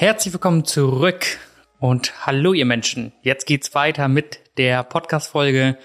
Herzlich 0.00 0.32
willkommen 0.32 0.64
zurück 0.64 1.26
und 1.80 2.24
hallo 2.24 2.52
ihr 2.52 2.66
Menschen. 2.66 3.12
Jetzt 3.22 3.46
geht's 3.46 3.74
weiter 3.74 4.06
mit 4.06 4.38
der 4.56 4.84
Podcast-Folge. 4.84 5.76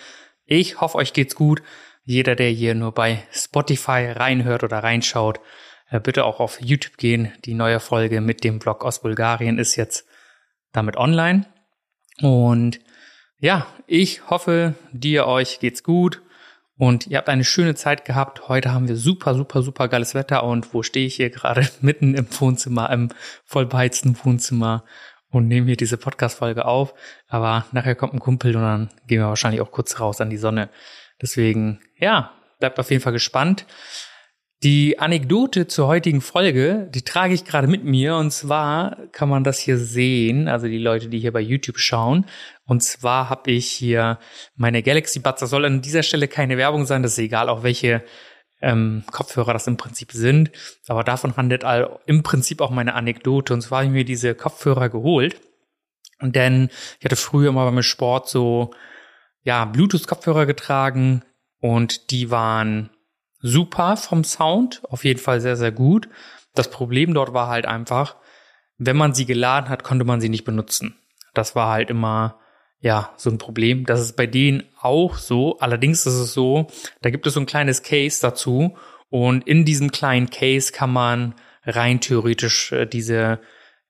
Ich 0.45 0.79
hoffe, 0.79 0.99
euch 0.99 1.13
geht's 1.13 1.33
gut. 1.33 1.63
Jeder, 2.05 2.35
der 2.35 2.51
hier 2.51 2.75
nur 2.75 2.91
bei 2.91 3.23
Spotify 3.31 4.11
reinhört 4.15 4.63
oder 4.63 4.83
reinschaut, 4.83 5.39
äh, 5.89 5.99
bitte 5.99 6.25
auch 6.25 6.39
auf 6.39 6.61
YouTube 6.61 6.97
gehen. 6.97 7.33
Die 7.45 7.55
neue 7.55 7.79
Folge 7.79 8.21
mit 8.21 8.43
dem 8.43 8.59
Blog 8.59 8.85
aus 8.85 9.01
Bulgarien 9.01 9.57
ist 9.57 9.77
jetzt 9.77 10.05
damit 10.73 10.95
online. 10.95 11.47
Und 12.21 12.81
ja, 13.39 13.65
ich 13.87 14.29
hoffe, 14.29 14.75
dir 14.91 15.25
euch 15.25 15.59
geht's 15.59 15.81
gut 15.81 16.21
und 16.83 17.07
ihr 17.07 17.17
habt 17.17 17.29
eine 17.29 17.45
schöne 17.45 17.75
Zeit 17.75 18.03
gehabt. 18.03 18.49
Heute 18.49 18.73
haben 18.73 18.89
wir 18.89 18.97
super, 18.97 19.35
super, 19.35 19.61
super 19.61 19.87
geiles 19.87 20.15
Wetter. 20.15 20.43
Und 20.43 20.73
wo 20.73 20.83
stehe 20.83 21.07
ich 21.07 21.15
hier 21.15 21.29
gerade? 21.29 21.65
Mitten 21.81 22.13
im 22.13 22.27
Wohnzimmer, 22.41 22.89
im 22.89 23.07
vollbeheizten 23.45 24.17
Wohnzimmer 24.21 24.83
und 25.29 25.47
nehme 25.47 25.67
hier 25.67 25.77
diese 25.77 25.95
Podcast-Folge 25.95 26.65
auf. 26.65 26.93
Aber 27.29 27.65
nachher 27.71 27.95
kommt 27.95 28.13
ein 28.13 28.19
Kumpel 28.19 28.53
und 28.57 28.63
dann 28.63 28.89
gehen 29.07 29.21
wir 29.21 29.29
wahrscheinlich 29.29 29.61
auch 29.61 29.71
kurz 29.71 29.97
raus 30.01 30.19
an 30.19 30.29
die 30.29 30.35
Sonne. 30.35 30.69
Deswegen, 31.21 31.79
ja, 31.99 32.33
bleibt 32.59 32.77
auf 32.77 32.91
jeden 32.91 33.01
Fall 33.01 33.13
gespannt. 33.13 33.65
Die 34.61 34.99
Anekdote 34.99 35.67
zur 35.67 35.87
heutigen 35.87 36.19
Folge, 36.19 36.89
die 36.93 37.03
trage 37.03 37.33
ich 37.33 37.45
gerade 37.45 37.67
mit 37.67 37.85
mir 37.85 38.15
und 38.15 38.31
zwar 38.31 38.97
kann 39.11 39.27
man 39.27 39.45
das 39.45 39.59
hier 39.59 39.77
sehen, 39.77 40.49
also 40.49 40.67
die 40.67 40.77
Leute, 40.77 41.09
die 41.09 41.19
hier 41.19 41.33
bei 41.33 41.41
YouTube 41.41 41.79
schauen. 41.79 42.25
Und 42.65 42.81
zwar 42.81 43.29
habe 43.29 43.51
ich 43.51 43.67
hier 43.67 44.19
meine 44.55 44.83
Galaxy 44.83 45.19
Buds. 45.19 45.41
Das 45.41 45.49
soll 45.49 45.65
an 45.65 45.81
dieser 45.81 46.03
Stelle 46.03 46.27
keine 46.27 46.57
Werbung 46.57 46.85
sein, 46.85 47.03
das 47.03 47.13
ist 47.13 47.19
egal, 47.19 47.49
auch 47.49 47.63
welche 47.63 48.03
ähm, 48.61 49.03
Kopfhörer 49.11 49.53
das 49.53 49.67
im 49.67 49.77
Prinzip 49.77 50.11
sind. 50.11 50.51
Aber 50.87 51.03
davon 51.03 51.35
handelt 51.35 51.65
all, 51.65 51.99
im 52.05 52.23
Prinzip 52.23 52.61
auch 52.61 52.71
meine 52.71 52.93
Anekdote. 52.93 53.53
Und 53.53 53.61
zwar 53.61 53.79
habe 53.79 53.87
ich 53.87 53.93
mir 53.93 54.05
diese 54.05 54.33
Kopfhörer 54.35 54.89
geholt. 54.89 55.39
Denn 56.21 56.69
ich 56.99 57.05
hatte 57.05 57.17
früher 57.17 57.51
mal 57.51 57.69
beim 57.69 57.83
Sport 57.83 58.29
so, 58.29 58.71
ja, 59.41 59.65
Bluetooth-Kopfhörer 59.65 60.45
getragen 60.45 61.23
und 61.59 62.11
die 62.11 62.31
waren 62.31 62.89
super 63.39 63.97
vom 63.97 64.23
Sound, 64.23 64.81
auf 64.89 65.03
jeden 65.03 65.19
Fall 65.19 65.41
sehr, 65.41 65.57
sehr 65.57 65.71
gut. 65.71 66.07
Das 66.55 66.69
Problem 66.69 67.13
dort 67.13 67.33
war 67.33 67.49
halt 67.49 67.65
einfach, 67.65 68.15
wenn 68.77 68.95
man 68.95 69.13
sie 69.13 69.25
geladen 69.25 69.69
hat, 69.69 69.83
konnte 69.83 70.05
man 70.05 70.21
sie 70.21 70.29
nicht 70.29 70.45
benutzen. 70.45 70.95
Das 71.33 71.55
war 71.55 71.71
halt 71.71 71.89
immer, 71.89 72.39
ja, 72.83 73.13
so 73.15 73.29
ein 73.29 73.37
Problem. 73.37 73.85
Das 73.85 74.01
ist 74.01 74.17
bei 74.17 74.27
denen 74.27 74.63
auch 74.79 75.15
so. 75.15 75.57
Allerdings 75.59 76.05
ist 76.05 76.15
es 76.15 76.33
so, 76.33 76.67
da 77.01 77.11
gibt 77.11 77.25
es 77.25 77.33
so 77.33 77.39
ein 77.39 77.45
kleines 77.45 77.81
Case 77.81 78.19
dazu 78.21 78.75
und 79.09 79.47
in 79.47 79.63
diesem 79.63 79.89
kleinen 79.89 80.29
Case 80.29 80.73
kann 80.73 80.91
man 80.91 81.33
rein 81.63 82.01
theoretisch 82.01 82.73
äh, 82.73 82.85
diese 82.85 83.39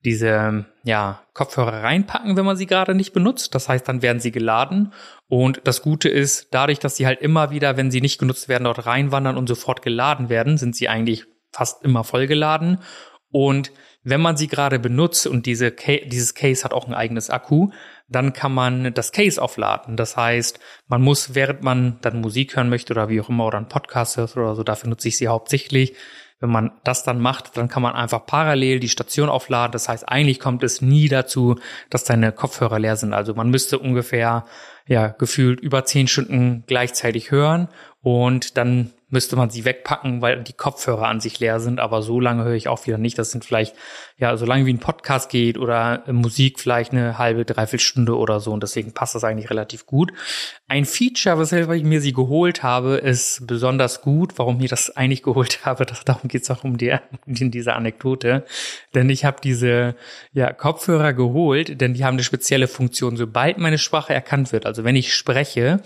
diese 0.05 0.65
ja, 0.83 1.23
Kopfhörer 1.33 1.81
reinpacken, 1.81 2.35
wenn 2.35 2.45
man 2.45 2.57
sie 2.57 2.65
gerade 2.65 2.93
nicht 2.93 3.13
benutzt. 3.13 3.55
Das 3.55 3.69
heißt, 3.69 3.87
dann 3.87 4.01
werden 4.01 4.19
sie 4.19 4.31
geladen. 4.31 4.91
Und 5.29 5.61
das 5.63 5.81
Gute 5.81 6.09
ist, 6.09 6.49
dadurch, 6.51 6.77
dass 6.79 6.97
sie 6.97 7.05
halt 7.05 7.21
immer 7.21 7.51
wieder, 7.51 7.77
wenn 7.77 7.89
sie 7.89 8.01
nicht 8.01 8.19
genutzt 8.19 8.49
werden, 8.49 8.65
dort 8.65 8.85
reinwandern 8.85 9.37
und 9.37 9.47
sofort 9.47 9.81
geladen 9.81 10.27
werden, 10.27 10.57
sind 10.57 10.75
sie 10.75 10.89
eigentlich 10.89 11.23
fast 11.53 11.85
immer 11.85 12.03
vollgeladen. 12.03 12.79
Und 13.31 13.71
wenn 14.03 14.21
man 14.21 14.37
sie 14.37 14.47
gerade 14.47 14.79
benutzt 14.79 15.27
und 15.27 15.45
diese 15.45 15.71
dieses 15.71 16.35
Case 16.35 16.63
hat 16.63 16.73
auch 16.73 16.87
ein 16.87 16.93
eigenes 16.93 17.29
Akku, 17.29 17.69
dann 18.09 18.33
kann 18.33 18.53
man 18.53 18.93
das 18.93 19.11
Case 19.11 19.41
aufladen. 19.41 19.97
Das 19.97 20.17
heißt, 20.17 20.59
man 20.87 21.01
muss, 21.01 21.35
während 21.35 21.63
man 21.63 21.97
dann 22.01 22.21
Musik 22.21 22.55
hören 22.55 22.69
möchte 22.69 22.93
oder 22.93 23.09
wie 23.09 23.21
auch 23.21 23.29
immer 23.29 23.45
oder 23.45 23.57
einen 23.57 23.69
Podcast 23.69 24.17
hört 24.17 24.35
oder 24.35 24.55
so, 24.55 24.63
dafür 24.63 24.89
nutze 24.89 25.07
ich 25.07 25.17
sie 25.17 25.27
hauptsächlich, 25.27 25.95
wenn 26.43 26.49
man 26.49 26.71
das 26.83 27.03
dann 27.05 27.21
macht, 27.21 27.55
dann 27.55 27.69
kann 27.69 27.81
man 27.81 27.95
einfach 27.95 28.25
parallel 28.25 28.81
die 28.81 28.89
Station 28.89 29.29
aufladen. 29.29 29.71
Das 29.71 29.87
heißt, 29.87 30.09
eigentlich 30.09 30.41
kommt 30.41 30.61
es 30.63 30.81
nie 30.81 31.07
dazu, 31.07 31.55
dass 31.89 32.03
deine 32.03 32.33
Kopfhörer 32.33 32.79
leer 32.79 32.97
sind. 32.97 33.13
Also 33.13 33.33
man 33.33 33.49
müsste 33.49 33.79
ungefähr, 33.79 34.43
ja, 34.85 35.07
gefühlt 35.07 35.61
über 35.61 35.85
zehn 35.85 36.09
Stunden 36.09 36.65
gleichzeitig 36.67 37.31
hören 37.31 37.69
und 38.01 38.57
dann 38.57 38.91
müsste 39.13 39.35
man 39.35 39.51
sie 39.51 39.63
wegpacken, 39.63 40.21
weil 40.21 40.43
die 40.43 40.53
Kopfhörer 40.53 41.07
an 41.07 41.21
sich 41.21 41.39
leer 41.39 41.59
sind. 41.59 41.79
Aber 41.79 42.01
so 42.01 42.19
lange 42.19 42.43
höre 42.43 42.55
ich 42.55 42.67
auch 42.67 42.85
wieder 42.85 42.97
nicht. 42.97 43.17
Das 43.17 43.31
sind 43.31 43.45
vielleicht, 43.45 43.75
ja, 44.23 44.37
so 44.37 44.45
lange 44.45 44.65
wie 44.65 44.71
ein 44.71 44.79
Podcast 44.79 45.29
geht 45.29 45.57
oder 45.57 46.01
Musik 46.09 46.57
vielleicht 46.57 46.93
eine 46.93 47.17
halbe, 47.17 47.43
dreiviertel 47.43 47.83
Stunde 47.83 48.17
oder 48.17 48.39
so. 48.39 48.53
Und 48.53 48.63
deswegen 48.63 48.93
passt 48.93 49.15
das 49.15 49.25
eigentlich 49.25 49.49
relativ 49.49 49.85
gut. 49.85 50.13
Ein 50.69 50.85
Feature, 50.85 51.37
weshalb 51.39 51.69
ich 51.71 51.83
mir 51.83 51.99
sie 51.99 52.13
geholt 52.13 52.63
habe, 52.63 52.95
ist 52.95 53.45
besonders 53.47 53.99
gut. 53.99 54.31
Warum 54.37 54.61
ich 54.61 54.69
das 54.69 54.95
eigentlich 54.95 55.23
geholt 55.23 55.65
habe, 55.65 55.85
das, 55.85 56.05
darum 56.05 56.29
geht 56.29 56.43
es 56.43 56.51
auch 56.51 56.63
um 56.63 56.77
die, 56.77 56.95
in 57.25 57.51
dieser 57.51 57.75
Anekdote. 57.75 58.45
Denn 58.95 59.09
ich 59.09 59.25
habe 59.25 59.41
diese 59.43 59.95
ja, 60.31 60.53
Kopfhörer 60.53 61.11
geholt, 61.11 61.81
denn 61.81 61.93
die 61.93 62.05
haben 62.05 62.15
eine 62.15 62.23
spezielle 62.23 62.69
Funktion. 62.69 63.17
Sobald 63.17 63.57
meine 63.57 63.77
Sprache 63.77 64.13
erkannt 64.13 64.53
wird, 64.53 64.65
also 64.65 64.85
wenn 64.85 64.95
ich 64.95 65.13
spreche, 65.13 65.81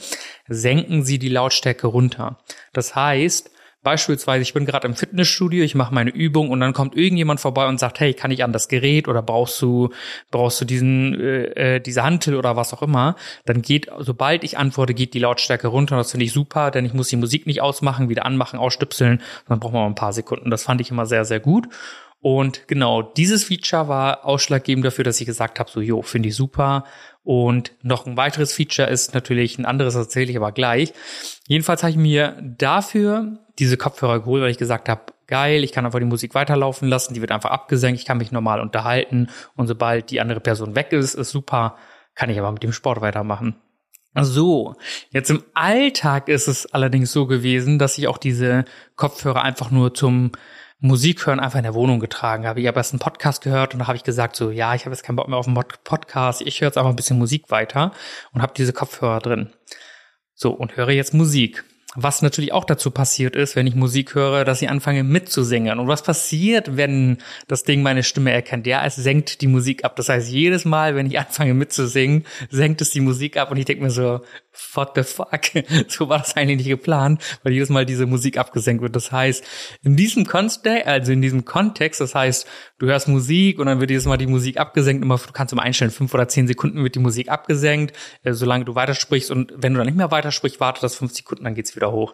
senken 0.48 1.04
sie 1.04 1.18
die 1.18 1.30
Lautstärke 1.30 1.88
runter. 1.88 2.38
Das 2.72 2.96
heißt, 2.96 3.50
Beispielsweise, 3.88 4.42
ich 4.42 4.54
bin 4.54 4.66
gerade 4.66 4.86
im 4.86 4.96
Fitnessstudio, 4.96 5.64
ich 5.64 5.74
mache 5.74 5.94
meine 5.94 6.10
Übung 6.10 6.50
und 6.50 6.60
dann 6.60 6.74
kommt 6.74 6.98
irgendjemand 6.98 7.40
vorbei 7.40 7.70
und 7.70 7.80
sagt, 7.80 8.02
hey, 8.02 8.14
kann 8.14 8.32
ich 8.32 8.44
an 8.44 8.52
das 8.52 8.68
Gerät 8.68 9.08
oder 9.08 9.22
brauchst 9.22 9.62
du 9.62 9.92
brauchst 10.30 10.60
du 10.60 10.66
diesen 10.66 11.18
äh, 11.18 11.76
äh, 11.76 11.80
diese 11.80 12.04
Hantel 12.04 12.36
oder 12.36 12.58
was 12.58 12.74
auch 12.74 12.82
immer? 12.82 13.16
Dann 13.46 13.62
geht, 13.62 13.90
sobald 14.00 14.44
ich 14.44 14.58
antworte, 14.58 14.94
geht 14.94 15.14
die 15.14 15.20
Lautstärke 15.20 15.70
runter. 15.70 15.96
Das 15.96 16.12
finde 16.12 16.26
ich 16.26 16.34
super, 16.34 16.70
denn 16.70 16.84
ich 16.84 16.94
muss 16.94 17.08
die 17.08 17.16
Musik 17.16 17.48
nicht 17.48 17.62
ausmachen, 17.62 18.10
wieder 18.10 18.26
anmachen, 18.26 18.60
ausstöpseln. 18.60 19.22
Dann 19.48 19.62
braucht 19.62 19.72
man 19.72 19.84
mal 19.84 19.88
ein 19.88 19.96
paar 19.96 20.12
Sekunden. 20.12 20.50
Das 20.50 20.64
fand 20.64 20.82
ich 20.82 20.92
immer 20.92 21.06
sehr 21.06 21.24
sehr 21.24 21.40
gut. 21.40 21.70
Und 22.20 22.68
genau, 22.68 23.02
dieses 23.02 23.44
Feature 23.44 23.88
war 23.88 24.26
ausschlaggebend 24.26 24.86
dafür, 24.86 25.04
dass 25.04 25.20
ich 25.20 25.28
gesagt 25.28 25.60
habe, 25.60 25.70
so, 25.70 25.82
jo, 25.82 26.02
finde 26.02 26.30
ich 26.30 26.36
super. 26.36 26.84
Und 27.24 27.72
noch 27.84 28.06
ein 28.06 28.18
weiteres 28.18 28.54
Feature 28.54 28.90
ist 28.90 29.14
natürlich 29.14 29.60
ein 29.60 29.66
anderes, 29.66 29.96
erzähle 29.96 30.32
ich 30.32 30.38
aber 30.38 30.52
gleich. 30.52 30.94
Jedenfalls 31.48 31.84
habe 31.84 31.92
ich 31.92 31.98
mir 31.98 32.38
dafür 32.42 33.38
diese 33.60 33.78
Kopfhörer 33.78 34.20
geholt, 34.20 34.42
weil 34.42 34.52
ich 34.52 34.58
gesagt 34.58 34.90
habe, 34.90 35.14
geil, 35.28 35.64
ich 35.64 35.72
kann 35.72 35.86
einfach 35.86 36.00
die 36.00 36.06
Musik 36.06 36.34
weiterlaufen 36.36 36.88
lassen, 36.88 37.14
die 37.14 37.22
wird 37.22 37.32
einfach 37.32 37.52
abgesenkt, 37.52 38.00
ich 38.00 38.06
kann 38.06 38.18
mich 38.18 38.32
normal 38.32 38.62
unterhalten 38.62 39.28
und 39.56 39.68
sobald 39.68 40.10
die 40.10 40.22
andere 40.22 40.40
Person 40.40 40.76
weg 40.76 40.94
ist, 40.94 41.16
ist 41.16 41.32
super, 41.32 41.76
kann 42.16 42.30
ich 42.30 42.40
aber 42.40 42.52
mit 42.52 42.64
dem 42.64 42.72
Sport 42.72 43.02
weitermachen. 43.02 43.56
So, 44.20 44.76
jetzt 45.12 45.30
im 45.30 45.44
Alltag 45.54 46.28
ist 46.28 46.48
es 46.48 46.66
allerdings 46.74 47.12
so 47.12 47.28
gewesen, 47.28 47.78
dass 47.78 47.98
ich 47.98 48.08
auch 48.08 48.18
diese 48.18 48.66
Kopfhörer 48.96 49.44
einfach 49.44 49.70
nur 49.70 49.94
zum 49.94 50.32
Musik 50.80 51.26
hören 51.26 51.40
einfach 51.40 51.58
in 51.58 51.64
der 51.64 51.74
Wohnung 51.74 52.00
getragen 52.00 52.46
habe. 52.46 52.62
Ich 52.62 52.68
habe 52.68 52.78
erst 52.78 52.94
einen 52.94 53.00
Podcast 53.00 53.42
gehört 53.42 53.74
und 53.74 53.80
da 53.80 53.88
habe 53.88 53.98
ich 53.98 54.04
gesagt, 54.04 54.36
so 54.36 54.52
ja, 54.52 54.76
ich 54.76 54.86
habe 54.86 54.94
jetzt 54.94 55.04
keinen 55.04 55.16
Bock 55.16 55.28
mehr 55.28 55.38
auf 55.38 55.48
einen 55.48 55.58
Podcast, 55.84 56.42
ich 56.42 56.62
höre 56.62 56.68
jetzt 56.68 56.78
einfach 56.78 56.92
ein 56.92 56.96
bisschen 56.96 57.18
Musik 57.18 57.50
weiter 57.50 57.92
und 58.32 58.42
habe 58.44 58.54
diese 58.56 58.74
Kopfhörer 58.74 59.20
drin. 59.20 59.50
So, 60.36 60.52
und 60.52 60.78
höre 60.78 60.92
jetzt 60.92 61.16
Musik. 61.16 61.64
Was 61.96 62.22
natürlich 62.22 62.54
auch 62.54 62.66
dazu 62.66 62.92
passiert 62.92 63.36
ist, 63.36 63.56
wenn 63.56 63.66
ich 63.66 63.74
Musik 63.74 64.14
höre, 64.14 64.46
dass 64.46 64.62
ich 64.62 64.70
anfange 64.70 65.04
mitzusingen. 65.04 65.80
Und 65.80 65.88
was 65.88 66.04
passiert, 66.04 66.78
wenn 66.78 67.18
das 67.48 67.64
Ding 67.64 67.82
meine 67.82 68.04
Stimme 68.04 68.32
erkennt? 68.32 68.68
Ja, 68.68 68.86
es 68.86 68.98
senkt 68.98 69.42
die 69.42 69.48
Musik 69.48 69.84
ab. 69.84 69.96
Das 69.96 70.10
heißt, 70.10 70.30
jedes 70.30 70.64
Mal, 70.64 70.96
wenn 70.96 71.08
ich 71.08 71.18
anfange 71.18 71.56
mitzusingen, 71.56 72.24
senkt 72.52 72.82
es 72.82 72.92
die 72.92 73.02
Musik 73.02 73.38
ab 73.38 73.50
und 73.50 73.58
ich 73.58 73.66
denke 73.66 73.82
mir 73.84 73.90
so, 73.90 74.22
what 74.74 74.92
the 74.96 75.04
fuck? 75.04 75.42
So 75.88 76.10
war 76.10 76.20
das 76.20 76.36
eigentlich 76.36 76.58
nicht 76.58 76.70
geplant, 76.70 77.22
weil 77.44 77.54
jedes 77.54 77.70
Mal 77.70 77.86
diese 77.86 78.06
Musik 78.06 78.38
abgesenkt 78.38 78.82
wird. 78.82 78.96
Das 78.96 79.12
heißt, 79.12 79.44
in 79.84 79.96
diesem 79.96 80.26
Kontext, 80.26 80.66
also 80.66 81.12
in 81.12 81.22
diesem 81.22 81.46
Kontext, 81.46 82.02
das 82.02 82.16
heißt, 82.16 82.48
du 82.80 82.88
hörst 82.88 83.08
Musik 83.08 83.60
und 83.60 83.68
dann 83.68 83.80
wird 83.80 83.90
jedes 83.90 84.06
Mal 84.06 84.18
die 84.18 84.28
Musik 84.28 84.58
abgesenkt. 84.58 85.04
Immer, 85.04 85.18
du 85.18 85.32
kannst 85.34 85.54
immer 85.54 85.64
einstellen, 85.64 85.92
fünf 85.92 86.14
oder 86.14 86.28
zehn 86.28 86.48
Sekunden 86.48 86.84
wird 86.84 86.96
die 86.96 87.00
Musik 87.00 87.30
abgesenkt, 87.30 87.96
äh, 88.24 88.34
solange 88.34 88.66
du 88.66 88.76
weitersprichst. 88.76 89.32
Und 89.32 89.54
wenn 89.56 89.74
du 89.74 89.78
dann 89.78 89.88
nicht 89.88 89.98
mehr 89.98 90.12
weitersprichst, 90.12 90.60
warte 90.60 90.82
das 90.82 90.96
fünf 90.96 91.14
Sekunden, 91.14 91.44
dann 91.44 91.56
geht's 91.56 91.76
wieder 91.76 91.92
hoch. 91.92 92.14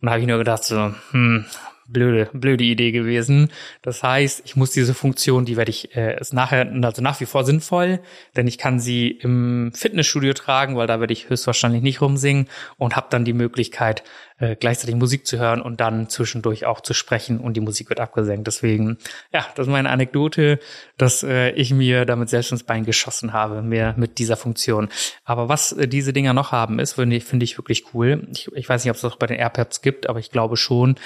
Und 0.00 0.06
da 0.06 0.12
habe 0.12 0.20
ich 0.20 0.26
nur 0.26 0.38
gedacht 0.38 0.64
so, 0.64 0.94
hm, 1.10 1.46
blöde, 1.86 2.30
blöde 2.32 2.64
Idee 2.64 2.92
gewesen. 2.92 3.50
Das 3.82 4.02
heißt, 4.02 4.42
ich 4.44 4.56
muss 4.56 4.70
diese 4.70 4.94
Funktion, 4.94 5.44
die 5.44 5.56
werde 5.56 5.70
ich, 5.70 5.94
äh, 5.96 6.18
ist 6.20 6.32
nachher, 6.32 6.70
also 6.82 7.02
nach 7.02 7.20
wie 7.20 7.26
vor 7.26 7.44
sinnvoll, 7.44 8.00
denn 8.36 8.46
ich 8.46 8.58
kann 8.58 8.80
sie 8.80 9.10
im 9.10 9.72
Fitnessstudio 9.74 10.32
tragen, 10.32 10.76
weil 10.76 10.86
da 10.86 11.00
werde 11.00 11.12
ich 11.12 11.28
höchstwahrscheinlich 11.28 11.82
nicht 11.82 12.00
rumsingen 12.00 12.48
und 12.78 12.96
habe 12.96 13.06
dann 13.10 13.24
die 13.24 13.32
Möglichkeit, 13.32 14.02
äh, 14.42 14.56
gleichzeitig 14.56 14.96
Musik 14.96 15.26
zu 15.26 15.38
hören 15.38 15.62
und 15.62 15.80
dann 15.80 16.08
zwischendurch 16.08 16.66
auch 16.66 16.80
zu 16.80 16.94
sprechen 16.94 17.38
und 17.38 17.54
die 17.54 17.60
Musik 17.60 17.88
wird 17.90 18.00
abgesenkt. 18.00 18.46
Deswegen, 18.46 18.98
ja, 19.32 19.46
das 19.54 19.66
ist 19.66 19.72
meine 19.72 19.90
Anekdote, 19.90 20.58
dass 20.98 21.22
äh, 21.22 21.50
ich 21.50 21.72
mir 21.72 22.04
damit 22.04 22.28
selbst 22.28 22.50
ins 22.50 22.64
Bein 22.64 22.84
geschossen 22.84 23.32
habe, 23.32 23.62
mehr 23.62 23.94
mit 23.96 24.18
dieser 24.18 24.36
Funktion. 24.36 24.88
Aber 25.24 25.48
was 25.48 25.72
äh, 25.72 25.86
diese 25.86 26.12
Dinger 26.12 26.32
noch 26.32 26.50
haben, 26.50 26.80
ist, 26.80 26.94
finde 26.94 27.16
ich, 27.16 27.24
finde 27.24 27.44
ich 27.44 27.56
wirklich 27.56 27.94
cool. 27.94 28.26
Ich, 28.32 28.50
ich 28.54 28.68
weiß 28.68 28.84
nicht, 28.84 28.90
ob 28.90 28.96
es 28.96 29.02
das 29.02 29.16
bei 29.16 29.28
den 29.28 29.38
AirPods 29.38 29.80
gibt, 29.80 30.08
aber 30.08 30.18
ich 30.18 30.30
glaube 30.30 30.56
schon. 30.56 30.96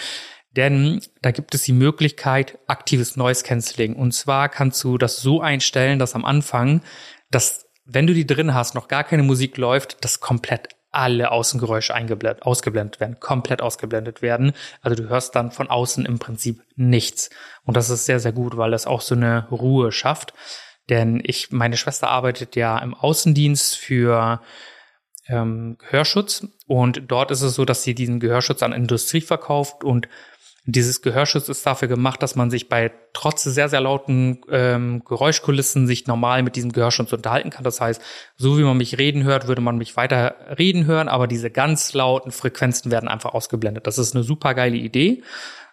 Denn 0.57 1.03
da 1.21 1.31
gibt 1.31 1.55
es 1.55 1.63
die 1.63 1.73
Möglichkeit, 1.73 2.59
aktives 2.67 3.17
Noise 3.17 3.45
Cancelling. 3.45 3.95
Und 3.95 4.13
zwar 4.13 4.49
kannst 4.49 4.83
du 4.83 4.97
das 4.97 5.19
so 5.19 5.41
einstellen, 5.41 5.99
dass 5.99 6.15
am 6.15 6.25
Anfang, 6.25 6.83
dass 7.31 7.67
wenn 7.85 8.07
du 8.07 8.15
die 8.15 8.27
drin 8.27 8.55
hast, 8.55 8.75
noch 8.75 8.89
gar 8.89 9.05
keine 9.05 9.23
Musik 9.23 9.59
läuft, 9.59 10.05
das 10.05 10.21
komplett 10.21 10.69
alle 10.91 11.31
Außengeräusche 11.31 11.95
eingeblendet, 11.95 12.43
ausgeblendet 12.43 13.01
werden, 13.01 13.21
komplett 13.21 13.61
ausgeblendet 13.61 14.23
werden. 14.23 14.53
Also 14.81 15.03
du 15.03 15.09
hörst 15.11 15.37
dann 15.37 15.53
von 15.53 15.69
außen 15.69 16.07
im 16.07 16.19
Prinzip 16.19 16.63
nichts. 16.75 17.29
Und 17.65 17.77
das 17.77 17.91
ist 17.91 18.07
sehr, 18.07 18.19
sehr 18.19 18.33
gut, 18.33 18.57
weil 18.57 18.71
das 18.71 18.87
auch 18.87 19.03
so 19.03 19.15
eine 19.15 19.47
Ruhe 19.51 19.93
schafft. 19.93 20.33
Denn 20.89 21.21
ich, 21.23 21.53
meine 21.53 21.77
Schwester 21.77 22.09
arbeitet 22.09 22.57
ja 22.57 22.79
im 22.79 22.95
Außendienst 22.95 23.77
für 23.77 24.41
ähm, 25.29 25.77
Gehörschutz 25.79 26.47
und 26.67 27.03
dort 27.09 27.31
ist 27.31 27.43
es 27.43 27.55
so, 27.55 27.65
dass 27.65 27.83
sie 27.83 27.95
diesen 27.95 28.21
Gehörschutz 28.21 28.63
an 28.63 28.73
Industrie 28.73 29.21
verkauft 29.21 29.85
und 29.85 30.09
dieses 30.69 31.01
Gehörschutz 31.01 31.49
ist 31.49 31.65
dafür 31.65 31.87
gemacht, 31.87 32.23
dass 32.23 32.35
man 32.35 32.51
sich 32.51 32.69
bei 32.69 32.93
trotz 33.13 33.45
sehr, 33.45 33.69
sehr 33.69 33.81
lauten 33.81 34.41
ähm, 34.51 35.03
Geräuschkulissen 35.05 35.87
sich 35.87 36.09
normal 36.09 36.43
mit 36.43 36.57
diesem 36.57 36.73
Gehörschutz 36.73 37.13
unterhalten 37.13 37.51
kann. 37.51 37.63
Das 37.63 37.81
heißt, 37.81 38.03
so 38.37 38.59
wie 38.59 38.63
man 38.63 38.77
mich 38.77 38.99
reden 38.99 39.23
hört, 39.23 39.47
würde 39.47 39.63
man 39.63 39.79
mich 39.79 39.97
weiter 39.97 40.35
reden 40.59 40.85
hören, 40.85 41.09
aber 41.09 41.29
diese 41.29 41.51
ganz 41.51 41.95
lauten 41.95 42.33
Frequenzen 42.33 42.91
werden 42.91 43.09
einfach 43.09 43.33
ausgeblendet. 43.33 43.87
Das 43.87 43.97
ist 43.97 44.17
eine 44.17 44.25
super 44.25 44.55
geile 44.55 44.77
Idee. 44.77 45.23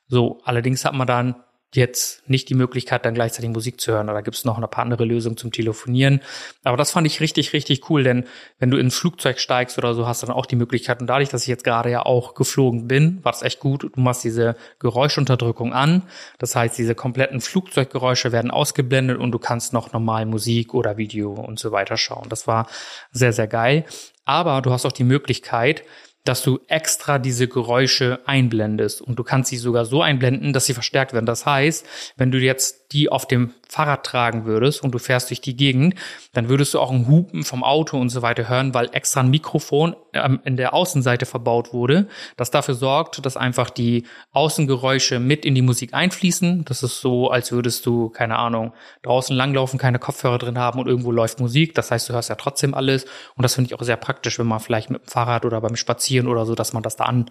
So, 0.08 0.42
allerdings 0.46 0.86
hat 0.86 0.94
man 0.94 1.08
dann 1.08 1.36
jetzt 1.76 2.28
nicht 2.30 2.50
die 2.50 2.56
Möglichkeit, 2.56 3.06
dann 3.06 3.14
gleichzeitig 3.14 3.50
Musik 3.50 3.80
zu 3.80 3.92
hören. 3.92 4.10
Oder 4.10 4.22
gibt 4.22 4.38
es 4.38 4.46
noch 4.46 4.58
ein 4.58 4.70
paar 4.70 4.84
andere 4.84 5.06
Lösungen 5.06 5.38
zum 5.38 5.52
Telefonieren. 5.52 6.22
Aber 6.64 6.78
das 6.78 6.92
fand 6.92 7.08
ich 7.08 7.20
richtig, 7.20 7.54
richtig 7.54 7.90
cool, 7.90 8.04
denn 8.04 8.26
wenn 8.60 8.72
du 8.72 8.78
ins 8.78 8.96
Flugzeug 8.96 9.40
steigst 9.40 9.78
oder 9.78 9.94
so, 9.94 10.08
hast 10.08 10.24
du 10.24 10.28
dann 10.28 10.36
auch 10.36 10.46
die 10.46 10.56
Möglichkeit. 10.56 11.02
Und 11.02 11.08
dadurch, 11.08 11.30
dass 11.30 11.44
ich 11.44 11.48
jetzt 11.48 11.64
gerade 11.64 11.90
ja 11.90 12.06
auch 12.06 12.34
geflogen 12.34 12.88
bin, 12.88 13.24
war 13.24 13.32
das 13.32 13.42
echt 13.42 13.60
gut. 13.60 13.84
Du 13.84 14.00
machst 14.00 14.24
diese 14.24 14.56
Geräuschunterdrückung 14.80 15.74
an. 15.74 16.04
Das 16.40 16.56
heißt, 16.56 16.78
diese 16.78 16.96
kompletten 16.96 17.42
Flugzeuggeräusche 17.42 18.32
werden 18.32 18.52
ausgeblendet 18.52 19.20
und 19.20 19.32
du 19.32 19.40
kannst 19.40 19.74
noch 19.74 19.94
normal 19.94 20.26
Musik 20.26 20.74
oder 20.74 20.98
Video 20.98 21.32
und 21.34 21.60
so 21.60 21.72
weiter 21.72 21.98
schauen. 21.98 22.28
Das 22.30 22.48
war 22.48 22.68
sehr, 23.12 23.34
sehr 23.34 23.48
geil. 23.48 23.86
Aber 24.26 24.62
du 24.62 24.72
hast 24.72 24.86
auch 24.86 24.92
die 24.92 25.04
Möglichkeit, 25.04 25.84
dass 26.24 26.42
du 26.42 26.60
extra 26.68 27.20
diese 27.20 27.48
Geräusche 27.48 28.20
einblendest 28.26 29.02
und 29.02 29.20
du 29.20 29.24
kannst 29.24 29.50
sie 29.50 29.58
sogar 29.58 29.86
so 29.86 30.02
einblenden, 30.02 30.54
dass 30.54 30.66
sie 30.66 30.74
verstärkt 30.74 31.14
werden. 31.14 31.26
Das 31.26 31.46
heißt, 31.46 31.86
wenn 32.16 32.32
du 32.32 32.38
jetzt 32.38 32.94
die 32.94 33.10
auf 33.10 33.28
dem 33.28 33.54
Fahrrad 33.68 34.06
tragen 34.06 34.46
würdest 34.46 34.84
und 34.84 34.92
du 34.92 35.00
fährst 35.00 35.32
durch 35.32 35.42
die 35.42 35.58
Gegend, 35.58 35.96
dann 36.32 36.48
würdest 36.48 36.76
du 36.76 36.80
auch 36.80 36.92
ein 36.92 37.08
Hupen 37.08 37.44
vom 37.44 37.64
Auto 37.64 38.00
und 38.00 38.10
so 38.10 38.22
weiter 38.22 38.48
hören, 38.48 38.74
weil 38.76 38.90
extra 38.94 39.22
ein 39.22 39.32
Mikrofon 39.32 39.96
ähm, 40.14 40.40
in 40.46 40.58
der 40.58 40.76
Außenseite 40.76 41.26
verbaut 41.26 41.74
wurde, 41.74 42.08
das 42.38 42.52
dafür 42.52 42.76
sorgt, 42.76 43.26
dass 43.26 43.36
einfach 43.36 43.72
die 43.72 44.06
Außengeräusche 44.32 45.20
mit 45.20 45.44
in 45.44 45.56
die 45.56 45.64
Musik 45.64 45.94
einfließen. 45.94 46.66
Das 46.66 46.84
ist 46.84 47.02
so, 47.02 47.32
als 47.32 47.52
würdest 47.52 47.86
du, 47.88 48.10
keine 48.10 48.38
Ahnung, 48.38 48.74
draußen 49.02 49.36
langlaufen, 49.36 49.80
keine 49.80 49.98
Kopfhörer 49.98 50.38
drin 50.38 50.60
haben 50.60 50.80
und 50.80 50.88
irgendwo 50.88 51.12
läuft 51.12 51.40
Musik. 51.40 51.74
Das 51.74 51.90
heißt, 51.90 52.10
du 52.10 52.14
hörst 52.14 52.30
ja 52.30 52.36
trotzdem 52.36 52.76
alles. 52.76 53.06
Und 53.36 53.42
das 53.42 53.56
finde 53.56 53.70
ich 53.70 53.80
auch 53.80 53.84
sehr 53.84 53.98
praktisch, 53.98 54.38
wenn 54.38 54.48
man 54.48 54.60
vielleicht 54.60 54.92
mit 54.92 55.02
dem 55.02 55.08
Fahrrad 55.08 55.46
oder 55.46 55.62
beim 55.62 55.76
Spazieren 55.76 56.13
oder 56.22 56.46
so, 56.46 56.56
dass 56.56 56.74
man 56.74 56.84
das 56.84 56.96
da 56.96 57.06
an, 57.06 57.30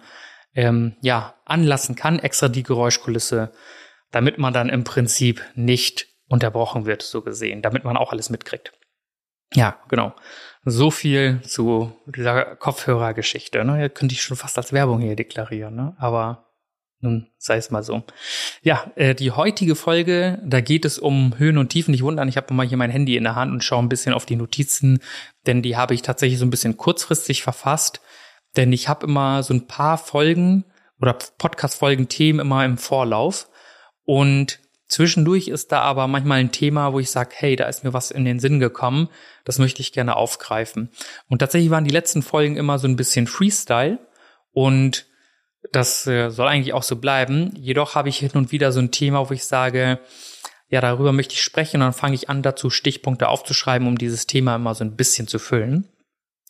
ähm, 0.55 0.95
ja, 1.01 1.35
anlassen 1.45 1.95
kann, 1.95 2.19
extra 2.19 2.47
die 2.47 2.63
Geräuschkulisse, 2.63 3.51
damit 4.11 4.37
man 4.37 4.53
dann 4.53 4.69
im 4.69 4.83
Prinzip 4.83 5.43
nicht 5.55 6.07
unterbrochen 6.27 6.85
wird, 6.85 7.01
so 7.01 7.21
gesehen, 7.21 7.61
damit 7.61 7.83
man 7.83 7.97
auch 7.97 8.11
alles 8.11 8.29
mitkriegt. 8.29 8.73
Ja, 9.53 9.77
genau. 9.89 10.13
So 10.65 10.91
viel 10.91 11.41
zu 11.41 11.95
dieser 12.07 12.55
Kopfhörergeschichte. 12.55 13.63
Ne? 13.63 13.89
Könnte 13.89 14.13
ich 14.13 14.23
schon 14.23 14.37
fast 14.37 14.57
als 14.57 14.73
Werbung 14.73 15.01
hier 15.01 15.15
deklarieren, 15.15 15.75
ne? 15.75 15.95
aber 15.99 16.53
nun 17.03 17.27
sei 17.37 17.57
es 17.57 17.69
mal 17.69 17.83
so. 17.83 18.03
Ja, 18.61 18.91
äh, 18.95 19.13
die 19.13 19.31
heutige 19.31 19.75
Folge, 19.75 20.41
da 20.43 20.61
geht 20.61 20.85
es 20.85 20.97
um 20.97 21.37
Höhen 21.37 21.57
und 21.57 21.67
Tiefen. 21.67 21.91
Nicht 21.91 22.03
wundern, 22.03 22.29
ich 22.29 22.37
habe 22.37 22.53
mal 22.53 22.65
hier 22.65 22.77
mein 22.77 22.89
Handy 22.89 23.17
in 23.17 23.25
der 23.25 23.35
Hand 23.35 23.51
und 23.51 23.63
schaue 23.63 23.83
ein 23.83 23.89
bisschen 23.89 24.13
auf 24.13 24.25
die 24.25 24.37
Notizen, 24.37 24.99
denn 25.45 25.61
die 25.61 25.75
habe 25.75 25.93
ich 25.93 26.01
tatsächlich 26.01 26.39
so 26.39 26.45
ein 26.45 26.49
bisschen 26.49 26.77
kurzfristig 26.77 27.43
verfasst. 27.43 27.99
Denn 28.55 28.71
ich 28.71 28.87
habe 28.87 29.05
immer 29.07 29.43
so 29.43 29.53
ein 29.53 29.67
paar 29.67 29.97
Folgen 29.97 30.65
oder 31.01 31.17
Podcast-Folgen, 31.37 32.07
Themen 32.07 32.39
immer 32.39 32.63
im 32.65 32.77
Vorlauf. 32.77 33.49
Und 34.05 34.59
Zwischendurch 34.93 35.47
ist 35.47 35.71
da 35.71 35.81
aber 35.81 36.07
manchmal 36.07 36.39
ein 36.39 36.51
Thema, 36.51 36.93
wo 36.93 36.99
ich 36.99 37.09
sage, 37.09 37.31
hey, 37.33 37.55
da 37.55 37.65
ist 37.65 37.83
mir 37.83 37.93
was 37.93 38.11
in 38.11 38.25
den 38.25 38.39
Sinn 38.39 38.59
gekommen, 38.59 39.09
das 39.43 39.57
möchte 39.57 39.81
ich 39.81 39.91
gerne 39.91 40.15
aufgreifen. 40.15 40.89
Und 41.27 41.39
tatsächlich 41.39 41.71
waren 41.71 41.83
die 41.83 41.89
letzten 41.89 42.21
Folgen 42.21 42.57
immer 42.57 42.77
so 42.77 42.87
ein 42.87 42.95
bisschen 42.95 43.25
Freestyle 43.25 43.97
und 44.51 45.07
das 45.71 46.05
äh, 46.05 46.29
soll 46.29 46.47
eigentlich 46.47 46.73
auch 46.73 46.83
so 46.83 46.97
bleiben. 46.97 47.53
Jedoch 47.55 47.95
habe 47.95 48.09
ich 48.09 48.17
hin 48.17 48.33
und 48.35 48.51
wieder 48.51 48.71
so 48.71 48.81
ein 48.81 48.91
Thema, 48.91 49.27
wo 49.27 49.33
ich 49.33 49.45
sage, 49.45 49.99
ja, 50.69 50.79
darüber 50.79 51.11
möchte 51.11 51.33
ich 51.33 51.41
sprechen 51.41 51.77
und 51.77 51.87
dann 51.87 51.93
fange 51.93 52.13
ich 52.13 52.29
an, 52.29 52.43
dazu 52.43 52.69
Stichpunkte 52.69 53.29
aufzuschreiben, 53.29 53.87
um 53.87 53.97
dieses 53.97 54.27
Thema 54.27 54.57
immer 54.57 54.75
so 54.75 54.83
ein 54.83 54.95
bisschen 54.95 55.27
zu 55.27 55.39
füllen. 55.39 55.89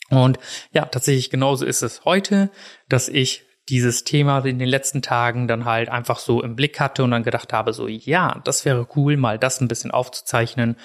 Und 0.10 0.38
ja, 0.72 0.86
tatsächlich 0.86 1.30
genauso 1.30 1.66
ist 1.66 1.82
es 1.82 2.06
heute, 2.06 2.52
dass 2.90 3.10
ich 3.10 3.46
dieses 3.70 4.04
Thema 4.04 4.40
in 4.40 4.60
den 4.60 4.68
letzten 4.68 5.02
Tagen 5.02 5.48
dann 5.48 5.66
halt 5.66 5.90
einfach 5.90 6.20
so 6.20 6.42
im 6.42 6.56
Blick 6.56 6.80
hatte 6.80 7.04
und 7.04 7.12
dann 7.12 7.24
gedacht 7.24 7.54
habe, 7.54 7.74
so, 7.74 7.88
ja, 7.88 8.42
das 8.44 8.66
wäre 8.66 8.88
cool, 8.96 9.16
mal 9.16 9.40
das 9.40 9.62
ein 9.62 9.68
bisschen 9.68 9.92
aufzuzeichnen 9.92 10.76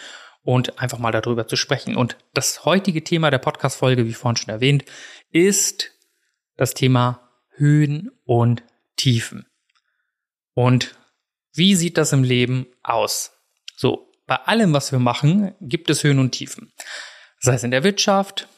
und 0.43 0.79
einfach 0.79 0.99
mal 0.99 1.11
darüber 1.11 1.49
zu 1.49 1.57
sprechen. 1.57 1.97
Und 1.97 2.17
das 2.35 2.65
heutige 2.65 3.03
Thema 3.03 3.31
der 3.31 3.39
Podcast-Folge, 3.39 4.07
wie 4.07 4.15
vorhin 4.15 4.37
schon 4.37 4.55
erwähnt, 4.55 4.85
ist 5.31 5.91
das 6.57 6.75
Thema 6.75 7.29
Höhen 7.51 8.11
und 8.25 8.63
Tiefen. 8.97 9.47
Und 10.55 10.95
wie 11.53 11.75
sieht 11.75 11.99
das 11.99 12.13
im 12.13 12.23
Leben 12.23 12.67
aus? 12.83 13.33
So, 13.77 14.13
bei 14.27 14.37
allem, 14.37 14.73
was 14.73 14.93
wir 14.93 14.99
machen, 14.99 15.55
gibt 15.61 15.91
es 15.91 16.05
Höhen 16.05 16.19
und 16.19 16.33
Tiefen. 16.33 16.73
Sei 17.41 17.55
es 17.55 17.65
in 17.65 17.71
der 17.71 17.85
Wirtschaft, 17.85 18.49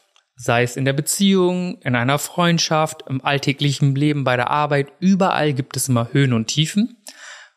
sei 0.43 0.63
es 0.63 0.77
in 0.77 0.87
der 0.87 0.95
Beziehung, 0.95 1.83
in 1.83 1.95
einer 1.95 2.19
Freundschaft, 2.19 3.03
im 3.07 3.23
alltäglichen 3.23 3.95
Leben, 3.95 4.25
bei 4.25 4.37
der 4.37 4.49
Arbeit, 4.49 4.91
überall 4.99 5.53
gibt 5.53 5.77
es 5.77 5.91
immer 5.91 6.15
Höhen 6.15 6.33
und 6.33 6.47
Tiefen. 6.47 6.97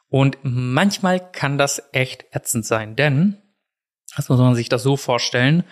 Und 0.10 0.38
manchmal 0.44 1.32
kann 1.32 1.58
das 1.58 1.82
echt 1.94 2.26
ätzend 2.32 2.66
sein, 2.66 2.98
denn, 2.98 3.42
das 4.18 4.28
muss 4.28 4.38
man 4.38 4.54
sich 4.54 4.68
das 4.68 4.84
so 4.84 4.98
vorstellen, 4.98 5.64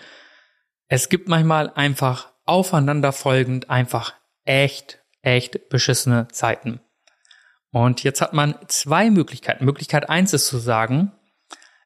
es 0.88 1.10
gibt 1.10 1.28
manchmal 1.28 1.70
einfach 1.74 2.32
aufeinanderfolgend 2.46 3.68
einfach 3.68 4.14
echt, 4.44 5.00
echt 5.20 5.68
beschissene 5.68 6.28
Zeiten. 6.28 6.80
Und 7.72 8.04
jetzt 8.04 8.22
hat 8.22 8.32
man 8.32 8.54
zwei 8.68 9.10
Möglichkeiten. 9.10 9.66
Möglichkeit 9.66 10.08
eins 10.08 10.32
ist 10.32 10.46
zu 10.46 10.56
sagen, 10.56 11.12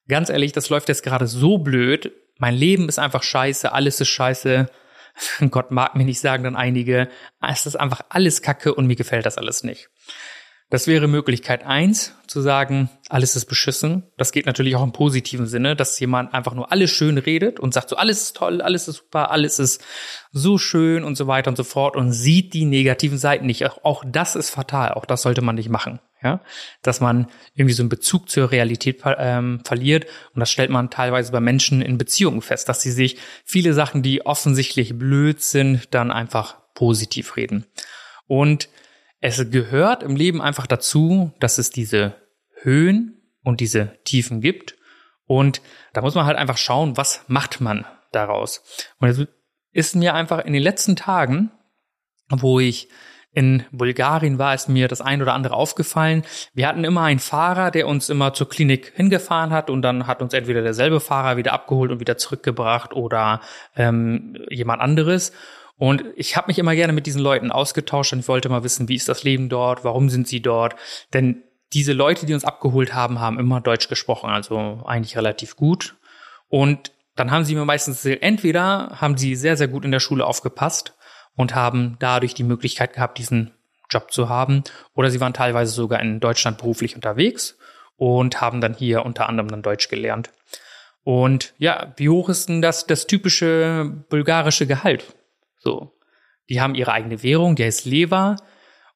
ganz 0.07 0.31
ehrlich, 0.31 0.53
das 0.53 0.69
läuft 0.69 0.89
jetzt 0.89 1.03
gerade 1.03 1.27
so 1.27 1.59
blöd, 1.59 2.13
mein 2.39 2.55
Leben 2.55 2.89
ist 2.89 3.01
einfach 3.01 3.25
scheiße, 3.25 3.73
alles 3.73 4.01
ist 4.01 4.09
scheiße, 4.09 4.71
Gott 5.51 5.71
mag 5.71 5.95
mir 5.95 6.05
nicht 6.05 6.21
sagen, 6.21 6.45
dann 6.45 6.57
einige, 6.57 7.09
es 7.41 7.67
ist 7.67 7.77
einfach 7.77 8.03
alles 8.09 8.43
Kacke 8.43 8.75
und 8.75 8.87
mir 8.87 8.97
gefällt 8.97 9.27
das 9.27 9.39
alles 9.39 9.63
nicht. 9.63 9.89
Das 10.69 10.89
wäre 10.89 11.07
Möglichkeit 11.07 11.65
eins, 11.65 12.17
zu 12.27 12.41
sagen, 12.41 12.91
alles 13.09 13.37
ist 13.37 13.45
beschissen. 13.45 14.03
Das 14.17 14.33
geht 14.33 14.47
natürlich 14.47 14.75
auch 14.75 14.83
im 14.83 14.91
positiven 14.91 15.47
Sinne, 15.47 15.77
dass 15.77 16.01
jemand 16.01 16.35
einfach 16.35 16.55
nur 16.55 16.73
alles 16.73 16.91
schön 16.91 17.19
redet 17.19 17.61
und 17.61 17.73
sagt 17.73 17.89
so, 17.89 17.97
alles 17.97 18.23
ist 18.23 18.37
toll, 18.37 18.61
alles 18.61 18.89
ist 18.89 18.97
super, 18.97 19.31
alles 19.31 19.61
ist 19.61 19.85
so 20.33 20.59
schön 20.59 21.05
und 21.05 21.15
so 21.15 21.29
weiter 21.29 21.51
und 21.51 21.57
so 21.57 21.63
fort 21.63 21.95
und 21.95 22.11
sieht 22.11 22.53
die 22.53 22.65
negativen 22.65 23.17
Seiten 23.17 23.47
nicht. 23.47 23.65
Auch 23.85 24.03
das 24.05 24.35
ist 24.35 24.51
fatal, 24.51 24.95
auch 24.95 25.07
das 25.07 25.23
sollte 25.23 25.41
man 25.41 25.55
nicht 25.55 25.69
machen 25.69 26.01
ja, 26.23 26.41
dass 26.83 27.01
man 27.01 27.29
irgendwie 27.55 27.75
so 27.75 27.83
einen 27.83 27.89
Bezug 27.89 28.29
zur 28.29 28.51
Realität 28.51 29.03
ähm, 29.05 29.61
verliert 29.65 30.07
und 30.35 30.41
das 30.41 30.51
stellt 30.51 30.71
man 30.71 30.91
teilweise 30.91 31.33
bei 31.33 31.41
Menschen 31.41 31.83
in 31.83 31.99
Beziehungen 31.99 32.43
fest, 32.43 32.69
dass 32.69 32.81
sie 32.81 32.91
sich 32.91 33.19
viele 33.45 33.75
Sachen, 33.75 34.03
die 34.03 34.25
offensichtlich 34.25 34.99
blöd 34.99 35.43
sind, 35.43 35.95
dann 35.95 36.11
einfach 36.11 36.57
positiv 36.75 37.37
reden. 37.37 37.67
Und 38.27 38.69
es 39.21 39.51
gehört 39.51 40.03
im 40.03 40.17
Leben 40.17 40.43
einfach 40.43 40.67
dazu, 40.67 41.33
dass 41.41 41.59
es 41.59 41.71
diese 41.71 42.15
Höhen 42.63 43.23
und 43.43 43.61
diese 43.61 43.99
Tiefen 44.05 44.41
gibt 44.41 44.77
und 45.27 45.61
da 45.93 46.01
muss 46.03 46.15
man 46.15 46.27
halt 46.27 46.39
einfach 46.39 46.57
schauen, 46.57 46.97
was 46.97 47.25
macht 47.27 47.61
man 47.61 47.85
daraus. 48.13 48.63
Und 48.99 49.09
es 49.09 49.27
ist 49.73 49.97
mir 49.97 50.15
einfach 50.15 50.45
in 50.45 50.53
den 50.53 50.63
letzten 50.63 50.97
Tagen, 50.97 51.51
wo 52.29 52.61
ich 52.61 52.89
in 53.37 53.65
Bulgarien 53.71 54.39
war 54.39 54.55
es 54.55 54.67
mir 54.67 54.89
das 54.89 55.03
ein 55.03 55.21
oder 55.21 55.35
andere 55.35 55.53
aufgefallen. 55.53 56.23
Wir 56.55 56.67
hatten 56.67 56.85
immer 56.85 57.03
einen 57.03 57.19
Fahrer, 57.19 57.71
der 57.71 57.87
uns 57.87 58.09
immer 58.09 58.33
zur 58.33 58.49
Klinik 58.49 58.95
hingefahren 58.97 59.51
hat 59.51 59.69
und 59.69 59.83
dann 59.83 60.07
hat 60.07 60.23
uns 60.23 60.33
entweder 60.33 60.63
derselbe 60.63 61.01
Fahrer 61.01 61.37
wieder 61.37 61.53
abgeholt 61.53 61.91
und 61.91 62.01
wieder 62.01 62.17
zurückgebracht 62.17 62.95
oder 62.95 63.43
ähm, 63.77 64.39
jemand 64.49 64.81
anderes. 64.81 65.33
Und 65.77 66.03
ich 66.17 66.39
habe 66.39 66.47
mich 66.47 66.59
immer 66.59 66.75
gerne 66.75 66.95
mit 66.95 67.05
diesen 67.05 67.21
Leuten 67.21 67.53
ausgetauscht 67.53 68.15
und 68.15 68.21
ich 68.21 68.29
wollte 68.29 68.49
mal 68.49 68.65
wissen, 68.65 68.89
wie 68.89 68.95
ist 68.95 69.11
das 69.11 69.23
Leben 69.23 69.51
dort, 69.51 69.85
warum 69.85 70.09
sind 70.09 70.27
sie 70.27 70.41
dort. 70.41 70.75
Denn 71.13 71.43
diese 71.75 71.93
Leute, 71.93 72.25
die 72.25 72.33
uns 72.33 72.47
abgeholt 72.47 72.95
haben, 72.95 73.21
haben 73.21 73.39
immer 73.39 73.61
Deutsch 73.61 73.89
gesprochen, 73.89 74.31
also 74.31 74.83
eigentlich 74.87 75.15
relativ 75.15 75.57
gut. 75.57 75.97
Und 76.49 76.91
dann 77.17 77.31
haben 77.31 77.45
sie 77.45 77.55
mir 77.55 77.67
meistens 77.67 78.03
entweder 78.07 78.97
haben 78.99 79.19
sie 79.19 79.37
sehr, 79.37 79.59
sehr 79.59 79.69
gut 79.69 79.85
in 79.85 79.91
der 79.91 80.01
Schule 80.01 80.25
aufgepasst 80.25 80.96
und 81.37 81.55
haben 81.55 81.97
dadurch 82.01 82.35
die 82.35 82.45
Möglichkeit 82.45 82.95
gehabt, 82.95 83.19
diesen 83.19 83.53
Job 83.91 84.11
zu 84.11 84.29
haben. 84.29 84.65
Oder 84.95 85.11
sie 85.11 85.21
waren 85.21 85.35
teilweise 85.35 85.73
sogar 85.73 86.01
in 86.01 86.21
Deutschland 86.21 86.59
beruflich 86.59 86.97
unterwegs 86.97 87.57
und 87.97 88.41
haben 88.41 88.61
dann 88.61 88.75
hier 88.75 89.05
unter 89.05 89.29
anderem 89.29 89.49
dann 89.49 89.63
Deutsch 89.63 89.89
gelernt. 89.89 90.31
Und 91.05 91.55
ja, 91.59 91.95
wie 91.97 92.09
hoch 92.09 92.29
ist 92.29 92.49
denn 92.49 92.63
das, 92.63 92.87
das 92.87 93.07
typische 93.07 94.05
bulgarische 94.09 94.67
Gehalt? 94.67 95.05
So. 95.59 95.93
Die 96.49 96.61
haben 96.61 96.75
ihre 96.75 96.93
eigene 96.93 97.23
Währung, 97.23 97.57
die 97.57 97.65
heißt 97.65 97.85
Leva 97.85 98.37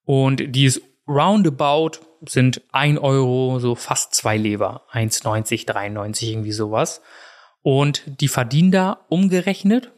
und 0.05 0.55
die 0.55 0.65
ist 0.65 0.83
roundabout 1.07 2.01
sind 2.27 2.63
ein 2.73 2.99
Euro, 2.99 3.59
so 3.61 3.75
fast 3.75 4.15
zwei 4.15 4.37
Lever, 4.37 4.83
1,90, 4.93 5.67
93, 5.67 6.31
irgendwie 6.31 6.53
sowas. 6.53 7.01
Und 7.63 8.03
die 8.21 8.29
verdienen 8.29 8.71
da 8.71 9.05
umgerechnet 9.09 9.93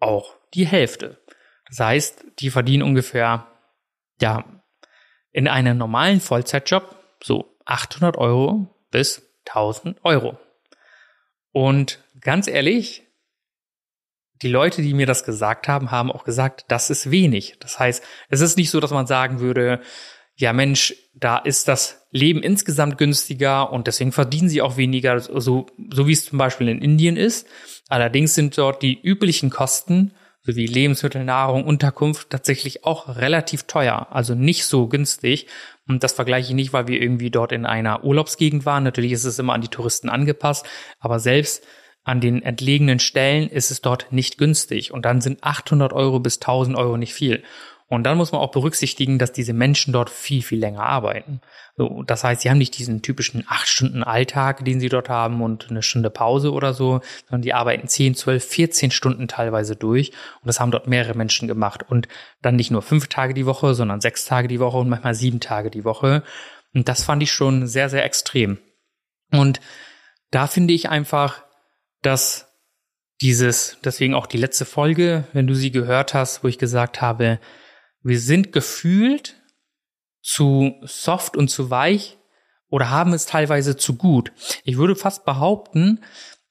auch 0.00 0.36
die 0.54 0.66
Hälfte. 0.66 1.18
Das 1.70 1.80
heißt, 1.80 2.24
die 2.40 2.50
verdienen 2.50 2.82
ungefähr, 2.82 3.46
ja, 4.20 4.44
in 5.32 5.48
einem 5.48 5.78
normalen 5.78 6.20
Vollzeitjob 6.20 6.96
so 7.22 7.56
800 7.64 8.18
Euro 8.18 8.68
bis 8.90 9.22
1000 9.46 10.04
Euro. 10.04 10.38
Und 11.52 12.02
ganz 12.20 12.48
ehrlich, 12.48 13.06
die 14.42 14.48
Leute, 14.48 14.82
die 14.82 14.94
mir 14.94 15.06
das 15.06 15.24
gesagt 15.24 15.68
haben, 15.68 15.90
haben 15.90 16.10
auch 16.10 16.24
gesagt, 16.24 16.64
das 16.68 16.90
ist 16.90 17.10
wenig. 17.10 17.56
Das 17.60 17.78
heißt, 17.78 18.02
es 18.28 18.40
ist 18.40 18.56
nicht 18.56 18.70
so, 18.70 18.80
dass 18.80 18.90
man 18.90 19.06
sagen 19.06 19.40
würde, 19.40 19.80
ja 20.34 20.52
Mensch, 20.52 20.94
da 21.14 21.36
ist 21.38 21.68
das 21.68 22.06
Leben 22.10 22.42
insgesamt 22.42 22.98
günstiger 22.98 23.70
und 23.70 23.86
deswegen 23.86 24.12
verdienen 24.12 24.48
sie 24.48 24.62
auch 24.62 24.76
weniger, 24.76 25.20
so, 25.20 25.66
so 25.92 26.06
wie 26.06 26.12
es 26.12 26.24
zum 26.24 26.38
Beispiel 26.38 26.68
in 26.68 26.80
Indien 26.80 27.16
ist. 27.16 27.46
Allerdings 27.88 28.34
sind 28.34 28.56
dort 28.56 28.82
die 28.82 28.98
üblichen 29.00 29.50
Kosten 29.50 30.14
sowie 30.42 30.66
Lebensmittel, 30.66 31.24
Nahrung, 31.24 31.64
Unterkunft 31.64 32.30
tatsächlich 32.30 32.84
auch 32.84 33.16
relativ 33.16 33.64
teuer, 33.64 34.08
also 34.10 34.34
nicht 34.34 34.64
so 34.66 34.88
günstig. 34.88 35.46
Und 35.86 36.02
das 36.02 36.12
vergleiche 36.12 36.48
ich 36.48 36.54
nicht, 36.54 36.72
weil 36.72 36.88
wir 36.88 37.00
irgendwie 37.00 37.30
dort 37.30 37.52
in 37.52 37.66
einer 37.66 38.04
Urlaubsgegend 38.04 38.64
waren. 38.64 38.84
Natürlich 38.84 39.12
ist 39.12 39.24
es 39.24 39.38
immer 39.38 39.54
an 39.54 39.60
die 39.60 39.68
Touristen 39.68 40.08
angepasst, 40.08 40.66
aber 40.98 41.18
selbst 41.18 41.64
an 42.04 42.20
den 42.20 42.42
entlegenen 42.42 42.98
Stellen 42.98 43.48
ist 43.48 43.70
es 43.70 43.82
dort 43.82 44.12
nicht 44.12 44.38
günstig. 44.38 44.92
Und 44.92 45.04
dann 45.04 45.20
sind 45.20 45.44
800 45.44 45.92
Euro 45.92 46.20
bis 46.20 46.36
1000 46.36 46.76
Euro 46.76 46.96
nicht 46.96 47.12
viel. 47.12 47.42
Und 47.90 48.04
dann 48.04 48.16
muss 48.16 48.30
man 48.30 48.40
auch 48.40 48.52
berücksichtigen, 48.52 49.18
dass 49.18 49.32
diese 49.32 49.52
Menschen 49.52 49.92
dort 49.92 50.10
viel, 50.10 50.42
viel 50.42 50.60
länger 50.60 50.84
arbeiten. 50.84 51.40
So, 51.76 52.04
das 52.04 52.22
heißt, 52.22 52.42
sie 52.42 52.48
haben 52.48 52.58
nicht 52.58 52.78
diesen 52.78 53.02
typischen 53.02 53.44
acht 53.48 53.66
Stunden 53.66 54.04
Alltag, 54.04 54.64
den 54.64 54.78
sie 54.78 54.88
dort 54.88 55.08
haben 55.08 55.42
und 55.42 55.70
eine 55.70 55.82
Stunde 55.82 56.08
Pause 56.08 56.52
oder 56.52 56.72
so, 56.72 57.00
sondern 57.28 57.42
die 57.42 57.52
arbeiten 57.52 57.88
10, 57.88 58.14
12, 58.14 58.44
14 58.44 58.90
Stunden 58.92 59.26
teilweise 59.26 59.74
durch. 59.74 60.10
Und 60.40 60.46
das 60.46 60.60
haben 60.60 60.70
dort 60.70 60.86
mehrere 60.86 61.16
Menschen 61.16 61.48
gemacht. 61.48 61.84
Und 61.88 62.06
dann 62.42 62.54
nicht 62.54 62.70
nur 62.70 62.82
fünf 62.82 63.08
Tage 63.08 63.34
die 63.34 63.44
Woche, 63.44 63.74
sondern 63.74 64.00
sechs 64.00 64.24
Tage 64.24 64.46
die 64.46 64.60
Woche 64.60 64.78
und 64.78 64.88
manchmal 64.88 65.14
sieben 65.14 65.40
Tage 65.40 65.68
die 65.68 65.84
Woche. 65.84 66.22
Und 66.72 66.88
das 66.88 67.02
fand 67.02 67.24
ich 67.24 67.32
schon 67.32 67.66
sehr, 67.66 67.88
sehr 67.88 68.04
extrem. 68.04 68.58
Und 69.32 69.60
da 70.30 70.46
finde 70.46 70.74
ich 70.74 70.90
einfach, 70.90 71.42
dass 72.02 72.46
dieses, 73.20 73.78
deswegen 73.84 74.14
auch 74.14 74.28
die 74.28 74.38
letzte 74.38 74.64
Folge, 74.64 75.24
wenn 75.32 75.48
du 75.48 75.54
sie 75.54 75.72
gehört 75.72 76.14
hast, 76.14 76.44
wo 76.44 76.48
ich 76.48 76.58
gesagt 76.58 77.02
habe, 77.02 77.40
wir 78.02 78.20
sind 78.20 78.52
gefühlt 78.52 79.36
zu 80.22 80.74
soft 80.82 81.36
und 81.36 81.48
zu 81.48 81.70
weich 81.70 82.18
oder 82.68 82.90
haben 82.90 83.12
es 83.12 83.26
teilweise 83.26 83.76
zu 83.76 83.96
gut. 83.96 84.32
Ich 84.64 84.76
würde 84.76 84.96
fast 84.96 85.24
behaupten, 85.24 86.00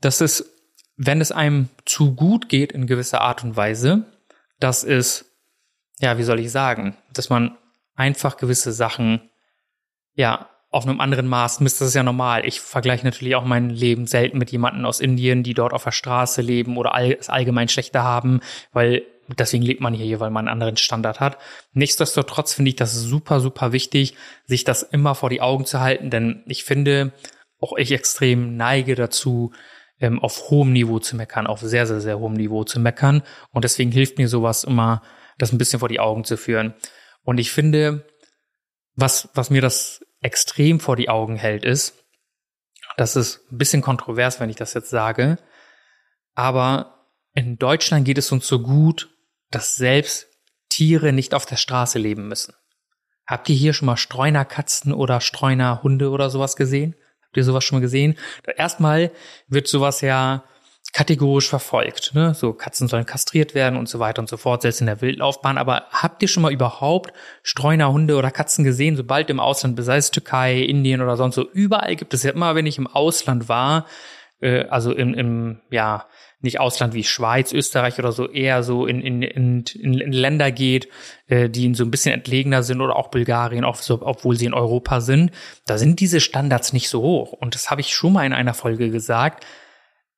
dass 0.01 0.21
es, 0.21 0.53
wenn 0.97 1.21
es 1.21 1.31
einem 1.31 1.69
zu 1.85 2.15
gut 2.15 2.49
geht 2.49 2.71
in 2.71 2.87
gewisser 2.87 3.21
Art 3.21 3.43
und 3.43 3.55
Weise, 3.55 4.05
dass 4.59 4.83
es, 4.83 5.31
ja, 5.99 6.17
wie 6.17 6.23
soll 6.23 6.39
ich 6.39 6.51
sagen, 6.51 6.97
dass 7.13 7.29
man 7.29 7.57
einfach 7.95 8.37
gewisse 8.37 8.71
Sachen, 8.71 9.29
ja, 10.13 10.49
auf 10.71 10.85
einem 10.85 11.01
anderen 11.01 11.27
Maß 11.27 11.61
misst, 11.61 11.81
das 11.81 11.89
ist 11.89 11.93
ja 11.95 12.03
normal. 12.03 12.45
Ich 12.45 12.61
vergleiche 12.61 13.03
natürlich 13.03 13.35
auch 13.35 13.43
mein 13.43 13.71
Leben 13.71 14.05
selten 14.05 14.37
mit 14.37 14.51
jemandem 14.51 14.85
aus 14.85 14.99
Indien, 14.99 15.41
die 15.41 15.55
dort 15.55 15.73
auf 15.73 15.83
der 15.83 15.91
Straße 15.91 16.43
leben 16.43 16.77
oder 16.77 16.93
es 17.17 17.29
allgemein 17.29 17.69
schlechter 17.69 18.03
haben, 18.03 18.41
weil 18.71 19.03
Deswegen 19.37 19.63
lebt 19.63 19.81
man 19.81 19.93
hier, 19.93 20.19
weil 20.19 20.31
man 20.31 20.47
einen 20.47 20.53
anderen 20.53 20.77
Standard 20.77 21.19
hat. 21.19 21.37
Nichtsdestotrotz 21.73 22.53
finde 22.53 22.69
ich 22.69 22.75
das 22.75 22.93
super, 22.93 23.39
super 23.39 23.71
wichtig, 23.71 24.15
sich 24.45 24.63
das 24.63 24.83
immer 24.83 25.13
vor 25.15 25.29
die 25.29 25.41
Augen 25.41 25.65
zu 25.65 25.79
halten, 25.79 26.09
denn 26.09 26.43
ich 26.47 26.63
finde, 26.63 27.13
auch 27.59 27.77
ich 27.77 27.91
extrem 27.91 28.57
neige 28.57 28.95
dazu, 28.95 29.51
ähm, 29.99 30.19
auf 30.19 30.49
hohem 30.49 30.73
Niveau 30.73 30.99
zu 30.99 31.15
meckern, 31.15 31.45
auf 31.45 31.59
sehr, 31.59 31.85
sehr, 31.85 32.01
sehr 32.01 32.19
hohem 32.19 32.33
Niveau 32.33 32.63
zu 32.63 32.79
meckern. 32.79 33.21
Und 33.51 33.65
deswegen 33.65 33.91
hilft 33.91 34.17
mir 34.17 34.27
sowas 34.27 34.63
immer, 34.63 35.03
das 35.37 35.51
ein 35.51 35.57
bisschen 35.57 35.79
vor 35.79 35.89
die 35.89 35.99
Augen 35.99 36.23
zu 36.23 36.37
führen. 36.37 36.73
Und 37.23 37.37
ich 37.37 37.51
finde, 37.51 38.07
was, 38.95 39.29
was 39.33 39.49
mir 39.49 39.61
das 39.61 40.05
extrem 40.21 40.79
vor 40.79 40.95
die 40.95 41.09
Augen 41.09 41.35
hält, 41.35 41.65
ist, 41.65 42.03
das 42.97 43.15
ist 43.15 43.51
ein 43.51 43.57
bisschen 43.57 43.81
kontrovers, 43.81 44.39
wenn 44.39 44.49
ich 44.49 44.55
das 44.55 44.73
jetzt 44.73 44.89
sage, 44.89 45.37
aber 46.35 47.07
in 47.33 47.57
Deutschland 47.57 48.05
geht 48.05 48.17
es 48.17 48.31
uns 48.31 48.47
so 48.47 48.59
gut, 48.59 49.09
dass 49.51 49.75
selbst 49.75 50.27
Tiere 50.69 51.13
nicht 51.13 51.33
auf 51.33 51.45
der 51.45 51.57
Straße 51.57 51.99
leben 51.99 52.27
müssen. 52.27 52.53
Habt 53.25 53.49
ihr 53.49 53.55
hier 53.55 53.73
schon 53.73 53.85
mal 53.85 53.97
Streunerkatzen 53.97 54.93
oder 54.93 55.21
Streunerhunde 55.21 56.09
oder 56.09 56.29
sowas 56.29 56.55
gesehen? 56.55 56.95
Habt 57.23 57.37
ihr 57.37 57.43
sowas 57.43 57.63
schon 57.63 57.77
mal 57.77 57.81
gesehen? 57.81 58.17
Erstmal 58.57 59.11
wird 59.47 59.67
sowas 59.67 60.01
ja 60.01 60.43
kategorisch 60.93 61.47
verfolgt. 61.47 62.15
Ne? 62.15 62.33
So 62.33 62.53
Katzen 62.53 62.87
sollen 62.87 63.05
kastriert 63.05 63.53
werden 63.53 63.77
und 63.77 63.87
so 63.87 63.99
weiter 63.99 64.21
und 64.21 64.29
so 64.29 64.37
fort, 64.37 64.63
selbst 64.63 64.81
in 64.81 64.87
der 64.87 65.01
Wildlaufbahn. 65.01 65.57
Aber 65.57 65.83
habt 65.91 66.21
ihr 66.21 66.27
schon 66.27 66.41
mal 66.41 66.51
überhaupt 66.51 67.13
Streunerhunde 67.43 68.15
oder 68.15 68.31
Katzen 68.31 68.63
gesehen, 68.63 68.95
sobald 68.95 69.29
im 69.29 69.39
Ausland, 69.39 69.81
sei 69.83 69.97
es 69.97 70.11
Türkei, 70.11 70.61
Indien 70.61 71.01
oder 71.01 71.15
sonst 71.15 71.35
so, 71.35 71.47
überall 71.51 71.95
gibt 71.95 72.13
es 72.13 72.23
ja 72.23 72.31
immer, 72.31 72.55
wenn 72.55 72.65
ich 72.65 72.79
im 72.79 72.87
Ausland 72.87 73.47
war, 73.47 73.85
äh, 74.41 74.65
also 74.65 74.91
im, 74.91 75.13
im 75.13 75.61
ja 75.69 76.07
nicht 76.41 76.59
Ausland 76.59 76.93
wie 76.93 77.03
Schweiz, 77.03 77.51
Österreich 77.51 77.99
oder 77.99 78.11
so, 78.11 78.29
eher 78.29 78.63
so 78.63 78.85
in, 78.85 79.01
in, 79.01 79.21
in, 79.21 79.63
in 79.65 80.11
Länder 80.11 80.51
geht, 80.51 80.87
äh, 81.27 81.49
die 81.49 81.73
so 81.75 81.83
ein 81.83 81.91
bisschen 81.91 82.13
entlegener 82.13 82.63
sind 82.63 82.81
oder 82.81 82.95
auch 82.95 83.09
Bulgarien, 83.09 83.65
auch 83.65 83.75
so, 83.75 84.01
obwohl 84.01 84.37
sie 84.37 84.45
in 84.45 84.53
Europa 84.53 85.01
sind, 85.01 85.31
da 85.65 85.77
sind 85.77 85.99
diese 85.99 86.21
Standards 86.21 86.71
nicht 86.73 86.89
so 86.89 87.01
hoch. 87.01 87.33
Und 87.33 87.55
das 87.55 87.69
habe 87.69 87.81
ich 87.81 87.93
schon 87.93 88.13
mal 88.13 88.25
in 88.25 88.33
einer 88.33 88.53
Folge 88.53 88.89
gesagt. 88.89 89.45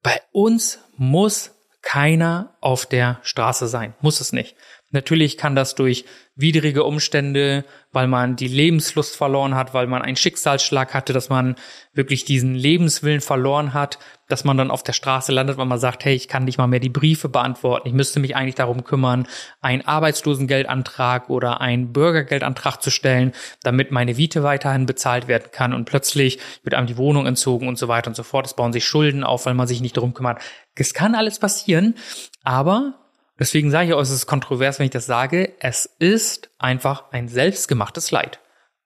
Bei 0.03 0.21
uns 0.31 0.79
muss 0.95 1.55
keiner 1.81 2.50
auf 2.62 2.86
der 2.86 3.20
Straße 3.24 3.68
sein. 3.68 3.96
Muss 4.01 4.22
es 4.22 4.32
nicht. 4.32 4.56
Natürlich 4.91 5.38
kann 5.38 5.56
das 5.56 5.75
durch 5.75 6.06
widrige 6.36 6.84
Umstände, 6.84 7.65
weil 7.91 8.08
man 8.08 8.36
die 8.36 8.48
Lebenslust 8.48 9.15
verloren 9.15 9.56
hat, 9.56 9.74
weil 9.74 9.88
man 9.88 10.01
einen 10.01 10.15
Schicksalsschlag 10.15 10.94
hatte, 10.94 11.13
dass 11.13 11.30
man 11.30 11.56
wirklich 11.94 12.25
diesen 12.25 12.56
Lebenswillen 12.56 13.22
verloren 13.22 13.74
hat, 13.74 14.00
dass 14.27 14.44
man 14.44 14.58
dann 14.58 14.72
auf 14.72 14.84
der 14.84 14.94
Straße 14.94 15.32
landet, 15.32 15.58
weil 15.58 15.65
man 15.65 15.80
sagt, 15.80 16.06
hey, 16.06 16.15
ich 16.15 16.27
kann 16.27 16.46
nicht 16.46 16.58
mal 16.58 16.68
mehr 16.68 16.80
die 16.80 16.89
Briefe 16.89 17.30
beantworten, 17.30 17.88
ich 17.88 17.94
müsste 17.94 18.20
mich 18.20 18.36
eigentlich 18.36 18.56
darum 18.56 18.84
kümmern, 18.84 19.27
einen 19.62 19.86
Arbeitslosengeldantrag 19.86 21.30
oder 21.30 21.62
einen 21.62 21.91
Bürgergeldantrag 21.91 22.82
zu 22.82 22.91
stellen, 22.91 23.34
damit 23.63 23.91
meine 23.91 24.15
Miete 24.15 24.44
weiterhin 24.44 24.86
bezahlt 24.86 25.27
werden 25.27 25.51
kann 25.51 25.74
und 25.74 25.86
plötzlich 25.86 26.39
wird 26.63 26.75
einem 26.75 26.88
die 26.88 26.98
Wohnung 26.98 27.27
entzogen 27.27 27.68
und 27.68 27.77
so 27.77 27.88
weiter 27.88 28.08
und 28.08 28.15
so 28.15 28.24
fort. 28.24 28.46
Es 28.46 28.56
bauen 28.56 28.74
sich 28.74 28.86
Schulden 28.86 29.24
auf, 29.24 29.46
weil 29.46 29.53
man 29.53 29.68
sich 29.68 29.82
nicht 29.82 29.98
darum 29.98 30.13
kümmert. 30.13 30.41
Es 30.75 30.94
kann 30.94 31.15
alles 31.15 31.39
passieren, 31.39 31.96
aber 32.43 33.01
Deswegen 33.41 33.71
sage 33.71 33.88
ich 33.88 33.93
auch, 33.95 34.01
es 34.01 34.12
ist 34.12 34.27
kontrovers, 34.27 34.77
wenn 34.77 34.86
ich 34.86 34.91
das 34.91 35.07
sage. 35.07 35.55
Es 35.60 35.88
ist 35.98 36.51
einfach 36.60 37.12
ein 37.12 37.27
selbstgemachtes 37.27 38.12
Leid. 38.12 38.39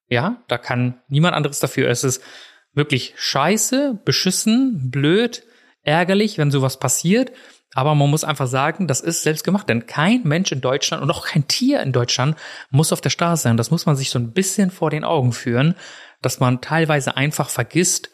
Ja, 0.08 0.42
da 0.48 0.58
kann 0.58 1.02
niemand 1.10 1.36
anderes 1.36 1.60
dafür. 1.60 1.90
Es 1.90 2.06
ist 2.06 2.24
wirklich 2.72 3.16
scheiße, 3.18 4.00
beschissen, 4.06 4.92
blöd, 4.92 5.44
ärgerlich, 5.84 6.38
wenn 6.38 6.52
sowas 6.52 6.80
passiert. 6.80 7.34
Aber 7.74 7.96
man 7.96 8.10
muss 8.10 8.24
einfach 8.24 8.48
sagen, 8.48 8.88
das 8.88 9.02
ist 9.02 9.24
selbstgemacht. 9.24 9.68
Denn 9.68 9.88
kein 9.88 10.24
Mensch 10.24 10.54
in 10.54 10.62
Deutschland 10.62 11.04
und 11.04 11.12
auch 11.12 11.26
kein 11.26 11.50
Tier 11.50 11.82
in 11.82 11.92
Deutschland 11.92 12.38
muss 12.70 12.94
auf 12.94 13.02
der 13.02 13.10
Straße 13.10 13.44
sein. 13.44 13.58
Das 13.58 13.72
muss 13.72 13.86
man 13.86 13.98
sich 13.98 14.10
so 14.10 14.20
ein 14.20 14.32
bisschen 14.32 14.72
vor 14.72 14.90
den 14.90 15.04
Augen 15.04 15.34
führen, 15.34 15.76
dass 16.22 16.40
man 16.40 16.62
teilweise 16.62 17.18
einfach 17.18 17.50
vergisst, 17.50 18.10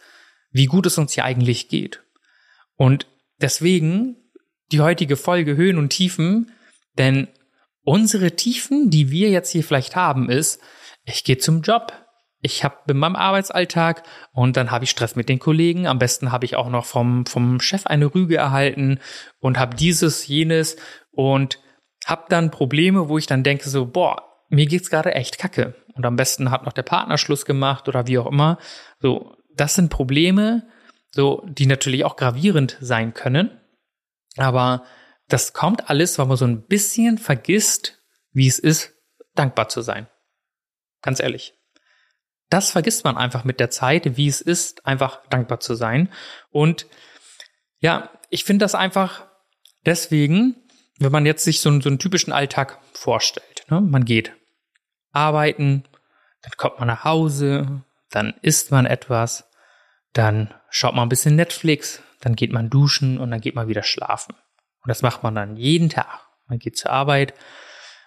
wie 0.49 0.65
gut 0.65 0.87
es 0.87 0.97
uns 0.97 1.13
hier 1.13 1.25
eigentlich 1.25 1.69
geht. 1.69 2.01
Und 2.77 3.05
deswegen 3.39 4.20
die 4.71 4.81
heutige 4.81 5.17
Folge 5.17 5.55
Höhen 5.55 5.77
und 5.77 5.89
Tiefen, 5.89 6.51
denn 6.97 7.27
Unsere 7.83 8.35
Tiefen, 8.35 8.89
die 8.91 9.09
wir 9.09 9.29
jetzt 9.29 9.49
hier 9.49 9.63
vielleicht 9.63 9.95
haben, 9.95 10.29
ist, 10.29 10.61
ich 11.03 11.23
gehe 11.23 11.37
zum 11.37 11.61
Job. 11.61 11.93
Ich 12.43 12.63
habe 12.63 12.75
in 12.89 12.97
meinem 12.97 13.15
Arbeitsalltag 13.15 14.03
und 14.33 14.57
dann 14.57 14.71
habe 14.71 14.83
ich 14.83 14.91
Stress 14.91 15.15
mit 15.15 15.29
den 15.29 15.39
Kollegen. 15.39 15.87
Am 15.87 15.99
besten 15.99 16.31
habe 16.31 16.45
ich 16.45 16.55
auch 16.55 16.69
noch 16.69 16.85
vom, 16.85 17.25
vom 17.25 17.59
Chef 17.59 17.87
eine 17.87 18.13
Rüge 18.13 18.37
erhalten 18.37 18.99
und 19.39 19.57
habe 19.59 19.75
dieses, 19.75 20.27
jenes 20.27 20.75
und 21.11 21.59
habe 22.05 22.25
dann 22.29 22.51
Probleme, 22.51 23.09
wo 23.09 23.17
ich 23.17 23.27
dann 23.27 23.43
denke 23.43 23.69
so, 23.69 23.85
boah, 23.85 24.23
mir 24.49 24.65
geht's 24.65 24.89
gerade 24.89 25.13
echt 25.13 25.37
kacke. 25.37 25.75
Und 25.93 26.05
am 26.05 26.15
besten 26.15 26.51
hat 26.51 26.65
noch 26.65 26.73
der 26.73 26.83
Partner 26.83 27.17
Schluss 27.17 27.45
gemacht 27.45 27.87
oder 27.87 28.07
wie 28.07 28.17
auch 28.17 28.27
immer. 28.27 28.57
So, 28.99 29.35
das 29.55 29.75
sind 29.75 29.89
Probleme, 29.89 30.67
so, 31.11 31.45
die 31.47 31.67
natürlich 31.67 32.05
auch 32.05 32.15
gravierend 32.15 32.77
sein 32.79 33.13
können. 33.13 33.60
Aber 34.37 34.85
das 35.27 35.53
kommt 35.53 35.89
alles, 35.89 36.17
weil 36.17 36.25
man 36.25 36.37
so 36.37 36.45
ein 36.45 36.65
bisschen 36.65 37.17
vergisst, 37.17 37.99
wie 38.31 38.47
es 38.47 38.59
ist, 38.59 38.93
dankbar 39.35 39.69
zu 39.69 39.81
sein. 39.81 40.07
Ganz 41.01 41.19
ehrlich. 41.19 41.53
Das 42.49 42.71
vergisst 42.71 43.05
man 43.05 43.17
einfach 43.17 43.43
mit 43.43 43.59
der 43.59 43.69
Zeit, 43.69 44.17
wie 44.17 44.27
es 44.27 44.41
ist, 44.41 44.85
einfach 44.85 45.25
dankbar 45.29 45.61
zu 45.61 45.75
sein. 45.75 46.11
Und 46.49 46.85
ja, 47.79 48.11
ich 48.29 48.43
finde 48.43 48.65
das 48.65 48.75
einfach 48.75 49.25
deswegen, 49.85 50.55
wenn 50.99 51.11
man 51.11 51.25
jetzt 51.25 51.43
sich 51.43 51.61
so 51.61 51.69
einen, 51.69 51.81
so 51.81 51.89
einen 51.89 51.99
typischen 51.99 52.33
Alltag 52.33 52.79
vorstellt. 52.93 53.65
Ne? 53.69 53.81
Man 53.81 54.05
geht 54.05 54.33
arbeiten, 55.11 55.85
dann 56.41 56.51
kommt 56.57 56.79
man 56.79 56.87
nach 56.87 57.03
Hause, 57.03 57.83
dann 58.09 58.33
isst 58.41 58.71
man 58.71 58.85
etwas, 58.85 59.49
dann 60.13 60.53
schaut 60.69 60.93
man 60.93 61.05
ein 61.05 61.09
bisschen 61.09 61.35
Netflix, 61.35 62.01
dann 62.21 62.35
geht 62.35 62.51
man 62.51 62.69
duschen 62.69 63.17
und 63.19 63.31
dann 63.31 63.41
geht 63.41 63.55
man 63.55 63.67
wieder 63.67 63.83
schlafen. 63.83 64.33
Und 64.83 64.87
das 64.87 65.01
macht 65.01 65.23
man 65.23 65.35
dann 65.35 65.57
jeden 65.57 65.89
Tag. 65.89 66.27
Man 66.47 66.59
geht 66.59 66.77
zur 66.77 66.91
Arbeit, 66.91 67.33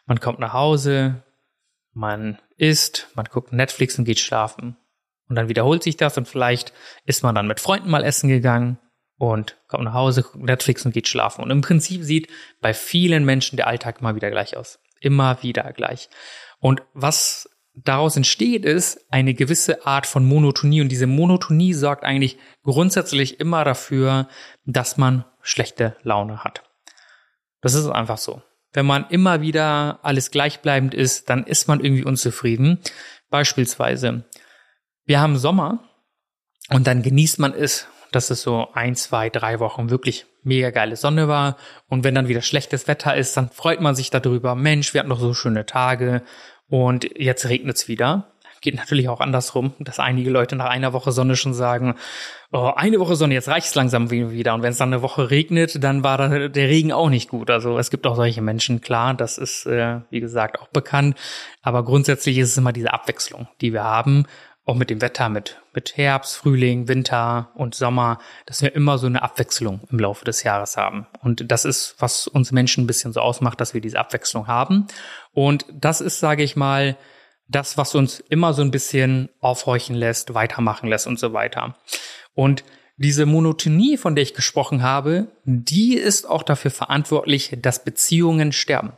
man 0.06 0.20
kommt 0.20 0.38
nach 0.38 0.52
Hause, 0.52 1.22
man 1.92 2.38
isst, 2.56 3.08
man 3.14 3.26
guckt 3.26 3.52
Netflix 3.52 3.98
und 3.98 4.04
geht 4.04 4.18
schlafen. 4.18 4.76
Und 5.28 5.36
dann 5.36 5.48
wiederholt 5.48 5.82
sich 5.82 5.96
das 5.96 6.18
und 6.18 6.28
vielleicht 6.28 6.72
ist 7.04 7.22
man 7.22 7.34
dann 7.34 7.46
mit 7.46 7.60
Freunden 7.60 7.90
mal 7.90 8.04
essen 8.04 8.28
gegangen 8.28 8.78
und 9.16 9.56
kommt 9.68 9.84
nach 9.84 9.94
Hause, 9.94 10.22
guckt 10.22 10.44
Netflix 10.44 10.84
und 10.84 10.92
geht 10.92 11.08
schlafen. 11.08 11.42
Und 11.42 11.50
im 11.50 11.62
Prinzip 11.62 12.02
sieht 12.02 12.30
bei 12.60 12.74
vielen 12.74 13.24
Menschen 13.24 13.56
der 13.56 13.66
Alltag 13.66 14.00
immer 14.00 14.16
wieder 14.16 14.30
gleich 14.30 14.56
aus. 14.56 14.80
Immer 15.00 15.42
wieder 15.42 15.72
gleich. 15.72 16.08
Und 16.58 16.82
was 16.92 17.48
daraus 17.74 18.16
entsteht, 18.16 18.64
ist 18.64 19.04
eine 19.10 19.34
gewisse 19.34 19.86
Art 19.86 20.06
von 20.06 20.24
Monotonie. 20.24 20.80
Und 20.80 20.88
diese 20.88 21.06
Monotonie 21.06 21.74
sorgt 21.74 22.04
eigentlich 22.04 22.38
grundsätzlich 22.62 23.40
immer 23.40 23.64
dafür, 23.64 24.28
dass 24.64 24.96
man 24.96 25.24
schlechte 25.42 25.96
Laune 26.02 26.44
hat. 26.44 26.62
Das 27.60 27.74
ist 27.74 27.86
einfach 27.86 28.18
so. 28.18 28.42
Wenn 28.72 28.86
man 28.86 29.06
immer 29.08 29.40
wieder 29.40 30.00
alles 30.02 30.30
gleichbleibend 30.30 30.94
ist, 30.94 31.30
dann 31.30 31.44
ist 31.44 31.68
man 31.68 31.80
irgendwie 31.80 32.04
unzufrieden. 32.04 32.80
Beispielsweise, 33.30 34.24
wir 35.04 35.20
haben 35.20 35.36
Sommer 35.36 35.84
und 36.70 36.86
dann 36.86 37.02
genießt 37.02 37.38
man 37.38 37.54
es, 37.54 37.86
dass 38.10 38.30
es 38.30 38.42
so 38.42 38.68
ein, 38.74 38.94
zwei, 38.96 39.28
drei 39.30 39.60
Wochen 39.60 39.90
wirklich 39.90 40.26
mega 40.42 40.70
geile 40.70 40.96
Sonne 40.96 41.26
war. 41.28 41.56
Und 41.88 42.04
wenn 42.04 42.14
dann 42.14 42.28
wieder 42.28 42.42
schlechtes 42.42 42.86
Wetter 42.86 43.16
ist, 43.16 43.36
dann 43.36 43.50
freut 43.50 43.80
man 43.80 43.94
sich 43.94 44.10
darüber. 44.10 44.54
Mensch, 44.54 44.94
wir 44.94 45.00
hatten 45.00 45.10
doch 45.10 45.20
so 45.20 45.34
schöne 45.34 45.66
Tage 45.66 46.22
und 46.74 47.08
jetzt 47.16 47.48
regnet 47.48 47.76
es 47.76 47.86
wieder. 47.86 48.26
Geht 48.60 48.74
natürlich 48.74 49.08
auch 49.08 49.20
andersrum, 49.20 49.74
dass 49.78 50.00
einige 50.00 50.28
Leute 50.28 50.56
nach 50.56 50.68
einer 50.68 50.92
Woche 50.92 51.12
Sonne 51.12 51.36
schon 51.36 51.54
sagen, 51.54 51.94
oh, 52.50 52.72
eine 52.74 52.98
Woche 52.98 53.14
Sonne, 53.14 53.34
jetzt 53.34 53.46
reicht's 53.46 53.76
langsam 53.76 54.10
wieder. 54.10 54.54
Und 54.54 54.62
wenn 54.62 54.72
es 54.72 54.78
dann 54.78 54.92
eine 54.92 55.00
Woche 55.00 55.30
regnet, 55.30 55.84
dann 55.84 56.02
war 56.02 56.18
dann 56.18 56.52
der 56.52 56.68
Regen 56.68 56.90
auch 56.90 57.10
nicht 57.10 57.28
gut. 57.28 57.48
Also 57.48 57.78
es 57.78 57.90
gibt 57.90 58.08
auch 58.08 58.16
solche 58.16 58.42
Menschen, 58.42 58.80
klar, 58.80 59.14
das 59.14 59.38
ist, 59.38 59.66
äh, 59.66 60.00
wie 60.10 60.18
gesagt, 60.18 60.60
auch 60.60 60.66
bekannt. 60.66 61.16
Aber 61.62 61.84
grundsätzlich 61.84 62.38
ist 62.38 62.48
es 62.48 62.56
immer 62.56 62.72
diese 62.72 62.92
Abwechslung, 62.92 63.46
die 63.60 63.72
wir 63.72 63.84
haben 63.84 64.26
auch 64.66 64.74
mit 64.74 64.88
dem 64.88 65.02
Wetter, 65.02 65.28
mit, 65.28 65.60
mit 65.74 65.96
Herbst, 65.96 66.36
Frühling, 66.36 66.88
Winter 66.88 67.50
und 67.54 67.74
Sommer, 67.74 68.18
dass 68.46 68.62
wir 68.62 68.74
immer 68.74 68.96
so 68.96 69.06
eine 69.06 69.22
Abwechslung 69.22 69.82
im 69.90 69.98
Laufe 69.98 70.24
des 70.24 70.42
Jahres 70.42 70.76
haben. 70.76 71.06
Und 71.20 71.50
das 71.50 71.66
ist, 71.66 71.96
was 71.98 72.26
uns 72.26 72.50
Menschen 72.50 72.84
ein 72.84 72.86
bisschen 72.86 73.12
so 73.12 73.20
ausmacht, 73.20 73.60
dass 73.60 73.74
wir 73.74 73.82
diese 73.82 73.98
Abwechslung 73.98 74.46
haben. 74.46 74.86
Und 75.34 75.66
das 75.72 76.00
ist, 76.00 76.20
sage 76.20 76.42
ich 76.42 76.56
mal, 76.56 76.96
das, 77.48 77.76
was 77.76 77.94
uns 77.94 78.20
immer 78.20 78.54
so 78.54 78.62
ein 78.62 78.70
bisschen 78.70 79.28
aufhorchen 79.40 79.94
lässt, 79.94 80.32
weitermachen 80.34 80.88
lässt 80.88 81.06
und 81.06 81.18
so 81.18 81.32
weiter. 81.32 81.76
Und 82.32 82.64
diese 82.96 83.26
Monotonie, 83.26 83.96
von 83.96 84.14
der 84.14 84.22
ich 84.22 84.34
gesprochen 84.34 84.82
habe, 84.82 85.28
die 85.44 85.96
ist 85.96 86.28
auch 86.28 86.42
dafür 86.42 86.70
verantwortlich, 86.70 87.56
dass 87.60 87.84
Beziehungen 87.84 88.52
sterben. 88.52 88.92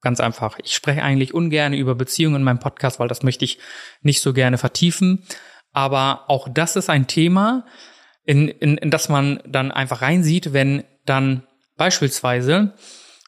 Ganz 0.00 0.20
einfach. 0.20 0.58
Ich 0.62 0.74
spreche 0.74 1.02
eigentlich 1.02 1.34
ungern 1.34 1.74
über 1.74 1.96
Beziehungen 1.96 2.36
in 2.36 2.42
meinem 2.44 2.60
Podcast, 2.60 3.00
weil 3.00 3.08
das 3.08 3.24
möchte 3.24 3.44
ich 3.44 3.58
nicht 4.02 4.20
so 4.20 4.32
gerne 4.32 4.56
vertiefen. 4.56 5.24
Aber 5.72 6.24
auch 6.28 6.48
das 6.48 6.76
ist 6.76 6.88
ein 6.88 7.08
Thema, 7.08 7.66
in, 8.24 8.48
in, 8.48 8.78
in 8.78 8.90
das 8.90 9.08
man 9.08 9.40
dann 9.46 9.72
einfach 9.72 10.02
reinsieht, 10.02 10.52
wenn 10.52 10.84
dann 11.04 11.46
beispielsweise 11.76 12.74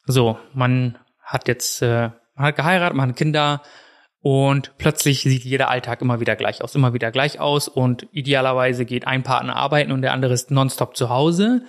so, 0.05 0.39
man 0.53 0.97
hat 1.21 1.47
jetzt 1.47 1.81
äh, 1.81 2.11
man 2.35 2.45
hat 2.47 2.55
geheiratet, 2.55 2.95
man 2.95 3.09
hat 3.09 3.17
Kinder 3.17 3.61
und 4.21 4.77
plötzlich 4.77 5.21
sieht 5.21 5.43
jeder 5.43 5.69
Alltag 5.69 6.01
immer 6.01 6.19
wieder 6.19 6.35
gleich 6.35 6.61
aus, 6.61 6.75
immer 6.75 6.93
wieder 6.93 7.11
gleich 7.11 7.39
aus 7.39 7.67
und 7.67 8.07
idealerweise 8.11 8.85
geht 8.85 9.07
ein 9.07 9.23
Partner 9.23 9.55
arbeiten 9.55 9.91
und 9.91 10.03
der 10.03 10.13
andere 10.13 10.33
ist 10.33 10.51
nonstop 10.51 10.95
zu 10.95 11.09
Hause. 11.09 11.65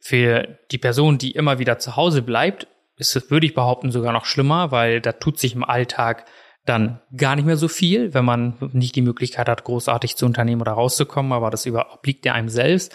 Für 0.00 0.58
die 0.70 0.78
Person, 0.78 1.16
die 1.18 1.30
immer 1.30 1.58
wieder 1.58 1.78
zu 1.78 1.96
Hause 1.96 2.22
bleibt, 2.22 2.66
ist 2.96 3.14
es, 3.16 3.30
würde 3.30 3.46
ich 3.46 3.54
behaupten, 3.54 3.92
sogar 3.92 4.12
noch 4.12 4.26
schlimmer, 4.26 4.72
weil 4.72 5.00
da 5.00 5.12
tut 5.12 5.38
sich 5.38 5.54
im 5.54 5.64
Alltag 5.64 6.26
dann 6.66 7.00
gar 7.16 7.36
nicht 7.36 7.46
mehr 7.46 7.56
so 7.56 7.68
viel, 7.68 8.12
wenn 8.12 8.24
man 8.24 8.56
nicht 8.72 8.94
die 8.94 9.02
Möglichkeit 9.02 9.48
hat, 9.48 9.64
großartig 9.64 10.16
zu 10.16 10.26
unternehmen 10.26 10.60
oder 10.60 10.72
rauszukommen, 10.72 11.32
aber 11.32 11.50
das 11.50 11.66
obliegt 11.66 12.26
ja 12.26 12.34
einem 12.34 12.48
selbst. 12.48 12.92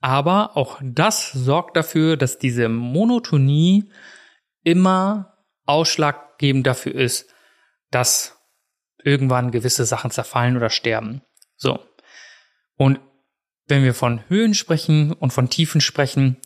Aber 0.00 0.56
auch 0.56 0.80
das 0.82 1.32
sorgt 1.32 1.76
dafür, 1.76 2.16
dass 2.16 2.38
diese 2.38 2.68
Monotonie 2.68 3.90
immer 4.62 5.37
ausschlaggebend 5.68 6.66
dafür 6.66 6.94
ist, 6.94 7.32
dass 7.90 8.38
irgendwann 9.02 9.50
gewisse 9.50 9.84
Sachen 9.84 10.10
zerfallen 10.10 10.56
oder 10.56 10.70
sterben. 10.70 11.22
So. 11.56 11.78
Und 12.76 13.00
wenn 13.66 13.84
wir 13.84 13.94
von 13.94 14.22
Höhen 14.28 14.54
sprechen 14.54 15.12
und 15.12 15.32
von 15.32 15.50
Tiefen 15.50 15.80
sprechen, 15.80 16.36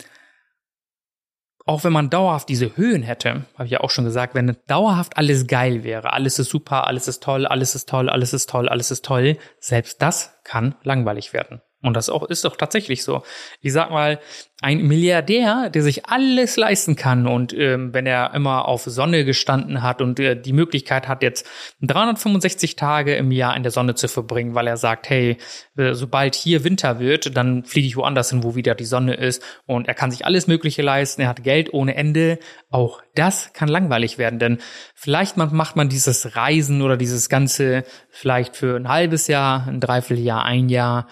auch 1.64 1.84
wenn 1.84 1.92
man 1.92 2.10
dauerhaft 2.10 2.48
diese 2.48 2.76
Höhen 2.76 3.02
hätte, 3.02 3.46
habe 3.54 3.66
ich 3.66 3.70
ja 3.70 3.80
auch 3.80 3.90
schon 3.90 4.04
gesagt, 4.04 4.34
wenn 4.34 4.56
dauerhaft 4.66 5.16
alles 5.16 5.46
geil 5.46 5.84
wäre, 5.84 6.12
alles 6.12 6.40
ist 6.40 6.50
super, 6.50 6.88
alles 6.88 7.06
ist 7.06 7.22
toll, 7.22 7.46
alles 7.46 7.76
ist 7.76 7.88
toll, 7.88 8.08
alles 8.08 8.32
ist 8.32 8.50
toll, 8.50 8.68
alles 8.68 8.90
ist 8.90 9.04
toll, 9.04 9.38
selbst 9.60 10.02
das 10.02 10.34
kann 10.42 10.74
langweilig 10.82 11.32
werden. 11.32 11.62
Und 11.82 11.94
das 11.94 12.08
auch, 12.08 12.28
ist 12.28 12.44
doch 12.44 12.56
tatsächlich 12.56 13.02
so. 13.02 13.22
Ich 13.60 13.72
sag 13.72 13.90
mal, 13.90 14.20
ein 14.62 14.86
Milliardär, 14.86 15.70
der 15.70 15.82
sich 15.82 16.06
alles 16.06 16.56
leisten 16.56 16.94
kann 16.94 17.26
und 17.26 17.52
ähm, 17.52 17.92
wenn 17.92 18.06
er 18.06 18.32
immer 18.32 18.68
auf 18.68 18.84
Sonne 18.84 19.24
gestanden 19.24 19.82
hat 19.82 20.00
und 20.00 20.20
äh, 20.20 20.40
die 20.40 20.52
Möglichkeit 20.52 21.08
hat, 21.08 21.24
jetzt 21.24 21.48
365 21.80 22.76
Tage 22.76 23.16
im 23.16 23.32
Jahr 23.32 23.56
in 23.56 23.64
der 23.64 23.72
Sonne 23.72 23.96
zu 23.96 24.06
verbringen, 24.06 24.54
weil 24.54 24.68
er 24.68 24.76
sagt, 24.76 25.10
hey, 25.10 25.36
äh, 25.76 25.94
sobald 25.94 26.36
hier 26.36 26.62
Winter 26.62 27.00
wird, 27.00 27.36
dann 27.36 27.64
fliege 27.64 27.88
ich 27.88 27.96
woanders 27.96 28.30
hin, 28.30 28.44
wo 28.44 28.54
wieder 28.54 28.76
die 28.76 28.84
Sonne 28.84 29.14
ist 29.14 29.42
und 29.66 29.88
er 29.88 29.94
kann 29.94 30.12
sich 30.12 30.24
alles 30.24 30.46
Mögliche 30.46 30.82
leisten, 30.82 31.22
er 31.22 31.28
hat 31.28 31.42
Geld 31.42 31.74
ohne 31.74 31.96
Ende. 31.96 32.38
Auch 32.70 33.02
das 33.16 33.52
kann 33.54 33.68
langweilig 33.68 34.16
werden, 34.16 34.38
denn 34.38 34.58
vielleicht 34.94 35.36
macht 35.36 35.74
man 35.74 35.88
dieses 35.88 36.36
Reisen 36.36 36.82
oder 36.82 36.96
dieses 36.96 37.28
Ganze 37.28 37.82
vielleicht 38.10 38.56
für 38.56 38.76
ein 38.76 38.88
halbes 38.88 39.26
Jahr, 39.26 39.66
ein 39.66 39.80
Dreivierteljahr, 39.80 40.44
ein 40.44 40.68
Jahr 40.68 41.08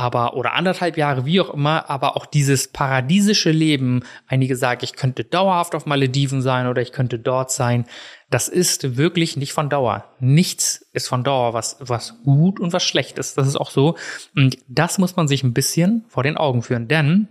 aber 0.00 0.34
oder 0.34 0.54
anderthalb 0.54 0.96
Jahre, 0.96 1.26
wie 1.26 1.42
auch 1.42 1.52
immer, 1.52 1.90
aber 1.90 2.16
auch 2.16 2.24
dieses 2.24 2.68
paradiesische 2.68 3.50
Leben, 3.50 4.02
einige 4.26 4.56
sagen, 4.56 4.80
ich 4.82 4.94
könnte 4.94 5.24
dauerhaft 5.24 5.74
auf 5.74 5.84
Malediven 5.84 6.40
sein 6.40 6.68
oder 6.68 6.80
ich 6.80 6.92
könnte 6.92 7.18
dort 7.18 7.52
sein, 7.52 7.84
das 8.30 8.48
ist 8.48 8.96
wirklich 8.96 9.36
nicht 9.36 9.52
von 9.52 9.68
Dauer. 9.68 10.06
Nichts 10.18 10.88
ist 10.94 11.06
von 11.06 11.22
Dauer, 11.22 11.52
was, 11.52 11.76
was 11.80 12.14
gut 12.24 12.60
und 12.60 12.72
was 12.72 12.82
schlecht 12.82 13.18
ist. 13.18 13.36
Das 13.36 13.46
ist 13.46 13.56
auch 13.56 13.70
so. 13.70 13.98
Und 14.34 14.56
das 14.68 14.96
muss 14.96 15.16
man 15.16 15.28
sich 15.28 15.42
ein 15.42 15.52
bisschen 15.52 16.06
vor 16.08 16.22
den 16.22 16.38
Augen 16.38 16.62
führen, 16.62 16.88
denn 16.88 17.28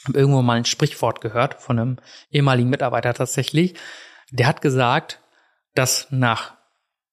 ich 0.00 0.08
habe 0.08 0.18
irgendwo 0.18 0.42
mal 0.42 0.56
ein 0.56 0.64
Sprichwort 0.64 1.20
gehört 1.20 1.62
von 1.62 1.78
einem 1.78 1.96
ehemaligen 2.32 2.70
Mitarbeiter 2.70 3.14
tatsächlich. 3.14 3.74
Der 4.32 4.48
hat 4.48 4.62
gesagt, 4.62 5.20
dass 5.76 6.08
nach 6.10 6.54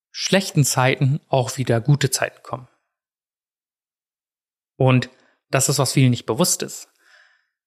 schlechten 0.10 0.64
Zeiten 0.64 1.20
auch 1.30 1.56
wieder 1.58 1.82
gute 1.82 2.10
Zeiten 2.10 2.42
kommen. 2.42 2.68
Und 4.78 5.10
das 5.50 5.70
ist, 5.70 5.80
was 5.80 5.94
vielen 5.94 6.12
nicht 6.12 6.26
bewusst 6.26 6.64
ist. 6.64 6.90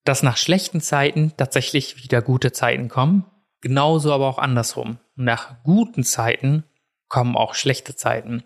Dass 0.04 0.22
nach 0.22 0.36
schlechten 0.36 0.80
Zeiten 0.80 1.34
tatsächlich 1.36 2.02
wieder 2.02 2.22
gute 2.22 2.52
Zeiten 2.52 2.88
kommen, 2.88 3.26
genauso 3.60 4.12
aber 4.12 4.26
auch 4.28 4.38
andersrum. 4.38 4.98
Nach 5.14 5.62
guten 5.62 6.04
Zeiten 6.04 6.64
kommen 7.08 7.36
auch 7.36 7.54
schlechte 7.54 7.94
Zeiten. 7.96 8.44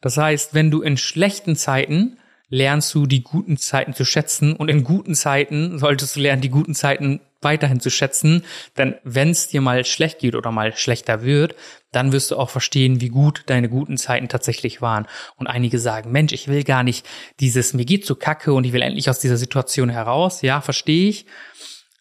Das 0.00 0.16
heißt, 0.16 0.52
wenn 0.52 0.70
du 0.70 0.82
in 0.82 0.96
schlechten 0.96 1.56
Zeiten 1.56 2.18
lernst 2.48 2.94
du 2.94 3.06
die 3.06 3.22
guten 3.22 3.56
Zeiten 3.56 3.94
zu 3.94 4.04
schätzen 4.04 4.56
und 4.56 4.68
in 4.68 4.84
guten 4.84 5.14
Zeiten 5.14 5.78
solltest 5.78 6.16
du 6.16 6.20
lernen, 6.20 6.42
die 6.42 6.50
guten 6.50 6.74
Zeiten 6.74 7.20
weiterhin 7.42 7.80
zu 7.80 7.90
schätzen, 7.90 8.44
denn 8.76 8.96
wenn 9.02 9.30
es 9.30 9.48
dir 9.48 9.60
mal 9.60 9.84
schlecht 9.84 10.18
geht 10.18 10.34
oder 10.34 10.50
mal 10.50 10.76
schlechter 10.76 11.22
wird, 11.22 11.54
dann 11.92 12.12
wirst 12.12 12.30
du 12.30 12.36
auch 12.36 12.50
verstehen, 12.50 13.00
wie 13.00 13.08
gut 13.08 13.44
deine 13.46 13.68
guten 13.68 13.96
Zeiten 13.96 14.28
tatsächlich 14.28 14.80
waren. 14.82 15.06
Und 15.36 15.46
einige 15.46 15.78
sagen, 15.78 16.12
Mensch, 16.12 16.32
ich 16.32 16.48
will 16.48 16.64
gar 16.64 16.82
nicht 16.82 17.06
dieses, 17.40 17.74
mir 17.74 17.84
geht 17.84 18.06
so 18.06 18.14
kacke 18.14 18.52
und 18.52 18.64
ich 18.64 18.72
will 18.72 18.82
endlich 18.82 19.08
aus 19.10 19.20
dieser 19.20 19.36
Situation 19.36 19.88
heraus. 19.88 20.42
Ja, 20.42 20.60
verstehe 20.60 21.08
ich. 21.08 21.26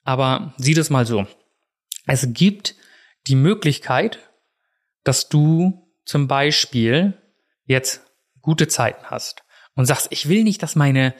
Aber 0.04 0.54
sieh 0.58 0.74
das 0.74 0.90
mal 0.90 1.06
so. 1.06 1.26
Es 2.06 2.28
gibt 2.34 2.76
die 3.28 3.36
Möglichkeit, 3.36 4.20
dass 5.04 5.30
du 5.30 5.88
zum 6.06 6.28
Beispiel 6.28 7.14
jetzt 7.66 8.02
gute 8.42 8.68
Zeiten 8.68 9.06
hast 9.06 9.44
und 9.76 9.86
sagst, 9.86 10.08
ich 10.10 10.28
will 10.28 10.44
nicht, 10.44 10.64
dass 10.64 10.76
meine 10.76 11.14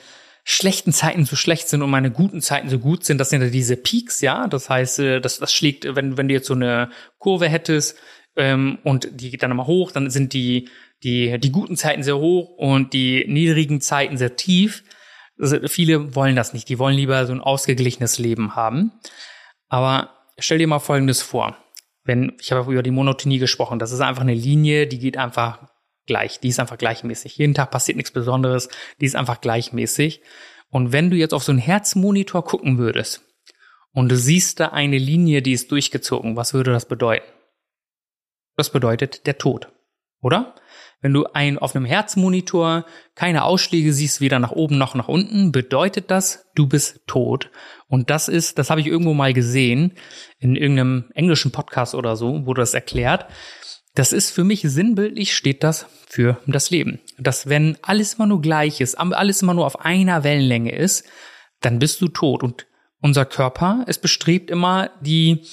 schlechten 0.50 0.92
Zeiten 0.92 1.24
so 1.24 1.36
schlecht 1.36 1.68
sind 1.68 1.80
und 1.80 1.90
meine 1.90 2.10
guten 2.10 2.40
Zeiten 2.40 2.68
so 2.68 2.80
gut 2.80 3.04
sind, 3.04 3.18
das 3.18 3.30
sind 3.30 3.40
ja 3.40 3.48
diese 3.48 3.76
Peaks, 3.76 4.20
ja. 4.20 4.48
Das 4.48 4.68
heißt, 4.68 4.98
äh, 4.98 5.20
das, 5.20 5.38
das 5.38 5.52
schlägt, 5.52 5.94
wenn, 5.94 6.16
wenn 6.16 6.26
du 6.26 6.34
jetzt 6.34 6.48
so 6.48 6.54
eine 6.54 6.90
Kurve 7.18 7.48
hättest 7.48 7.96
ähm, 8.34 8.78
und 8.82 9.08
die 9.12 9.30
geht 9.30 9.44
dann 9.44 9.52
immer 9.52 9.68
hoch, 9.68 9.92
dann 9.92 10.10
sind 10.10 10.32
die, 10.32 10.68
die, 11.04 11.38
die 11.38 11.52
guten 11.52 11.76
Zeiten 11.76 12.02
sehr 12.02 12.18
hoch 12.18 12.48
und 12.56 12.94
die 12.94 13.24
niedrigen 13.28 13.80
Zeiten 13.80 14.16
sehr 14.16 14.34
tief. 14.34 14.82
Also 15.38 15.56
viele 15.68 16.16
wollen 16.16 16.34
das 16.34 16.52
nicht. 16.52 16.68
Die 16.68 16.80
wollen 16.80 16.96
lieber 16.96 17.26
so 17.26 17.32
ein 17.32 17.40
ausgeglichenes 17.40 18.18
Leben 18.18 18.56
haben. 18.56 18.90
Aber 19.68 20.10
stell 20.36 20.58
dir 20.58 20.66
mal 20.66 20.80
Folgendes 20.80 21.22
vor. 21.22 21.56
Wenn, 22.02 22.32
ich 22.40 22.50
habe 22.50 22.72
über 22.72 22.82
die 22.82 22.90
Monotonie 22.90 23.38
gesprochen, 23.38 23.78
das 23.78 23.92
ist 23.92 24.00
einfach 24.00 24.22
eine 24.22 24.34
Linie, 24.34 24.88
die 24.88 24.98
geht 24.98 25.16
einfach 25.16 25.68
gleich. 26.10 26.40
Die 26.40 26.48
ist 26.48 26.58
einfach 26.58 26.76
gleichmäßig. 26.76 27.36
Jeden 27.36 27.54
Tag 27.54 27.70
passiert 27.70 27.96
nichts 27.96 28.10
Besonderes. 28.10 28.68
Die 29.00 29.06
ist 29.06 29.14
einfach 29.14 29.40
gleichmäßig. 29.40 30.22
Und 30.68 30.92
wenn 30.92 31.08
du 31.08 31.16
jetzt 31.16 31.32
auf 31.32 31.44
so 31.44 31.52
einen 31.52 31.60
Herzmonitor 31.60 32.44
gucken 32.44 32.78
würdest 32.78 33.22
und 33.92 34.08
du 34.08 34.16
siehst 34.16 34.58
da 34.58 34.68
eine 34.68 34.98
Linie, 34.98 35.40
die 35.40 35.52
ist 35.52 35.70
durchgezogen, 35.70 36.34
was 36.34 36.52
würde 36.52 36.72
das 36.72 36.88
bedeuten? 36.88 37.26
Das 38.56 38.70
bedeutet 38.70 39.28
der 39.28 39.38
Tod, 39.38 39.68
oder? 40.20 40.56
Wenn 41.00 41.14
du 41.14 41.26
ein, 41.32 41.58
auf 41.58 41.76
einem 41.76 41.84
Herzmonitor 41.84 42.84
keine 43.14 43.44
Ausschläge 43.44 43.92
siehst, 43.92 44.20
weder 44.20 44.40
nach 44.40 44.50
oben 44.50 44.78
noch 44.78 44.96
nach 44.96 45.08
unten, 45.08 45.52
bedeutet 45.52 46.10
das, 46.10 46.50
du 46.56 46.66
bist 46.66 47.06
tot. 47.06 47.50
Und 47.86 48.10
das 48.10 48.28
ist, 48.28 48.58
das 48.58 48.68
habe 48.68 48.80
ich 48.80 48.88
irgendwo 48.88 49.14
mal 49.14 49.32
gesehen, 49.32 49.92
in 50.40 50.56
irgendeinem 50.56 51.10
englischen 51.14 51.52
Podcast 51.52 51.94
oder 51.94 52.16
so, 52.16 52.46
wurde 52.46 52.62
das 52.62 52.74
erklärt. 52.74 53.26
Das 53.94 54.12
ist 54.12 54.30
für 54.30 54.44
mich 54.44 54.62
sinnbildlich, 54.62 55.34
steht 55.34 55.64
das 55.64 55.86
für 56.06 56.40
das 56.46 56.70
Leben. 56.70 57.00
Dass 57.18 57.48
wenn 57.48 57.76
alles 57.82 58.14
immer 58.14 58.26
nur 58.26 58.40
gleich 58.40 58.80
ist, 58.80 58.94
alles 58.94 59.42
immer 59.42 59.54
nur 59.54 59.66
auf 59.66 59.80
einer 59.80 60.22
Wellenlänge 60.22 60.74
ist, 60.74 61.04
dann 61.60 61.78
bist 61.78 62.00
du 62.00 62.08
tot. 62.08 62.42
Und 62.42 62.66
unser 63.00 63.24
Körper 63.24 63.84
ist 63.86 64.00
bestrebt 64.02 64.50
immer, 64.50 64.90
die, 65.00 65.44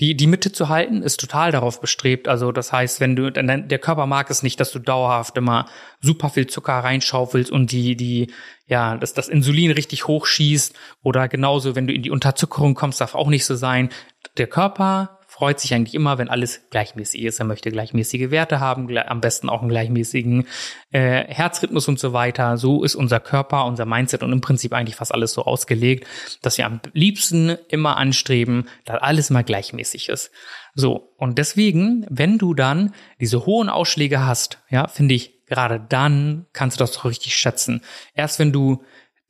die, 0.00 0.16
die 0.16 0.26
Mitte 0.26 0.50
zu 0.50 0.68
halten, 0.68 1.02
ist 1.02 1.20
total 1.20 1.52
darauf 1.52 1.80
bestrebt. 1.80 2.26
Also 2.26 2.52
das 2.52 2.72
heißt, 2.72 3.00
wenn 3.00 3.16
du, 3.16 3.30
der 3.30 3.78
Körper 3.78 4.06
mag 4.06 4.30
es 4.30 4.42
nicht, 4.42 4.58
dass 4.60 4.72
du 4.72 4.78
dauerhaft 4.78 5.36
immer 5.36 5.66
super 6.00 6.30
viel 6.30 6.46
Zucker 6.46 6.72
reinschaufelst 6.72 7.50
und 7.50 7.70
die, 7.70 7.96
die, 7.96 8.32
ja, 8.66 8.96
dass 8.96 9.12
das 9.12 9.28
Insulin 9.28 9.70
richtig 9.70 10.06
hochschießt 10.06 10.74
oder 11.02 11.28
genauso, 11.28 11.76
wenn 11.76 11.86
du 11.86 11.92
in 11.92 12.02
die 12.02 12.10
Unterzuckerung 12.10 12.74
kommst, 12.74 13.00
darf 13.00 13.14
auch 13.14 13.28
nicht 13.28 13.44
so 13.44 13.54
sein. 13.54 13.90
Der 14.38 14.46
Körper 14.46 15.20
freut 15.34 15.58
sich 15.58 15.74
eigentlich 15.74 15.96
immer, 15.96 16.16
wenn 16.18 16.28
alles 16.28 16.62
gleichmäßig 16.70 17.24
ist. 17.24 17.40
Er 17.40 17.44
möchte 17.44 17.72
gleichmäßige 17.72 18.30
Werte 18.30 18.60
haben, 18.60 18.96
am 18.96 19.20
besten 19.20 19.48
auch 19.48 19.62
einen 19.62 19.68
gleichmäßigen 19.68 20.46
äh, 20.92 21.24
Herzrhythmus 21.26 21.88
und 21.88 21.98
so 21.98 22.12
weiter. 22.12 22.56
So 22.56 22.84
ist 22.84 22.94
unser 22.94 23.18
Körper, 23.18 23.64
unser 23.64 23.84
Mindset 23.84 24.22
und 24.22 24.30
im 24.30 24.40
Prinzip 24.40 24.72
eigentlich 24.72 24.94
fast 24.94 25.12
alles 25.12 25.32
so 25.32 25.42
ausgelegt, 25.42 26.06
dass 26.40 26.56
wir 26.56 26.66
am 26.66 26.78
liebsten 26.92 27.58
immer 27.66 27.96
anstreben, 27.96 28.68
dass 28.84 29.02
alles 29.02 29.30
mal 29.30 29.42
gleichmäßig 29.42 30.08
ist. 30.08 30.30
So, 30.76 31.12
und 31.16 31.36
deswegen, 31.36 32.06
wenn 32.08 32.38
du 32.38 32.54
dann 32.54 32.94
diese 33.18 33.44
hohen 33.44 33.68
Ausschläge 33.68 34.24
hast, 34.24 34.60
ja, 34.70 34.86
finde 34.86 35.16
ich, 35.16 35.44
gerade 35.46 35.80
dann 35.80 36.46
kannst 36.52 36.78
du 36.78 36.84
das 36.84 36.92
doch 36.92 37.06
richtig 37.06 37.34
schätzen. 37.34 37.80
Erst 38.14 38.38
wenn 38.38 38.52
du 38.52 38.84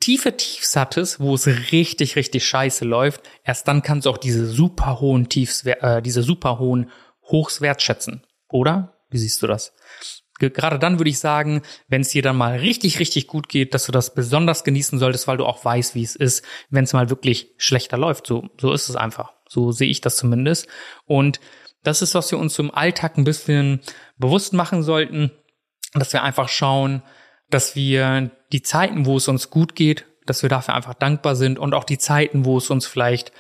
tiefe 0.05 0.37
Tiefs 0.37 0.77
hattest, 0.77 1.19
wo 1.19 1.35
es 1.35 1.47
richtig, 1.47 2.17
richtig 2.17 2.47
scheiße 2.47 2.85
läuft, 2.85 3.23
erst 3.43 3.67
dann 3.67 3.81
kannst 3.81 4.05
du 4.05 4.11
auch 4.11 4.19
diese 4.19 4.45
super 4.47 5.01
hohen 5.01 5.31
Tiefs, 5.31 5.65
äh, 5.65 6.03
diese 6.03 6.23
super 6.23 6.59
hohen 6.59 6.91
Hochs 7.23 7.63
wertschätzen. 7.63 8.23
Oder? 8.51 8.99
Wie 9.09 9.17
siehst 9.17 9.41
du 9.43 9.47
das? 9.47 9.73
Gerade 10.39 10.79
dann 10.79 10.99
würde 10.99 11.09
ich 11.09 11.21
sagen, 11.21 11.63
wenn 11.89 12.03
es 12.03 12.11
dir 12.11 12.21
dann 12.21 12.37
mal 12.37 12.59
richtig, 12.59 12.99
richtig 12.99 13.29
gut 13.29 13.49
geht, 13.49 13.73
dass 13.73 13.87
du 13.87 13.93
das 13.93 14.15
besonders 14.15 14.63
genießen 14.63 14.99
solltest, 14.99 15.27
weil 15.27 15.39
du 15.39 15.47
auch 15.47 15.65
weißt, 15.65 15.95
wie 15.95 16.03
es 16.03 16.17
ist, 16.17 16.45
wenn 16.69 16.85
es 16.85 16.93
mal 16.93 17.09
wirklich 17.09 17.55
schlechter 17.57 17.97
läuft. 17.97 18.27
So, 18.27 18.51
so 18.61 18.75
ist 18.75 18.91
es 18.91 18.97
einfach. 18.97 19.33
So 19.49 19.73
sehe 19.73 19.89
ich 19.89 20.03
das 20.03 20.17
zumindest. 20.17 20.67
Und 21.07 21.41
das 21.83 22.03
ist, 22.03 22.15
was 22.15 22.31
wir 22.31 22.39
uns 22.39 22.59
im 22.59 22.75
Alltag 22.75 23.17
ein 23.17 23.25
bisschen 23.25 23.81
bewusst 24.19 24.53
machen 24.53 24.83
sollten, 24.83 25.31
dass 25.95 26.13
wir 26.13 26.23
einfach 26.23 26.51
schauen, 26.51 27.03
dass 27.49 27.75
wir 27.75 28.33
die 28.55 28.63
Zeiten, 28.63 29.05
wo 29.05 29.17
es 29.17 29.27
uns 29.27 29.51
gut 29.51 29.75
geht, 29.75 30.07
dass 30.27 30.43
wir 30.43 30.49
dafür 30.49 30.75
einfach 30.75 30.95
dankbar 30.95 31.35
sind 31.35 31.59
und 31.59 31.75
auch 31.75 31.83
die 31.83 31.99
Zeiten, 31.99 32.45
wo 32.45 32.57
es 32.57 32.71
uns 32.71 32.87
vielleicht 32.87 33.33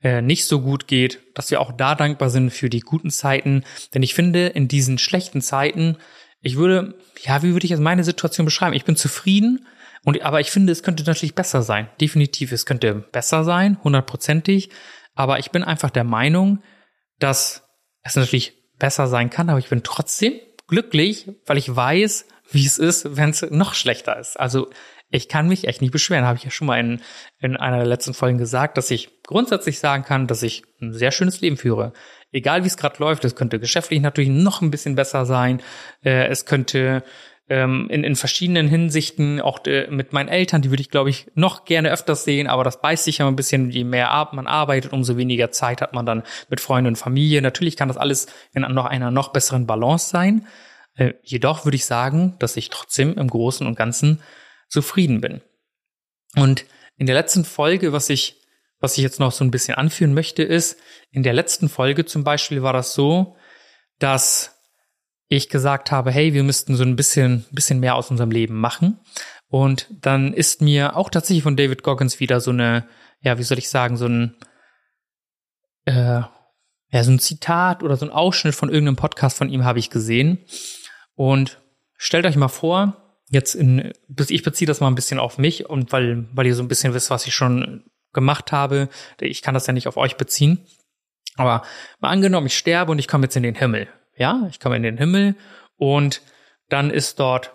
äh, 0.00 0.22
nicht 0.22 0.46
so 0.46 0.60
gut 0.60 0.86
geht, 0.86 1.18
dass 1.34 1.50
wir 1.50 1.60
auch 1.60 1.72
da 1.72 1.96
dankbar 1.96 2.30
sind 2.30 2.50
für 2.50 2.70
die 2.70 2.78
guten 2.78 3.10
Zeiten. 3.10 3.64
Denn 3.92 4.04
ich 4.04 4.14
finde, 4.14 4.46
in 4.46 4.68
diesen 4.68 4.98
schlechten 4.98 5.40
Zeiten, 5.42 5.96
ich 6.40 6.56
würde, 6.56 6.94
ja, 7.20 7.42
wie 7.42 7.52
würde 7.52 7.64
ich 7.64 7.70
jetzt 7.70 7.80
meine 7.80 8.04
Situation 8.04 8.44
beschreiben? 8.44 8.76
Ich 8.76 8.84
bin 8.84 8.94
zufrieden, 8.94 9.66
und, 10.04 10.22
aber 10.22 10.40
ich 10.40 10.52
finde, 10.52 10.72
es 10.72 10.84
könnte 10.84 11.02
natürlich 11.02 11.34
besser 11.34 11.62
sein. 11.62 11.88
Definitiv, 12.00 12.52
es 12.52 12.64
könnte 12.64 12.94
besser 12.94 13.42
sein, 13.42 13.76
hundertprozentig. 13.82 14.70
Aber 15.16 15.40
ich 15.40 15.50
bin 15.50 15.64
einfach 15.64 15.90
der 15.90 16.04
Meinung, 16.04 16.62
dass 17.18 17.64
es 18.04 18.14
natürlich 18.14 18.54
besser 18.78 19.08
sein 19.08 19.30
kann, 19.30 19.50
aber 19.50 19.58
ich 19.58 19.68
bin 19.68 19.82
trotzdem 19.82 20.34
glücklich, 20.68 21.28
weil 21.44 21.58
ich 21.58 21.74
weiß, 21.74 22.26
wie 22.52 22.66
es 22.66 22.78
ist, 22.78 23.16
wenn 23.16 23.30
es 23.30 23.42
noch 23.50 23.74
schlechter 23.74 24.18
ist. 24.18 24.38
Also 24.38 24.68
ich 25.10 25.28
kann 25.28 25.48
mich 25.48 25.66
echt 25.66 25.80
nicht 25.80 25.90
beschweren. 25.92 26.24
Habe 26.24 26.38
ich 26.38 26.44
ja 26.44 26.50
schon 26.50 26.66
mal 26.66 26.78
in, 26.78 27.00
in 27.40 27.56
einer 27.56 27.78
der 27.78 27.86
letzten 27.86 28.14
Folgen 28.14 28.38
gesagt, 28.38 28.76
dass 28.76 28.90
ich 28.90 29.22
grundsätzlich 29.24 29.78
sagen 29.78 30.04
kann, 30.04 30.26
dass 30.26 30.42
ich 30.42 30.62
ein 30.80 30.92
sehr 30.92 31.10
schönes 31.10 31.40
Leben 31.40 31.56
führe. 31.56 31.92
Egal 32.32 32.62
wie 32.62 32.68
es 32.68 32.76
gerade 32.76 32.98
läuft, 32.98 33.24
es 33.24 33.34
könnte 33.34 33.58
geschäftlich 33.58 34.00
natürlich 34.00 34.30
noch 34.30 34.62
ein 34.62 34.70
bisschen 34.70 34.94
besser 34.94 35.26
sein. 35.26 35.60
Äh, 36.04 36.28
es 36.28 36.46
könnte 36.46 37.02
ähm, 37.48 37.88
in, 37.90 38.04
in 38.04 38.14
verschiedenen 38.14 38.68
Hinsichten, 38.68 39.40
auch 39.40 39.66
äh, 39.66 39.88
mit 39.90 40.12
meinen 40.12 40.28
Eltern, 40.28 40.62
die 40.62 40.70
würde 40.70 40.82
ich, 40.82 40.90
glaube 40.90 41.10
ich, 41.10 41.26
noch 41.34 41.64
gerne 41.64 41.90
öfters 41.90 42.22
sehen, 42.22 42.46
aber 42.46 42.62
das 42.62 42.80
beißt 42.80 43.04
sich 43.04 43.18
ja 43.18 43.26
ein 43.26 43.34
bisschen, 43.34 43.70
je 43.70 43.82
mehr 43.82 44.28
man 44.32 44.46
arbeitet, 44.46 44.92
umso 44.92 45.16
weniger 45.16 45.50
Zeit 45.50 45.82
hat 45.82 45.92
man 45.92 46.06
dann 46.06 46.22
mit 46.48 46.60
Freunden 46.60 46.86
und 46.86 46.96
Familie. 46.96 47.42
Natürlich 47.42 47.76
kann 47.76 47.88
das 47.88 47.96
alles 47.96 48.28
in 48.54 48.62
noch 48.62 48.86
einer 48.86 49.10
noch 49.10 49.32
besseren 49.32 49.66
Balance 49.66 50.08
sein. 50.08 50.46
Äh, 51.00 51.14
jedoch 51.22 51.64
würde 51.64 51.76
ich 51.76 51.86
sagen, 51.86 52.36
dass 52.40 52.58
ich 52.58 52.68
trotzdem 52.68 53.16
im 53.16 53.28
Großen 53.28 53.66
und 53.66 53.74
Ganzen 53.74 54.20
zufrieden 54.68 55.22
bin. 55.22 55.40
Und 56.36 56.66
in 56.98 57.06
der 57.06 57.14
letzten 57.14 57.46
Folge, 57.46 57.94
was 57.94 58.10
ich, 58.10 58.36
was 58.80 58.98
ich 58.98 59.02
jetzt 59.02 59.18
noch 59.18 59.32
so 59.32 59.42
ein 59.42 59.50
bisschen 59.50 59.76
anführen 59.76 60.12
möchte, 60.12 60.42
ist, 60.42 60.78
in 61.10 61.22
der 61.22 61.32
letzten 61.32 61.70
Folge 61.70 62.04
zum 62.04 62.22
Beispiel 62.22 62.62
war 62.62 62.74
das 62.74 62.92
so, 62.92 63.34
dass 63.98 64.60
ich 65.28 65.48
gesagt 65.48 65.90
habe, 65.90 66.10
hey, 66.10 66.34
wir 66.34 66.42
müssten 66.42 66.76
so 66.76 66.84
ein 66.84 66.96
bisschen, 66.96 67.46
bisschen 67.50 67.80
mehr 67.80 67.94
aus 67.94 68.10
unserem 68.10 68.30
Leben 68.30 68.60
machen. 68.60 69.00
Und 69.48 69.86
dann 70.02 70.34
ist 70.34 70.60
mir 70.60 70.96
auch 70.96 71.08
tatsächlich 71.08 71.44
von 71.44 71.56
David 71.56 71.82
Goggins 71.82 72.20
wieder 72.20 72.42
so 72.42 72.50
eine, 72.50 72.86
ja, 73.22 73.38
wie 73.38 73.42
soll 73.42 73.56
ich 73.56 73.70
sagen, 73.70 73.96
so 73.96 74.06
ein, 74.06 74.36
äh, 75.86 76.20
ja, 76.92 77.04
so 77.04 77.10
ein 77.10 77.20
Zitat 77.20 77.82
oder 77.82 77.96
so 77.96 78.04
ein 78.04 78.12
Ausschnitt 78.12 78.54
von 78.54 78.68
irgendeinem 78.68 78.96
Podcast 78.96 79.38
von 79.38 79.48
ihm 79.48 79.64
habe 79.64 79.78
ich 79.78 79.88
gesehen. 79.88 80.44
Und 81.20 81.60
stellt 81.98 82.24
euch 82.24 82.36
mal 82.36 82.48
vor, 82.48 82.96
jetzt 83.28 83.54
in, 83.54 83.92
ich 84.30 84.42
beziehe 84.42 84.66
das 84.66 84.80
mal 84.80 84.86
ein 84.86 84.94
bisschen 84.94 85.18
auf 85.18 85.36
mich 85.36 85.68
und 85.68 85.92
weil, 85.92 86.26
weil 86.32 86.46
ihr 86.46 86.54
so 86.54 86.62
ein 86.62 86.68
bisschen 86.68 86.94
wisst, 86.94 87.10
was 87.10 87.26
ich 87.26 87.34
schon 87.34 87.84
gemacht 88.14 88.52
habe, 88.52 88.88
ich 89.20 89.42
kann 89.42 89.52
das 89.52 89.66
ja 89.66 89.74
nicht 89.74 89.86
auf 89.86 89.98
euch 89.98 90.16
beziehen. 90.16 90.64
Aber 91.36 91.60
mal 91.98 92.08
angenommen, 92.08 92.46
ich 92.46 92.56
sterbe 92.56 92.90
und 92.90 92.98
ich 92.98 93.06
komme 93.06 93.24
jetzt 93.24 93.36
in 93.36 93.42
den 93.42 93.54
Himmel. 93.54 93.86
Ja, 94.16 94.46
ich 94.48 94.60
komme 94.60 94.76
in 94.76 94.82
den 94.82 94.96
Himmel 94.96 95.34
und 95.76 96.22
dann 96.70 96.90
ist 96.90 97.20
dort 97.20 97.52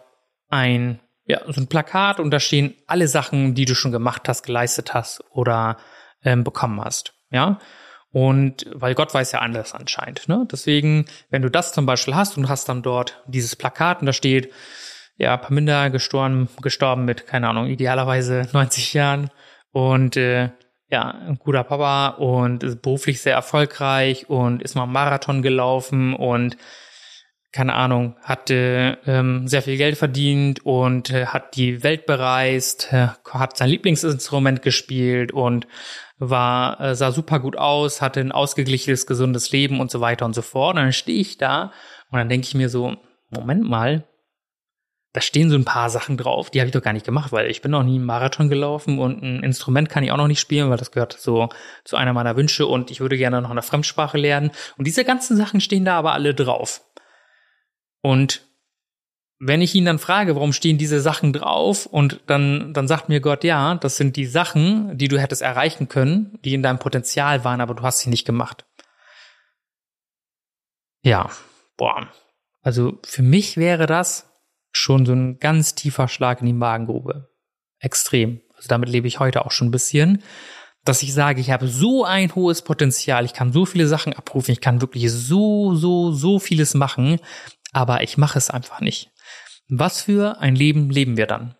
ein, 0.49 0.99
ja, 1.25 1.41
so 1.51 1.59
ein 1.59 1.65
Plakat 1.65 2.19
und 2.19 2.29
da 2.29 2.39
stehen 2.39 2.75
alle 2.85 3.07
Sachen, 3.07 3.55
die 3.55 3.65
du 3.65 3.73
schon 3.73 3.91
gemacht 3.91 4.29
hast, 4.29 4.43
geleistet 4.43 4.93
hast 4.93 5.23
oder 5.31 5.77
ähm, 6.21 6.43
bekommen 6.43 6.79
hast. 6.79 7.15
Ja, 7.31 7.59
und 8.15 8.65
weil 8.73 8.95
Gott 8.95 9.13
weiß 9.13 9.33
ja 9.33 9.39
anders 9.39 9.73
anscheinend. 9.73 10.29
Ne? 10.29 10.47
Deswegen, 10.49 11.03
wenn 11.31 11.41
du 11.41 11.51
das 11.51 11.73
zum 11.73 11.85
Beispiel 11.85 12.15
hast 12.15 12.37
und 12.37 12.47
hast 12.47 12.69
dann 12.69 12.81
dort 12.81 13.21
dieses 13.27 13.57
Plakat 13.57 13.99
und 13.99 14.05
da 14.05 14.13
steht, 14.13 14.53
ja, 15.17 15.35
Paminda 15.35 15.89
gestorben, 15.89 16.47
gestorben 16.61 17.03
mit, 17.03 17.27
keine 17.27 17.49
Ahnung, 17.49 17.67
idealerweise 17.67 18.47
90 18.53 18.93
Jahren 18.93 19.31
und 19.73 20.15
äh, 20.15 20.51
ja, 20.89 21.09
ein 21.27 21.37
guter 21.39 21.65
Papa 21.65 22.07
und 22.07 22.63
ist 22.63 22.81
beruflich 22.81 23.21
sehr 23.21 23.33
erfolgreich 23.33 24.29
und 24.29 24.63
ist 24.63 24.75
mal 24.75 24.85
Marathon 24.85 25.41
gelaufen 25.41 26.13
und 26.13 26.55
keine 27.51 27.73
Ahnung, 27.73 28.15
hatte 28.21 28.97
ähm, 29.05 29.47
sehr 29.49 29.61
viel 29.61 29.75
Geld 29.75 29.97
verdient 29.97 30.65
und 30.65 31.09
äh, 31.09 31.25
hat 31.25 31.57
die 31.57 31.83
Welt 31.83 32.05
bereist, 32.05 32.93
äh, 32.93 33.07
hat 33.29 33.57
sein 33.57 33.69
Lieblingsinstrument 33.69 34.61
gespielt 34.61 35.33
und 35.33 35.67
war 36.17 36.79
äh, 36.79 36.95
sah 36.95 37.11
super 37.11 37.39
gut 37.39 37.57
aus, 37.57 38.01
hatte 38.01 38.19
ein 38.19 38.31
ausgeglichenes, 38.31 39.05
gesundes 39.05 39.51
Leben 39.51 39.79
und 39.79 39.91
so 39.91 40.01
weiter 40.01 40.25
und 40.25 40.33
so 40.33 40.41
fort. 40.41 40.75
Und 40.75 40.81
dann 40.81 40.93
stehe 40.93 41.19
ich 41.19 41.37
da 41.37 41.71
und 42.11 42.19
dann 42.19 42.29
denke 42.29 42.47
ich 42.47 42.55
mir 42.55 42.69
so, 42.69 42.95
Moment 43.29 43.67
mal, 43.67 44.07
da 45.15 45.21
stehen 45.21 45.49
so 45.49 45.55
ein 45.55 45.63
paar 45.63 45.89
Sachen 45.89 46.17
drauf, 46.17 46.49
die 46.49 46.59
habe 46.59 46.67
ich 46.67 46.73
doch 46.73 46.81
gar 46.81 46.91
nicht 46.91 47.05
gemacht, 47.05 47.31
weil 47.31 47.49
ich 47.49 47.61
bin 47.61 47.71
noch 47.71 47.83
nie 47.83 47.95
einen 47.95 48.05
Marathon 48.05 48.49
gelaufen 48.49 48.99
und 48.99 49.23
ein 49.23 49.43
Instrument 49.43 49.89
kann 49.89 50.03
ich 50.03 50.11
auch 50.11 50.17
noch 50.17 50.27
nicht 50.27 50.41
spielen, 50.41 50.69
weil 50.69 50.77
das 50.77 50.91
gehört 50.91 51.13
so 51.13 51.47
zu 51.85 51.95
einer 51.95 52.11
meiner 52.11 52.35
Wünsche 52.35 52.67
und 52.67 52.91
ich 52.91 52.99
würde 52.99 53.17
gerne 53.17 53.41
noch 53.41 53.49
eine 53.49 53.61
Fremdsprache 53.61 54.17
lernen. 54.17 54.51
Und 54.77 54.87
diese 54.87 55.05
ganzen 55.05 55.37
Sachen 55.37 55.61
stehen 55.61 55.85
da 55.85 55.97
aber 55.97 56.11
alle 56.11 56.33
drauf. 56.33 56.81
Und 58.01 58.41
wenn 59.39 59.61
ich 59.61 59.75
ihn 59.75 59.85
dann 59.85 59.99
frage, 59.99 60.35
warum 60.35 60.53
stehen 60.53 60.77
diese 60.77 61.01
Sachen 61.01 61.33
drauf, 61.33 61.85
und 61.85 62.21
dann, 62.27 62.73
dann 62.73 62.87
sagt 62.87 63.09
mir 63.09 63.19
Gott, 63.19 63.43
ja, 63.43 63.75
das 63.75 63.97
sind 63.97 64.15
die 64.15 64.25
Sachen, 64.25 64.97
die 64.97 65.07
du 65.07 65.19
hättest 65.19 65.41
erreichen 65.41 65.89
können, 65.89 66.39
die 66.45 66.53
in 66.53 66.63
deinem 66.63 66.79
Potenzial 66.79 67.43
waren, 67.43 67.61
aber 67.61 67.73
du 67.73 67.83
hast 67.83 67.99
sie 67.99 68.09
nicht 68.09 68.25
gemacht. 68.25 68.65
Ja, 71.03 71.29
boah. 71.77 72.09
Also 72.61 72.99
für 73.05 73.21
mich 73.21 73.57
wäre 73.57 73.85
das 73.85 74.31
schon 74.71 75.05
so 75.05 75.13
ein 75.13 75.37
ganz 75.39 75.75
tiefer 75.75 76.07
Schlag 76.07 76.41
in 76.41 76.47
die 76.47 76.53
Magengrube. 76.53 77.29
Extrem. 77.79 78.41
Also 78.55 78.67
damit 78.69 78.89
lebe 78.89 79.07
ich 79.07 79.19
heute 79.19 79.45
auch 79.45 79.51
schon 79.51 79.67
ein 79.67 79.71
bisschen, 79.71 80.23
dass 80.83 81.03
ich 81.03 81.13
sage, 81.13 81.41
ich 81.41 81.51
habe 81.51 81.67
so 81.67 82.05
ein 82.05 82.33
hohes 82.33 82.61
Potenzial, 82.61 83.25
ich 83.25 83.33
kann 83.33 83.51
so 83.51 83.65
viele 83.65 83.87
Sachen 83.87 84.13
abrufen, 84.13 84.51
ich 84.51 84.61
kann 84.61 84.81
wirklich 84.81 85.11
so, 85.11 85.75
so, 85.75 86.11
so 86.11 86.39
vieles 86.39 86.73
machen, 86.73 87.19
aber 87.71 88.01
ich 88.01 88.17
mache 88.17 88.37
es 88.37 88.49
einfach 88.49 88.81
nicht. 88.81 89.11
Was 89.67 90.01
für 90.01 90.39
ein 90.39 90.55
Leben 90.55 90.89
leben 90.89 91.17
wir 91.17 91.27
dann? 91.27 91.55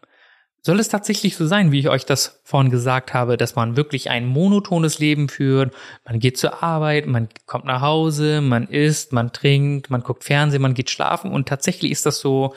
Soll 0.62 0.80
es 0.80 0.90
tatsächlich 0.90 1.36
so 1.36 1.46
sein, 1.46 1.72
wie 1.72 1.80
ich 1.80 1.90
euch 1.90 2.06
das 2.06 2.42
vorhin 2.44 2.72
gesagt 2.72 3.14
habe, 3.14 3.38
dass 3.38 3.56
man 3.56 3.78
wirklich 3.78 4.10
ein 4.10 4.26
monotones 4.26 4.98
Leben 4.98 5.30
führt? 5.30 5.76
Man 6.06 6.20
geht 6.20 6.40
zur 6.40 6.64
Arbeit, 6.64 7.06
man 7.06 7.30
kommt 7.46 7.66
nach 7.66 7.82
Hause, 7.82 8.42
man 8.42 8.68
isst, 8.68 9.14
man 9.14 9.32
trinkt, 9.32 9.92
man 9.92 10.02
guckt 10.02 10.24
Fernsehen, 10.24 10.64
man 10.64 10.74
geht 10.74 10.90
schlafen 10.90 11.32
und 11.32 11.48
tatsächlich 11.48 11.92
ist 11.92 12.08
das 12.08 12.20
so, 12.20 12.56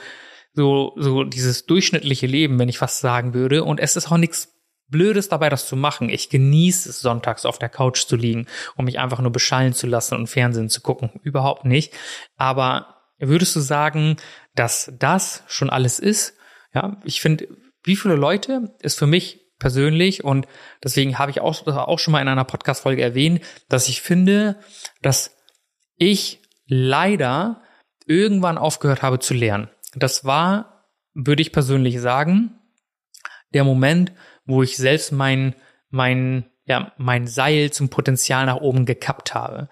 so, 0.55 0.95
so 0.97 1.23
dieses 1.25 1.67
durchschnittliche 1.67 2.27
Leben, 2.27 2.59
wenn 2.59 2.71
ich 2.71 2.79
fast 2.79 3.01
sagen 3.01 3.35
würde. 3.35 3.63
Und 3.63 3.79
es 3.79 3.95
ist 3.95 4.11
auch 4.11 4.17
nichts 4.17 4.55
Blödes 4.89 5.29
dabei, 5.29 5.51
das 5.51 5.69
zu 5.69 5.77
machen. 5.77 6.09
Ich 6.09 6.31
genieße 6.31 6.89
es, 6.89 7.01
sonntags 7.01 7.45
auf 7.45 7.59
der 7.59 7.69
Couch 7.69 8.07
zu 8.07 8.17
liegen 8.17 8.47
und 8.77 8.87
mich 8.87 8.99
einfach 8.99 9.21
nur 9.21 9.33
beschallen 9.33 9.75
zu 9.75 9.87
lassen 9.87 10.15
und 10.15 10.29
Fernsehen 10.29 10.71
zu 10.71 10.81
gucken. 10.81 11.11
Überhaupt 11.23 11.67
nicht. 11.67 11.93
Aber 12.39 12.97
würdest 13.19 13.55
du 13.55 13.61
sagen, 13.61 14.17
dass 14.59 14.93
das 14.99 15.45
schon 15.47 15.71
alles 15.71 15.99
ist? 15.99 16.35
Ja, 16.75 17.01
ich 17.05 17.21
finde, 17.21 17.49
wie 17.85 17.97
viele 17.97 18.17
Leute 18.17 18.75
ist 18.81 18.99
für 18.99 19.07
mich 19.07 19.41
persönlich 19.59 20.25
und 20.25 20.47
deswegen 20.83 21.19
habe 21.19 21.31
ich 21.31 21.41
auch, 21.41 21.67
auch 21.67 21.99
schon 21.99 22.13
mal 22.13 22.23
in 22.23 22.29
einer 22.29 22.45
Podcast-Folge 22.45 23.03
erwähnt, 23.03 23.43
dass 23.69 23.89
ich 23.89 24.03
finde, 24.03 24.59
dass 25.03 25.37
ich 25.97 26.41
leider 26.67 27.63
irgendwann 28.07 28.59
aufgehört 28.59 29.03
habe 29.03 29.19
zu 29.19 29.35
lernen. 29.35 29.69
Das 29.95 30.25
war, 30.25 30.87
würde 31.15 31.43
ich 31.43 31.53
persönlich 31.53 32.01
sagen, 32.01 32.59
der 33.55 33.65
Moment, 33.65 34.13
wo 34.45 34.63
ich 34.63 34.77
selbst 34.77 35.13
mein, 35.13 35.55
mein, 35.91 36.51
ja, 36.65 36.93
mein 36.99 37.27
Seil 37.27 37.71
zum 37.71 37.89
Potenzial 37.89 38.47
nach 38.47 38.57
oben 38.57 38.87
gekappt 38.87 39.35
habe. 39.35 39.69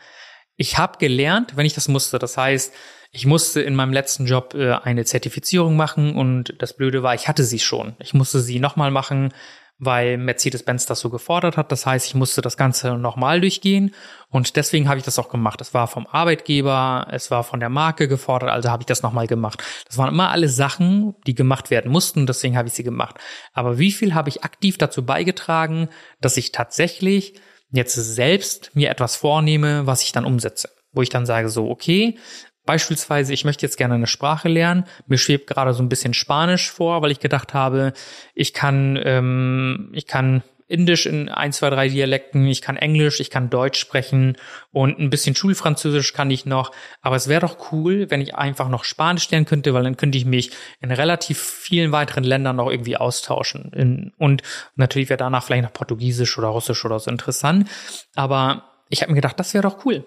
Ich 0.56 0.78
habe 0.78 0.98
gelernt, 0.98 1.56
wenn 1.56 1.66
ich 1.66 1.74
das 1.74 1.88
musste. 1.88 2.18
Das 2.18 2.36
heißt, 2.36 2.72
ich 3.16 3.24
musste 3.24 3.62
in 3.62 3.74
meinem 3.74 3.94
letzten 3.94 4.26
Job 4.26 4.52
äh, 4.54 4.72
eine 4.72 5.06
Zertifizierung 5.06 5.74
machen 5.74 6.16
und 6.16 6.54
das 6.58 6.76
Blöde 6.76 7.02
war, 7.02 7.14
ich 7.14 7.28
hatte 7.28 7.44
sie 7.44 7.58
schon. 7.58 7.96
Ich 7.98 8.12
musste 8.12 8.40
sie 8.40 8.60
nochmal 8.60 8.90
machen, 8.90 9.32
weil 9.78 10.18
Mercedes-Benz 10.18 10.84
das 10.84 11.00
so 11.00 11.08
gefordert 11.08 11.56
hat. 11.56 11.72
Das 11.72 11.86
heißt, 11.86 12.06
ich 12.06 12.14
musste 12.14 12.42
das 12.42 12.58
Ganze 12.58 12.98
nochmal 12.98 13.40
durchgehen 13.40 13.94
und 14.28 14.56
deswegen 14.56 14.86
habe 14.86 14.98
ich 14.98 15.04
das 15.04 15.18
auch 15.18 15.30
gemacht. 15.30 15.62
Es 15.62 15.72
war 15.72 15.88
vom 15.88 16.06
Arbeitgeber, 16.06 17.06
es 17.10 17.30
war 17.30 17.42
von 17.42 17.58
der 17.58 17.70
Marke 17.70 18.06
gefordert, 18.06 18.50
also 18.50 18.68
habe 18.68 18.82
ich 18.82 18.86
das 18.86 19.02
nochmal 19.02 19.26
gemacht. 19.26 19.62
Das 19.86 19.96
waren 19.96 20.12
immer 20.12 20.30
alle 20.30 20.50
Sachen, 20.50 21.14
die 21.26 21.34
gemacht 21.34 21.70
werden 21.70 21.90
mussten, 21.90 22.26
deswegen 22.26 22.58
habe 22.58 22.68
ich 22.68 22.74
sie 22.74 22.84
gemacht. 22.84 23.16
Aber 23.54 23.78
wie 23.78 23.92
viel 23.92 24.12
habe 24.14 24.28
ich 24.28 24.44
aktiv 24.44 24.76
dazu 24.76 25.06
beigetragen, 25.06 25.88
dass 26.20 26.36
ich 26.36 26.52
tatsächlich 26.52 27.40
jetzt 27.70 27.94
selbst 27.94 28.72
mir 28.74 28.90
etwas 28.90 29.16
vornehme, 29.16 29.86
was 29.86 30.02
ich 30.02 30.12
dann 30.12 30.26
umsetze? 30.26 30.68
Wo 30.92 31.00
ich 31.00 31.08
dann 31.08 31.24
sage 31.24 31.48
so, 31.48 31.70
okay, 31.70 32.18
Beispielsweise, 32.66 33.32
ich 33.32 33.44
möchte 33.44 33.64
jetzt 33.64 33.78
gerne 33.78 33.94
eine 33.94 34.06
Sprache 34.06 34.48
lernen. 34.48 34.84
Mir 35.06 35.18
schwebt 35.18 35.46
gerade 35.46 35.72
so 35.72 35.82
ein 35.82 35.88
bisschen 35.88 36.14
Spanisch 36.14 36.70
vor, 36.70 37.00
weil 37.00 37.12
ich 37.12 37.20
gedacht 37.20 37.54
habe, 37.54 37.92
ich 38.34 38.52
kann, 38.52 38.98
ähm, 39.02 39.90
ich 39.94 40.06
kann 40.06 40.42
Indisch 40.68 41.06
in 41.06 41.28
ein, 41.28 41.52
zwei, 41.52 41.70
drei 41.70 41.88
Dialekten, 41.88 42.44
ich 42.48 42.60
kann 42.60 42.76
Englisch, 42.76 43.20
ich 43.20 43.30
kann 43.30 43.50
Deutsch 43.50 43.78
sprechen 43.78 44.36
und 44.72 44.98
ein 44.98 45.10
bisschen 45.10 45.36
Schulfranzösisch 45.36 46.12
kann 46.12 46.28
ich 46.28 46.44
noch. 46.44 46.72
Aber 47.02 47.14
es 47.14 47.28
wäre 47.28 47.42
doch 47.42 47.70
cool, 47.70 48.10
wenn 48.10 48.20
ich 48.20 48.34
einfach 48.34 48.68
noch 48.68 48.82
Spanisch 48.82 49.30
lernen 49.30 49.46
könnte, 49.46 49.74
weil 49.74 49.84
dann 49.84 49.96
könnte 49.96 50.18
ich 50.18 50.24
mich 50.24 50.50
in 50.80 50.90
relativ 50.90 51.40
vielen 51.40 51.92
weiteren 51.92 52.24
Ländern 52.24 52.56
noch 52.56 52.68
irgendwie 52.68 52.96
austauschen. 52.96 54.12
Und 54.18 54.42
natürlich 54.74 55.08
wäre 55.08 55.18
danach 55.18 55.44
vielleicht 55.44 55.62
noch 55.62 55.72
Portugiesisch 55.72 56.36
oder 56.36 56.48
Russisch 56.48 56.84
oder 56.84 56.98
so 56.98 57.12
interessant. 57.12 57.70
Aber 58.16 58.64
ich 58.88 59.02
habe 59.02 59.12
mir 59.12 59.16
gedacht, 59.16 59.38
das 59.38 59.54
wäre 59.54 59.62
doch 59.62 59.84
cool. 59.84 60.04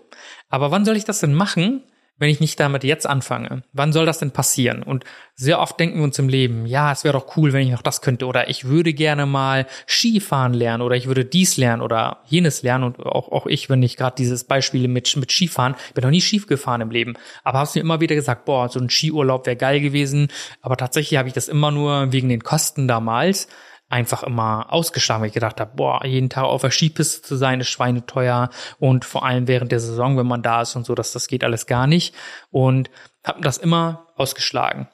Aber 0.50 0.72
wann 0.72 0.84
soll 0.84 0.98
ich 0.98 1.06
das 1.06 1.22
denn 1.22 1.34
machen? 1.34 1.84
Wenn 2.20 2.30
ich 2.30 2.40
nicht 2.40 2.60
damit 2.60 2.84
jetzt 2.84 3.08
anfange? 3.08 3.64
Wann 3.74 3.94
soll 3.94 4.06
das 4.06 4.20
denn 4.20 4.32
passieren? 4.32 4.84
Und 4.84 5.06
sehr 5.36 5.60
oft 5.60 5.80
denken 5.80 5.98
wir 5.98 6.04
uns 6.04 6.20
im 6.20 6.30
Leben, 6.30 6.66
ja, 6.66 6.92
es 6.92 7.04
wäre 7.04 7.18
doch 7.18 7.38
cool, 7.38 7.54
wenn 7.54 7.66
ich 7.66 7.72
noch 7.72 7.82
das 7.82 8.02
könnte 8.02 8.26
oder 8.26 8.50
ich 8.50 8.66
würde 8.66 8.94
gerne 8.94 9.26
mal 9.26 9.66
Skifahren 9.88 10.54
lernen 10.54 10.82
oder 10.82 10.96
ich 10.96 11.08
würde 11.08 11.26
dies 11.26 11.58
lernen 11.58 11.82
oder 11.82 12.20
jenes 12.26 12.62
lernen 12.62 12.84
und 12.84 13.00
auch, 13.00 13.32
auch 13.32 13.48
ich, 13.48 13.70
wenn 13.70 13.82
ich 13.82 13.96
gerade 13.96 14.16
dieses 14.18 14.44
Beispiel 14.44 14.88
mit, 14.88 15.16
mit 15.16 15.32
Skifahren, 15.32 15.76
ich 15.88 15.94
bin 15.94 16.04
noch 16.04 16.12
nie 16.12 16.22
Ski 16.22 16.40
gefahren 16.40 16.82
im 16.82 16.92
Leben, 16.92 17.16
aber 17.44 17.60
habe 17.60 17.72
mir 17.74 17.82
immer 17.82 18.02
wieder 18.02 18.16
gesagt, 18.16 18.46
boah, 18.46 18.70
so 18.70 18.80
ein 18.80 18.90
Skiurlaub 18.90 19.46
wäre 19.46 19.56
geil 19.56 19.80
gewesen, 19.80 20.28
aber 20.62 20.78
tatsächlich 20.78 21.18
habe 21.18 21.28
ich 21.28 21.34
das 21.34 21.48
immer 21.48 21.72
nur 21.72 22.12
wegen 22.12 22.30
den 22.30 22.44
Kosten 22.44 22.88
damals 22.88 23.48
einfach 23.90 24.24
immer 24.24 24.72
ausgeschlagen, 24.72 25.22
weil 25.22 25.30
ich 25.30 25.34
gedacht 25.34 25.60
habe, 25.60 25.72
boah, 25.76 26.06
jeden 26.06 26.30
Tag 26.30 26.44
auf 26.44 26.62
der 26.62 26.72
Skipiste 26.72 27.24
zu 27.24 27.36
sein, 27.36 27.60
ist 27.60 27.70
schweineteuer 27.70 28.50
und 28.80 29.04
vor 29.04 29.26
allem 29.26 29.48
während 29.48 29.72
der 29.72 29.80
Saison, 29.80 30.18
wenn 30.18 30.28
man 30.28 30.44
da 30.44 30.62
ist 30.62 30.76
und 30.76 30.86
so, 30.86 30.94
dass 30.96 31.12
das 31.12 31.28
geht 31.28 31.44
alles 31.44 31.66
gar 31.66 31.88
nicht 31.88 32.16
und 32.52 32.92
habe 33.26 33.42
das 33.42 33.58
immer 33.58 34.08
ausgeschlagen. 34.16 34.88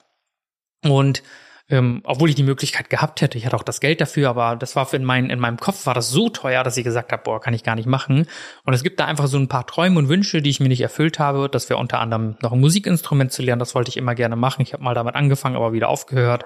Und 0.84 1.24
ähm, 1.68 2.02
obwohl 2.04 2.30
ich 2.30 2.36
die 2.36 2.44
Möglichkeit 2.44 2.92
gehabt 2.92 3.22
hätte, 3.22 3.40
ich 3.40 3.46
hatte 3.46 3.56
auch 3.56 3.64
das 3.64 3.80
Geld 3.80 4.00
dafür, 4.00 4.30
aber 4.30 4.56
das 4.56 4.76
war 4.76 4.94
in, 4.94 5.04
mein, 5.04 5.32
in 5.32 5.40
meinem 5.40 5.58
Kopf 5.58 5.88
war 5.88 5.96
das 5.96 6.10
so 6.10 6.30
teuer, 6.30 6.64
dass 6.64 6.78
ich 6.78 6.84
gesagt 6.84 7.12
habe, 7.12 7.24
boah, 7.24 7.42
kann 7.42 7.56
ich 7.56 7.64
gar 7.64 7.76
nicht 7.76 7.88
machen. 7.88 8.28
Und 8.64 8.74
es 8.74 8.84
gibt 8.84 9.00
da 9.00 9.06
einfach 9.06 9.26
so 9.28 9.38
ein 9.38 9.48
paar 9.48 9.66
Träume 9.66 9.98
und 9.98 10.08
Wünsche, 10.08 10.44
die 10.44 10.52
ich 10.52 10.60
mir 10.60 10.68
nicht 10.68 10.82
erfüllt 10.82 11.18
habe. 11.18 11.50
Das 11.50 11.68
wäre 11.70 11.80
unter 11.80 12.00
anderem 12.00 12.38
noch 12.42 12.52
ein 12.52 12.60
Musikinstrument 12.60 13.32
zu 13.32 13.42
lernen. 13.42 13.60
Das 13.60 13.74
wollte 13.74 13.90
ich 13.90 13.98
immer 13.98 14.14
gerne 14.14 14.36
machen. 14.36 14.62
Ich 14.62 14.74
habe 14.74 14.84
mal 14.84 14.94
damit 14.94 15.16
angefangen, 15.16 15.56
aber 15.56 15.74
wieder 15.74 15.90
aufgehört. 15.90 16.46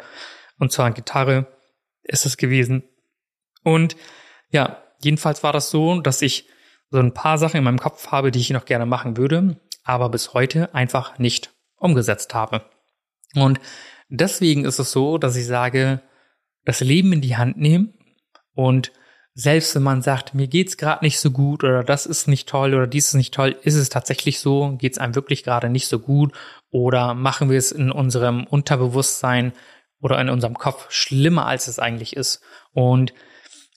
Und 0.58 0.72
zwar 0.72 0.90
Gitarre 0.92 1.48
ist 2.10 2.26
es 2.26 2.38
gewesen. 2.38 2.84
Und 3.64 3.96
ja, 4.52 4.84
jedenfalls 5.02 5.44
war 5.44 5.54
das 5.54 5.70
so, 5.70 6.02
dass 6.02 6.22
ich 6.22 6.48
so 6.90 7.00
ein 7.00 7.14
paar 7.14 7.38
Sachen 7.38 7.58
in 7.58 7.64
meinem 7.64 7.80
Kopf 7.80 8.08
habe, 8.08 8.32
die 8.32 8.40
ich 8.40 8.50
noch 8.50 8.66
gerne 8.66 8.86
machen 8.86 9.18
würde, 9.18 9.60
aber 9.84 10.10
bis 10.10 10.34
heute 10.34 10.74
einfach 10.74 11.20
nicht 11.20 11.54
umgesetzt 11.78 12.34
habe. 12.34 12.66
Und 13.36 13.60
deswegen 14.10 14.66
ist 14.66 14.80
es 14.80 14.92
so, 14.92 15.18
dass 15.18 15.36
ich 15.36 15.46
sage, 15.46 16.02
das 16.66 16.82
Leben 16.82 17.14
in 17.14 17.22
die 17.22 17.38
Hand 17.38 17.58
nehmen 17.58 17.94
und 18.54 18.92
selbst 19.36 19.74
wenn 19.76 19.84
man 19.84 20.02
sagt, 20.02 20.34
mir 20.34 20.48
geht's 20.48 20.76
gerade 20.76 21.06
nicht 21.06 21.20
so 21.20 21.32
gut 21.32 21.64
oder 21.64 21.84
das 21.84 22.06
ist 22.06 22.28
nicht 22.28 22.50
toll 22.50 22.74
oder 22.74 22.88
dies 22.88 23.08
ist 23.08 23.14
nicht 23.14 23.34
toll, 23.34 23.56
ist 23.62 23.76
es 23.76 23.88
tatsächlich 23.88 24.40
so, 24.40 24.76
geht's 24.78 24.98
einem 24.98 25.16
wirklich 25.16 25.44
gerade 25.44 25.70
nicht 25.70 25.88
so 25.88 26.00
gut 26.00 26.34
oder 26.72 27.14
machen 27.14 27.50
wir 27.50 27.58
es 27.58 27.72
in 27.72 27.92
unserem 27.92 28.46
Unterbewusstsein 28.46 29.54
oder 30.02 30.20
in 30.20 30.30
unserem 30.30 30.56
Kopf 30.56 30.88
schlimmer, 30.90 31.46
als 31.46 31.68
es 31.68 31.80
eigentlich 31.80 32.16
ist. 32.16 32.42
Und 32.74 33.14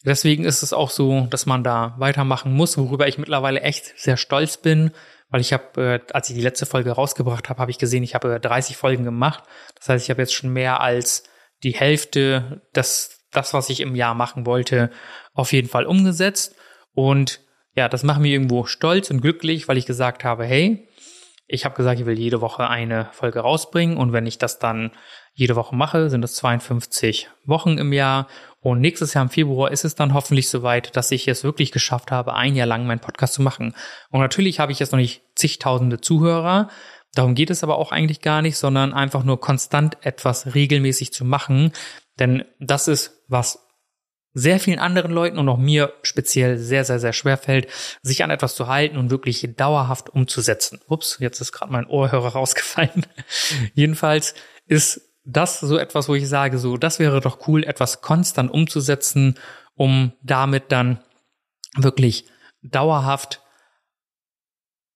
deswegen 0.04 0.44
ist 0.44 0.62
es 0.62 0.72
auch 0.72 0.90
so, 0.90 1.26
dass 1.30 1.46
man 1.46 1.64
da 1.64 1.94
weitermachen 1.98 2.52
muss, 2.52 2.78
worüber 2.78 3.08
ich 3.08 3.18
mittlerweile 3.18 3.60
echt 3.60 3.98
sehr 3.98 4.16
stolz 4.16 4.56
bin, 4.56 4.92
weil 5.30 5.40
ich 5.40 5.52
habe, 5.52 5.82
äh, 5.82 6.12
als 6.12 6.28
ich 6.28 6.36
die 6.36 6.42
letzte 6.42 6.66
Folge 6.66 6.92
rausgebracht 6.92 7.48
habe, 7.48 7.60
habe 7.60 7.70
ich 7.70 7.78
gesehen, 7.78 8.02
ich 8.02 8.14
habe 8.14 8.38
30 8.38 8.76
Folgen 8.76 9.04
gemacht. 9.04 9.44
Das 9.76 9.88
heißt, 9.88 10.04
ich 10.04 10.10
habe 10.10 10.20
jetzt 10.20 10.34
schon 10.34 10.52
mehr 10.52 10.80
als 10.80 11.24
die 11.62 11.72
Hälfte 11.72 12.62
das, 12.72 13.18
das, 13.30 13.54
was 13.54 13.70
ich 13.70 13.80
im 13.80 13.94
Jahr 13.94 14.14
machen 14.14 14.46
wollte, 14.46 14.90
auf 15.32 15.52
jeden 15.52 15.68
Fall 15.68 15.86
umgesetzt. 15.86 16.54
Und 16.92 17.40
ja, 17.74 17.88
das 17.88 18.02
macht 18.02 18.20
mich 18.20 18.32
irgendwo 18.32 18.64
stolz 18.64 19.10
und 19.10 19.22
glücklich, 19.22 19.68
weil 19.68 19.78
ich 19.78 19.86
gesagt 19.86 20.24
habe, 20.24 20.44
hey, 20.44 20.86
ich 21.46 21.64
habe 21.64 21.74
gesagt, 21.74 22.00
ich 22.00 22.06
will 22.06 22.18
jede 22.18 22.40
Woche 22.40 22.68
eine 22.68 23.08
Folge 23.12 23.40
rausbringen 23.40 23.96
und 23.96 24.12
wenn 24.12 24.26
ich 24.26 24.38
das 24.38 24.58
dann 24.58 24.92
jede 25.34 25.56
Woche 25.56 25.74
mache, 25.74 26.10
sind 26.10 26.24
es 26.24 26.34
52 26.34 27.28
Wochen 27.44 27.78
im 27.78 27.92
Jahr 27.92 28.28
und 28.60 28.80
nächstes 28.80 29.14
Jahr 29.14 29.24
im 29.24 29.30
Februar 29.30 29.70
ist 29.70 29.84
es 29.84 29.94
dann 29.94 30.14
hoffentlich 30.14 30.48
soweit, 30.48 30.96
dass 30.96 31.10
ich 31.10 31.26
es 31.26 31.42
wirklich 31.42 31.72
geschafft 31.72 32.10
habe, 32.10 32.34
ein 32.34 32.54
Jahr 32.54 32.66
lang 32.66 32.86
meinen 32.86 33.00
Podcast 33.00 33.34
zu 33.34 33.42
machen. 33.42 33.74
Und 34.10 34.20
natürlich 34.20 34.60
habe 34.60 34.72
ich 34.72 34.78
jetzt 34.78 34.92
noch 34.92 34.98
nicht 34.98 35.22
zigtausende 35.34 36.00
Zuhörer, 36.00 36.68
Darum 37.14 37.34
geht 37.34 37.50
es 37.50 37.62
aber 37.62 37.76
auch 37.76 37.92
eigentlich 37.92 38.20
gar 38.20 38.42
nicht, 38.42 38.56
sondern 38.56 38.94
einfach 38.94 39.22
nur 39.22 39.38
konstant 39.40 39.98
etwas 40.00 40.54
regelmäßig 40.54 41.12
zu 41.12 41.24
machen. 41.24 41.72
Denn 42.18 42.44
das 42.58 42.88
ist, 42.88 43.22
was 43.28 43.66
sehr 44.34 44.58
vielen 44.58 44.78
anderen 44.78 45.12
Leuten 45.12 45.38
und 45.38 45.48
auch 45.48 45.58
mir 45.58 45.92
speziell 46.02 46.56
sehr, 46.56 46.86
sehr, 46.86 46.98
sehr 46.98 47.12
schwer 47.12 47.36
fällt, 47.36 47.68
sich 48.00 48.24
an 48.24 48.30
etwas 48.30 48.54
zu 48.54 48.66
halten 48.66 48.96
und 48.96 49.10
wirklich 49.10 49.46
dauerhaft 49.56 50.08
umzusetzen. 50.08 50.80
Ups, 50.88 51.18
jetzt 51.20 51.40
ist 51.40 51.52
gerade 51.52 51.70
mein 51.70 51.86
Ohrhörer 51.86 52.28
rausgefallen. 52.32 53.06
Jedenfalls 53.74 54.34
ist 54.66 55.11
das 55.24 55.60
so 55.60 55.78
etwas, 55.78 56.08
wo 56.08 56.14
ich 56.14 56.28
sage, 56.28 56.58
so, 56.58 56.76
das 56.76 56.98
wäre 56.98 57.20
doch 57.20 57.46
cool, 57.46 57.64
etwas 57.64 58.00
konstant 58.00 58.50
umzusetzen, 58.50 59.38
um 59.74 60.12
damit 60.22 60.72
dann 60.72 60.98
wirklich 61.76 62.26
dauerhaft 62.62 63.40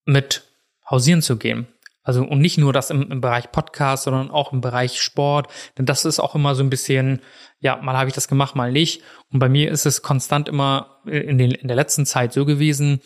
mit 0.05 0.45
hausieren 0.89 1.23
zu 1.23 1.37
gehen. 1.37 1.69
Also 2.03 2.23
und 2.23 2.39
nicht 2.39 2.57
nur 2.57 2.73
das 2.73 2.91
im, 2.91 3.11
im, 3.11 3.21
Bereich 3.21 3.51
Podcast, 3.51 4.05
sondern 4.05 4.31
auch 4.31 4.53
im 4.53 4.61
Bereich 4.61 5.01
Sport. 5.03 5.49
Denn 5.77 5.87
das 5.87 6.05
ist 6.05 6.21
auch 6.21 6.37
immer 6.37 6.55
so 6.55 6.63
ein 6.63 6.71
bisschen, 6.71 7.21
ja, 7.59 7.77
mal 7.77 7.97
habe 7.97 8.09
ich 8.09 8.15
das 8.15 8.29
gemacht, 8.29 8.55
mal 8.55 8.71
nicht. 8.71 9.03
Und 9.33 9.41
bei 9.41 9.49
mir 9.49 9.73
ist 9.73 9.87
es 9.87 10.03
konstant 10.03 10.49
immer 10.49 11.01
in, 11.05 11.37
den, 11.37 11.51
in 11.51 11.67
der 11.67 11.77
letzten 11.77 12.07
Zeit 12.07 12.33
so 12.33 12.45
gewesen, 12.45 13.01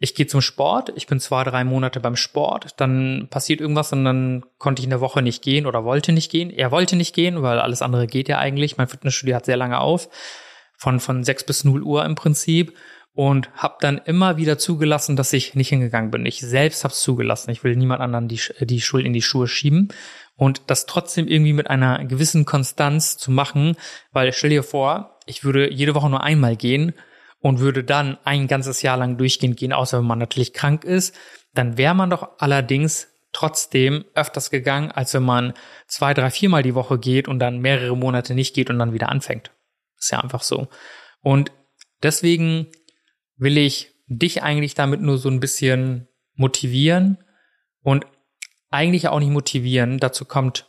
ich 0.00 0.14
gehe 0.14 0.26
zum 0.26 0.40
Sport, 0.40 0.92
ich 0.94 1.08
bin 1.08 1.18
zwei, 1.18 1.42
drei 1.42 1.64
Monate 1.64 1.98
beim 1.98 2.14
Sport, 2.14 2.74
dann 2.76 3.26
passiert 3.30 3.60
irgendwas 3.60 3.92
und 3.92 4.04
dann 4.04 4.44
konnte 4.58 4.80
ich 4.80 4.84
in 4.84 4.90
der 4.90 5.00
Woche 5.00 5.22
nicht 5.22 5.42
gehen 5.42 5.66
oder 5.66 5.84
wollte 5.84 6.12
nicht 6.12 6.30
gehen. 6.30 6.50
Er 6.50 6.70
wollte 6.70 6.94
nicht 6.94 7.14
gehen, 7.14 7.42
weil 7.42 7.58
alles 7.58 7.82
andere 7.82 8.06
geht 8.06 8.28
ja 8.28 8.38
eigentlich. 8.38 8.76
Mein 8.76 8.86
Fitnessstudio 8.86 9.34
hat 9.34 9.46
sehr 9.46 9.56
lange 9.56 9.80
auf, 9.80 10.08
von, 10.76 11.00
von 11.00 11.24
sechs 11.24 11.42
bis 11.42 11.64
null 11.64 11.82
Uhr 11.82 12.04
im 12.04 12.14
Prinzip 12.14 12.76
und 13.12 13.50
habe 13.54 13.78
dann 13.80 13.98
immer 13.98 14.36
wieder 14.36 14.58
zugelassen, 14.58 15.16
dass 15.16 15.32
ich 15.32 15.56
nicht 15.56 15.70
hingegangen 15.70 16.12
bin. 16.12 16.24
Ich 16.24 16.40
selbst 16.40 16.84
habe 16.84 16.94
es 16.94 17.00
zugelassen. 17.00 17.50
Ich 17.50 17.64
will 17.64 17.74
niemand 17.74 18.00
anderen 18.00 18.28
die, 18.28 18.40
die 18.60 18.80
Schuld 18.80 19.04
in 19.04 19.12
die 19.12 19.22
Schuhe 19.22 19.48
schieben 19.48 19.88
und 20.36 20.62
das 20.68 20.86
trotzdem 20.86 21.26
irgendwie 21.26 21.52
mit 21.52 21.68
einer 21.68 22.04
gewissen 22.04 22.44
Konstanz 22.44 23.16
zu 23.16 23.32
machen, 23.32 23.74
weil 24.12 24.32
stell 24.32 24.50
dir 24.50 24.62
vor, 24.62 25.18
ich 25.26 25.42
würde 25.42 25.72
jede 25.72 25.96
Woche 25.96 26.08
nur 26.08 26.22
einmal 26.22 26.54
gehen 26.54 26.94
und 27.40 27.60
würde 27.60 27.84
dann 27.84 28.18
ein 28.24 28.48
ganzes 28.48 28.82
Jahr 28.82 28.96
lang 28.96 29.16
durchgehend 29.16 29.56
gehen, 29.56 29.72
außer 29.72 29.98
wenn 29.98 30.06
man 30.06 30.18
natürlich 30.18 30.52
krank 30.52 30.84
ist, 30.84 31.14
dann 31.54 31.78
wäre 31.78 31.94
man 31.94 32.10
doch 32.10 32.38
allerdings 32.38 33.08
trotzdem 33.32 34.04
öfters 34.14 34.50
gegangen, 34.50 34.90
als 34.90 35.14
wenn 35.14 35.22
man 35.22 35.54
zwei, 35.86 36.14
drei, 36.14 36.30
viermal 36.30 36.62
die 36.62 36.74
Woche 36.74 36.98
geht 36.98 37.28
und 37.28 37.38
dann 37.38 37.60
mehrere 37.60 37.96
Monate 37.96 38.34
nicht 38.34 38.54
geht 38.54 38.70
und 38.70 38.78
dann 38.78 38.92
wieder 38.92 39.08
anfängt. 39.10 39.50
Ist 39.98 40.10
ja 40.10 40.20
einfach 40.20 40.42
so. 40.42 40.68
Und 41.20 41.52
deswegen 42.02 42.68
will 43.36 43.58
ich 43.58 43.94
dich 44.06 44.42
eigentlich 44.42 44.74
damit 44.74 45.00
nur 45.00 45.18
so 45.18 45.28
ein 45.28 45.40
bisschen 45.40 46.08
motivieren 46.34 47.18
und 47.82 48.06
eigentlich 48.70 49.08
auch 49.08 49.18
nicht 49.18 49.30
motivieren. 49.30 49.98
Dazu 49.98 50.24
kommt 50.24 50.66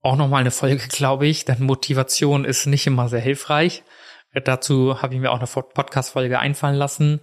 auch 0.00 0.16
noch 0.16 0.28
mal 0.28 0.38
eine 0.38 0.50
Folge, 0.50 0.86
glaube 0.88 1.26
ich, 1.26 1.44
denn 1.44 1.62
Motivation 1.62 2.44
ist 2.44 2.66
nicht 2.66 2.86
immer 2.86 3.08
sehr 3.08 3.20
hilfreich. 3.20 3.82
Dazu 4.34 5.02
habe 5.02 5.14
ich 5.14 5.20
mir 5.20 5.30
auch 5.30 5.38
eine 5.38 5.46
Podcast-Folge 5.46 6.38
einfallen 6.38 6.76
lassen. 6.76 7.20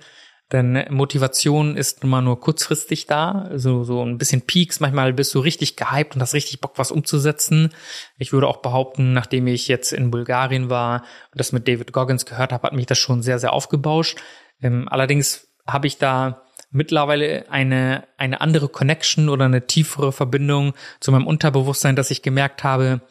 Denn 0.52 0.84
Motivation 0.90 1.78
ist 1.78 2.04
immer 2.04 2.22
nur 2.22 2.40
kurzfristig 2.40 3.06
da, 3.06 3.52
so, 3.54 3.84
so 3.84 4.04
ein 4.04 4.18
bisschen 4.18 4.42
Peaks. 4.42 4.80
Manchmal 4.80 5.14
bist 5.14 5.34
du 5.36 5.40
richtig 5.40 5.76
gehypt 5.76 6.16
und 6.16 6.22
hast 6.22 6.34
richtig 6.34 6.60
Bock, 6.60 6.74
was 6.78 6.92
umzusetzen. 6.92 7.70
Ich 8.18 8.34
würde 8.34 8.48
auch 8.48 8.58
behaupten, 8.58 9.14
nachdem 9.14 9.46
ich 9.46 9.68
jetzt 9.68 9.92
in 9.94 10.10
Bulgarien 10.10 10.72
war 10.72 11.04
und 11.32 11.40
das 11.40 11.52
mit 11.52 11.68
David 11.68 11.94
Goggins 11.94 12.26
gehört 12.26 12.52
habe, 12.52 12.64
hat 12.64 12.74
mich 12.74 12.88
das 12.88 12.98
schon 12.98 13.22
sehr, 13.22 13.38
sehr 13.38 13.54
aufgebauscht. 13.54 14.18
Ähm, 14.60 14.88
allerdings 14.90 15.48
habe 15.68 15.86
ich 15.86 16.00
da 16.00 16.42
mittlerweile 16.72 17.46
eine, 17.52 18.08
eine 18.18 18.42
andere 18.42 18.70
Connection 18.70 19.30
oder 19.30 19.46
eine 19.46 19.68
tiefere 19.68 20.12
Verbindung 20.12 20.74
zu 21.00 21.12
meinem 21.12 21.28
Unterbewusstsein, 21.28 21.96
dass 21.96 22.10
ich 22.10 22.24
gemerkt 22.24 22.64
habe, 22.64 23.02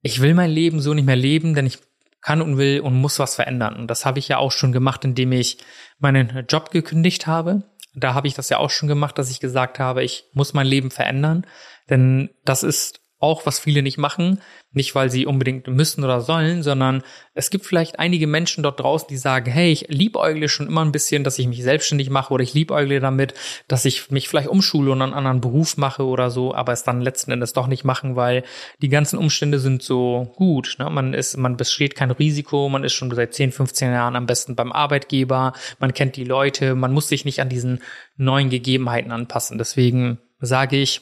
ich 0.00 0.20
will 0.20 0.34
mein 0.34 0.50
Leben 0.50 0.80
so 0.80 0.94
nicht 0.94 1.06
mehr 1.06 1.16
leben, 1.16 1.54
denn 1.54 1.66
ich 1.66 1.78
kann 2.26 2.42
und 2.42 2.58
will 2.58 2.80
und 2.80 3.00
muss 3.00 3.20
was 3.20 3.36
verändern. 3.36 3.76
Und 3.76 3.86
das 3.86 4.04
habe 4.04 4.18
ich 4.18 4.26
ja 4.26 4.38
auch 4.38 4.50
schon 4.50 4.72
gemacht, 4.72 5.04
indem 5.04 5.30
ich 5.30 5.58
meinen 6.00 6.44
Job 6.48 6.72
gekündigt 6.72 7.28
habe. 7.28 7.62
Da 7.94 8.14
habe 8.14 8.26
ich 8.26 8.34
das 8.34 8.48
ja 8.48 8.58
auch 8.58 8.70
schon 8.70 8.88
gemacht, 8.88 9.16
dass 9.16 9.30
ich 9.30 9.38
gesagt 9.38 9.78
habe, 9.78 10.02
ich 10.02 10.24
muss 10.32 10.52
mein 10.52 10.66
Leben 10.66 10.90
verändern. 10.90 11.46
Denn 11.88 12.30
das 12.44 12.64
ist 12.64 12.98
auch, 13.18 13.46
was 13.46 13.58
viele 13.58 13.82
nicht 13.82 13.96
machen. 13.96 14.40
Nicht, 14.72 14.94
weil 14.94 15.10
sie 15.10 15.24
unbedingt 15.24 15.66
müssen 15.68 16.04
oder 16.04 16.20
sollen, 16.20 16.62
sondern 16.62 17.02
es 17.32 17.48
gibt 17.48 17.64
vielleicht 17.64 17.98
einige 17.98 18.26
Menschen 18.26 18.62
dort 18.62 18.78
draußen, 18.80 19.08
die 19.08 19.16
sagen, 19.16 19.50
hey, 19.50 19.72
ich 19.72 19.86
liebäugle 19.88 20.50
schon 20.50 20.66
immer 20.66 20.84
ein 20.84 20.92
bisschen, 20.92 21.24
dass 21.24 21.38
ich 21.38 21.46
mich 21.46 21.62
selbstständig 21.62 22.10
mache 22.10 22.34
oder 22.34 22.42
ich 22.42 22.52
liebäugle 22.52 23.00
damit, 23.00 23.32
dass 23.68 23.86
ich 23.86 24.10
mich 24.10 24.28
vielleicht 24.28 24.48
umschule 24.48 24.92
und 24.92 25.00
einen 25.00 25.14
anderen 25.14 25.40
Beruf 25.40 25.78
mache 25.78 26.04
oder 26.04 26.30
so, 26.30 26.54
aber 26.54 26.72
es 26.72 26.82
dann 26.82 27.00
letzten 27.00 27.30
Endes 27.30 27.54
doch 27.54 27.68
nicht 27.68 27.84
machen, 27.84 28.16
weil 28.16 28.44
die 28.82 28.90
ganzen 28.90 29.18
Umstände 29.18 29.60
sind 29.60 29.82
so 29.82 30.30
gut. 30.36 30.76
Ne? 30.78 30.90
Man 30.90 31.14
ist, 31.14 31.38
man 31.38 31.56
besteht 31.56 31.94
kein 31.94 32.10
Risiko, 32.10 32.68
man 32.68 32.84
ist 32.84 32.92
schon 32.92 33.10
seit 33.14 33.32
10, 33.32 33.52
15 33.52 33.92
Jahren 33.92 34.14
am 34.14 34.26
besten 34.26 34.56
beim 34.56 34.72
Arbeitgeber, 34.72 35.54
man 35.78 35.94
kennt 35.94 36.16
die 36.16 36.24
Leute, 36.24 36.74
man 36.74 36.92
muss 36.92 37.08
sich 37.08 37.24
nicht 37.24 37.40
an 37.40 37.48
diesen 37.48 37.80
neuen 38.18 38.50
Gegebenheiten 38.50 39.10
anpassen. 39.10 39.56
Deswegen 39.56 40.18
sage 40.38 40.76
ich, 40.76 41.00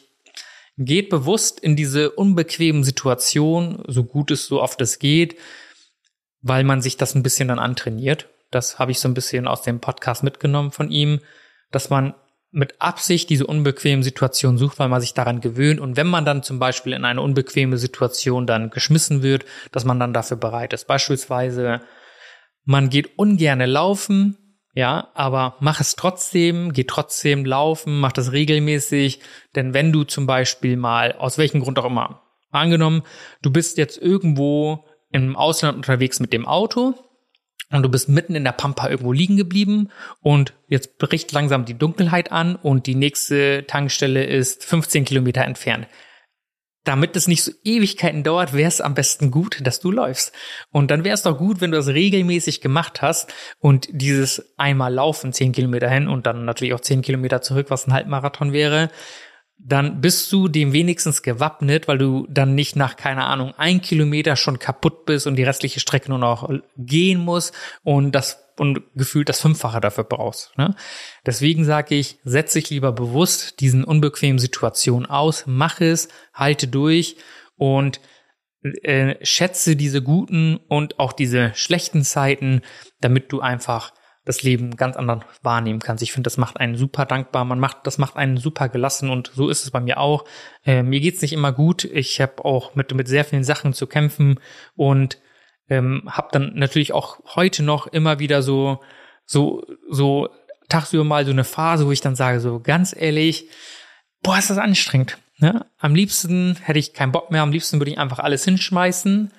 Geht 0.77 1.09
bewusst 1.09 1.61
in 1.61 1.77
diese 1.77 2.11
unbequemen 2.11 2.83
Situationen, 2.83 3.83
so 3.87 4.05
gut 4.05 4.31
es 4.31 4.47
so 4.47 4.61
oft 4.61 4.81
es 4.81 4.99
geht, 4.99 5.37
weil 6.43 6.65
man 6.65 6.83
sich 6.83 6.97
das 6.97 7.15
ein 7.15 7.23
bisschen 7.23 7.49
dann 7.49 7.59
antrainiert. 7.59 8.29
Das 8.51 8.79
habe 8.79 8.91
ich 8.91 9.01
so 9.01 9.09
ein 9.09 9.15
bisschen 9.15 9.47
aus 9.47 9.63
dem 9.63 9.81
Podcast 9.81 10.23
mitgenommen 10.23 10.73
von 10.73 10.91
ihm, 10.91 11.21
dass 11.71 11.91
man 11.91 12.15
mit 12.55 12.81
Absicht 12.81 13.31
diese 13.31 13.47
unbequemen 13.47 14.05
Situationen 14.05 14.59
sucht, 14.59 14.79
weil 14.79 14.89
man 14.89 15.01
sich 15.01 15.13
daran 15.13 15.41
gewöhnt. 15.41 15.81
Und 15.81 15.97
wenn 15.97 16.07
man 16.07 16.25
dann 16.25 16.45
zum 16.45 16.61
Beispiel 16.61 16.93
in 16.93 17.05
eine 17.05 17.21
unbequeme 17.21 17.79
Situation 17.79 18.47
dann 18.47 18.71
geschmissen 18.71 19.23
wird, 19.23 19.45
dass 19.73 19.85
man 19.85 19.99
dann 19.99 20.13
dafür 20.13 20.37
bereit 20.37 20.73
ist. 20.73 20.87
Beispielsweise, 20.87 21.81
man 22.65 22.91
geht 22.91 23.19
ungerne 23.19 23.67
laufen, 23.67 24.39
ja, 24.75 25.09
aber 25.15 25.57
mach 25.61 25.81
es 25.81 25.95
trotzdem, 25.95 26.73
geh 26.73 26.85
trotzdem 26.85 27.45
laufen, 27.45 28.01
mach 28.01 28.13
das 28.13 28.33
regelmäßig, 28.33 29.21
denn 29.55 29.73
wenn 29.73 29.93
du 29.93 30.03
zum 30.03 30.27
Beispiel 30.27 30.77
mal, 30.77 31.13
aus 31.13 31.39
welchem 31.39 31.61
Grund 31.61 31.79
auch 31.79 31.85
immer, 31.85 32.23
angenommen, 32.51 33.03
du 33.41 33.51
bist 33.51 33.79
jetzt 33.79 33.99
irgendwo 33.99 34.85
im 35.11 35.37
Ausland 35.37 35.77
unterwegs 35.77 36.19
mit 36.19 36.33
dem 36.33 36.47
Auto 36.47 36.95
und 37.71 37.83
du 37.83 37.89
bist 37.89 38.09
mitten 38.09 38.35
in 38.35 38.45
der 38.45 38.53
Pampa 38.53 38.89
irgendwo 38.89 39.13
liegen 39.13 39.37
geblieben 39.37 39.91
und 40.21 40.55
jetzt 40.69 40.99
bricht 40.99 41.31
langsam 41.31 41.65
die 41.65 41.79
Dunkelheit 41.79 42.33
an 42.33 42.57
und 42.57 42.87
die 42.87 42.97
nächste 42.97 43.65
Tankstelle 43.69 44.25
ist 44.25 44.65
15 44.65 45.05
Kilometer 45.05 45.45
entfernt 45.45 45.87
damit 46.85 47.17
es 47.17 47.27
nicht 47.27 47.43
so 47.43 47.53
Ewigkeiten 47.65 48.23
dauert, 48.23 48.53
wäre 48.53 48.69
es 48.69 48.81
am 48.81 48.95
besten 48.95 49.31
gut, 49.31 49.59
dass 49.67 49.81
du 49.81 49.91
läufst. 49.91 50.33
Und 50.71 50.91
dann 50.91 51.03
wäre 51.03 51.15
es 51.15 51.23
doch 51.23 51.37
gut, 51.37 51.61
wenn 51.61 51.71
du 51.71 51.79
das 51.79 51.89
regelmäßig 51.89 52.61
gemacht 52.61 53.03
hast 53.03 53.33
und 53.59 53.89
dieses 53.91 54.55
einmal 54.59 54.93
laufen, 54.93 55.33
zehn 55.33 55.53
Kilometer 55.53 55.89
hin 55.89 56.09
und 56.09 56.27
dann 56.27 56.45
natürlich 56.45 56.75
auch 56.75 56.81
zehn 56.81 57.03
Kilometer 57.03 57.43
zurück, 57.43 57.67
was 57.71 57.87
ein 57.87 57.95
Halbmarathon 57.95 58.53
wäre, 58.53 58.91
dann 59.57 60.01
bist 60.01 60.31
du 60.33 60.49
dem 60.49 60.73
wenigstens 60.73 61.23
gewappnet, 61.23 61.89
weil 61.89 61.97
du 61.97 62.27
dann 62.29 62.55
nicht 62.55 62.77
nach, 62.77 62.97
keine 62.97 63.25
Ahnung, 63.25 63.55
ein 63.57 63.81
Kilometer 63.81 64.37
schon 64.37 64.59
kaputt 64.59 65.07
bist 65.07 65.27
und 65.27 65.37
die 65.37 65.45
restliche 65.45 65.81
Strecke 65.81 66.11
nur 66.11 66.19
noch 66.19 66.51
gehen 66.77 67.21
musst 67.21 67.55
und 67.83 68.13
das 68.13 68.44
und 68.59 68.83
gefühlt 68.95 69.29
das 69.29 69.41
Fünffache 69.41 69.81
dafür 69.81 70.05
brauchst. 70.05 70.57
Ne? 70.57 70.75
Deswegen 71.27 71.65
sage 71.65 71.95
ich, 71.95 72.19
setz 72.25 72.53
dich 72.53 72.71
lieber 72.71 72.93
bewusst 72.93 73.61
diesen 73.61 73.85
unbequemen 73.85 74.39
Situationen 74.39 75.07
aus, 75.07 75.45
mach 75.47 75.81
es, 75.81 76.09
halte 76.33 76.69
durch 76.69 77.17
und 77.57 78.01
äh, 78.63 79.17
schätze 79.25 79.77
diese 79.77 80.03
guten 80.03 80.57
und 80.69 80.99
auch 80.99 81.13
diese 81.13 81.53
schlechten 81.55 82.03
Zeiten, 82.03 82.63
damit 83.01 83.33
du 83.33 83.41
einfach 83.41 83.93
das 84.25 84.43
Leben 84.43 84.77
ganz 84.77 84.97
anders 84.97 85.23
wahrnehmen 85.43 85.81
kannst. 85.81 86.03
Ich 86.03 86.13
finde, 86.13 86.29
das 86.29 86.39
macht 86.39 86.59
einen 86.59 86.77
super 86.77 87.05
dankbar, 87.05 87.45
man 87.45 87.61
macht, 87.61 87.87
das 87.87 87.99
macht 87.99 88.17
einen 88.17 88.39
super 88.39 88.71
gelassen 88.71 89.11
und 89.11 89.31
so 89.35 89.51
ist 89.51 89.65
es 89.65 89.71
bei 89.71 89.81
mir 89.81 89.99
auch. 89.99 90.25
Äh, 90.65 90.83
mir 90.83 91.01
geht's 91.01 91.21
nicht 91.21 91.35
immer 91.35 91.53
gut. 91.53 91.85
Ich 91.85 92.21
habe 92.21 92.45
auch 92.45 92.75
mit, 92.75 92.95
mit 92.95 93.07
sehr 93.07 93.25
vielen 93.25 93.45
Sachen 93.45 93.75
zu 93.75 93.87
kämpfen 93.87 94.41
und 94.77 95.19
ähm, 95.69 96.03
habe 96.07 96.29
dann 96.33 96.53
natürlich 96.55 96.93
auch 96.93 97.21
heute 97.37 97.63
noch 97.63 97.87
immer 97.87 98.19
wieder 98.19 98.43
so, 98.43 98.81
so, 99.25 99.67
so 99.91 100.29
tagsüber 100.69 101.05
mal 101.05 101.25
so 101.25 101.33
eine 101.33 101.45
Phase, 101.45 101.87
wo 101.87 101.93
ich 101.93 102.01
dann 102.01 102.17
sage, 102.17 102.41
so 102.41 102.61
ganz 102.61 102.95
ehrlich, 102.97 103.49
boah, 104.23 104.39
ist 104.39 104.51
das 104.51 104.59
anstrengend. 104.59 105.19
Ne? 105.39 105.67
Am 105.79 105.95
liebsten 105.95 106.57
hätte 106.63 106.79
ich 106.79 106.95
keinen 106.95 107.13
Bock 107.13 107.31
mehr, 107.31 107.43
am 107.43 107.53
liebsten 107.53 107.81
würde 107.81 107.91
ich 107.91 107.99
einfach 107.99 108.19
alles 108.19 108.45
hinschmeißen 108.45 109.33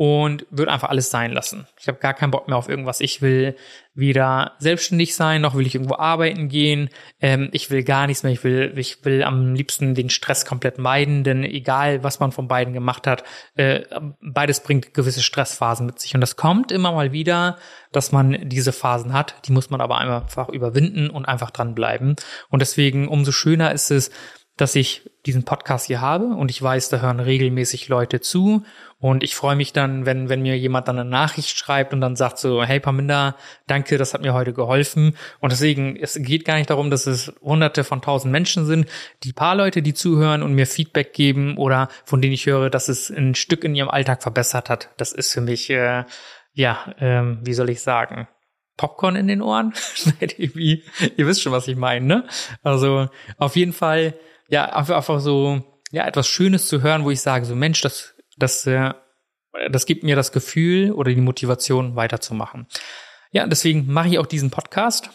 und 0.00 0.46
würde 0.48 0.72
einfach 0.72 0.88
alles 0.88 1.10
sein 1.10 1.30
lassen. 1.30 1.66
Ich 1.78 1.86
habe 1.86 1.98
gar 1.98 2.14
keinen 2.14 2.30
Bock 2.30 2.48
mehr 2.48 2.56
auf 2.56 2.70
irgendwas. 2.70 3.02
Ich 3.02 3.20
will 3.20 3.54
weder 3.92 4.52
selbstständig 4.58 5.14
sein, 5.14 5.42
noch 5.42 5.54
will 5.54 5.66
ich 5.66 5.74
irgendwo 5.74 5.96
arbeiten 5.96 6.48
gehen. 6.48 6.88
Ähm, 7.20 7.50
ich 7.52 7.70
will 7.70 7.84
gar 7.84 8.06
nichts 8.06 8.22
mehr. 8.22 8.32
Ich 8.32 8.42
will, 8.42 8.72
ich 8.76 9.04
will 9.04 9.22
am 9.22 9.52
liebsten 9.52 9.94
den 9.94 10.08
Stress 10.08 10.46
komplett 10.46 10.78
meiden, 10.78 11.22
denn 11.22 11.44
egal, 11.44 12.02
was 12.02 12.18
man 12.18 12.32
von 12.32 12.48
beiden 12.48 12.72
gemacht 12.72 13.06
hat, 13.06 13.24
äh, 13.56 13.82
beides 14.22 14.60
bringt 14.60 14.94
gewisse 14.94 15.22
Stressphasen 15.22 15.84
mit 15.84 16.00
sich. 16.00 16.14
Und 16.14 16.22
das 16.22 16.36
kommt 16.36 16.72
immer 16.72 16.92
mal 16.92 17.12
wieder, 17.12 17.58
dass 17.92 18.10
man 18.10 18.48
diese 18.48 18.72
Phasen 18.72 19.12
hat. 19.12 19.34
Die 19.44 19.52
muss 19.52 19.68
man 19.68 19.82
aber 19.82 19.98
einfach 19.98 20.48
überwinden 20.48 21.10
und 21.10 21.26
einfach 21.26 21.50
dranbleiben. 21.50 22.16
Und 22.48 22.62
deswegen 22.62 23.06
umso 23.06 23.32
schöner 23.32 23.72
ist 23.72 23.90
es, 23.90 24.10
dass 24.60 24.76
ich 24.76 25.10
diesen 25.26 25.44
Podcast 25.44 25.86
hier 25.86 26.00
habe 26.00 26.26
und 26.26 26.50
ich 26.50 26.62
weiß, 26.62 26.88
da 26.88 27.00
hören 27.00 27.20
regelmäßig 27.20 27.88
Leute 27.88 28.20
zu 28.20 28.64
und 28.98 29.22
ich 29.22 29.34
freue 29.34 29.56
mich 29.56 29.72
dann, 29.72 30.04
wenn, 30.04 30.28
wenn 30.28 30.42
mir 30.42 30.58
jemand 30.58 30.86
dann 30.86 30.98
eine 30.98 31.08
Nachricht 31.08 31.58
schreibt 31.58 31.94
und 31.94 32.02
dann 32.02 32.16
sagt 32.16 32.38
so, 32.38 32.62
hey 32.62 32.80
Paminda, 32.80 33.34
danke, 33.66 33.96
das 33.96 34.12
hat 34.12 34.20
mir 34.20 34.34
heute 34.34 34.52
geholfen. 34.52 35.16
Und 35.40 35.52
deswegen, 35.52 35.96
es 35.96 36.18
geht 36.20 36.44
gar 36.44 36.56
nicht 36.56 36.68
darum, 36.68 36.90
dass 36.90 37.06
es 37.06 37.32
hunderte 37.40 37.82
von 37.82 38.02
tausend 38.02 38.30
Menschen 38.30 38.66
sind. 38.66 38.86
Die 39.22 39.32
paar 39.32 39.54
Leute, 39.54 39.80
die 39.80 39.94
zuhören 39.94 40.42
und 40.42 40.52
mir 40.52 40.66
Feedback 40.66 41.14
geben 41.14 41.56
oder 41.56 41.88
von 42.04 42.20
denen 42.20 42.34
ich 42.34 42.44
höre, 42.44 42.68
dass 42.68 42.90
es 42.90 43.08
ein 43.08 43.34
Stück 43.34 43.64
in 43.64 43.74
ihrem 43.74 43.88
Alltag 43.88 44.22
verbessert 44.22 44.68
hat, 44.68 44.90
das 44.98 45.12
ist 45.12 45.32
für 45.32 45.40
mich, 45.40 45.70
äh, 45.70 46.04
ja, 46.52 46.94
ähm, 46.98 47.38
wie 47.42 47.54
soll 47.54 47.70
ich 47.70 47.80
sagen, 47.80 48.28
Popcorn 48.76 49.16
in 49.16 49.28
den 49.28 49.40
Ohren? 49.40 49.72
Ihr 50.38 50.82
wisst 51.26 51.42
schon, 51.42 51.52
was 51.52 51.68
ich 51.68 51.76
meine, 51.76 52.04
ne? 52.04 52.28
Also 52.62 53.08
auf 53.38 53.56
jeden 53.56 53.72
Fall, 53.72 54.14
ja, 54.50 54.66
einfach 54.74 55.20
so, 55.20 55.62
ja, 55.90 56.06
etwas 56.06 56.28
Schönes 56.28 56.66
zu 56.66 56.82
hören, 56.82 57.04
wo 57.04 57.10
ich 57.10 57.20
sage, 57.20 57.44
so 57.46 57.54
Mensch, 57.54 57.80
das 57.80 58.14
das, 58.40 58.66
äh, 58.66 58.92
das 59.70 59.86
gibt 59.86 60.02
mir 60.02 60.16
das 60.16 60.32
Gefühl 60.32 60.92
oder 60.92 61.12
die 61.12 61.20
Motivation 61.20 61.96
weiterzumachen. 61.96 62.66
Ja, 63.30 63.46
deswegen 63.46 63.92
mache 63.92 64.08
ich 64.08 64.18
auch 64.18 64.26
diesen 64.26 64.50
Podcast 64.50 65.10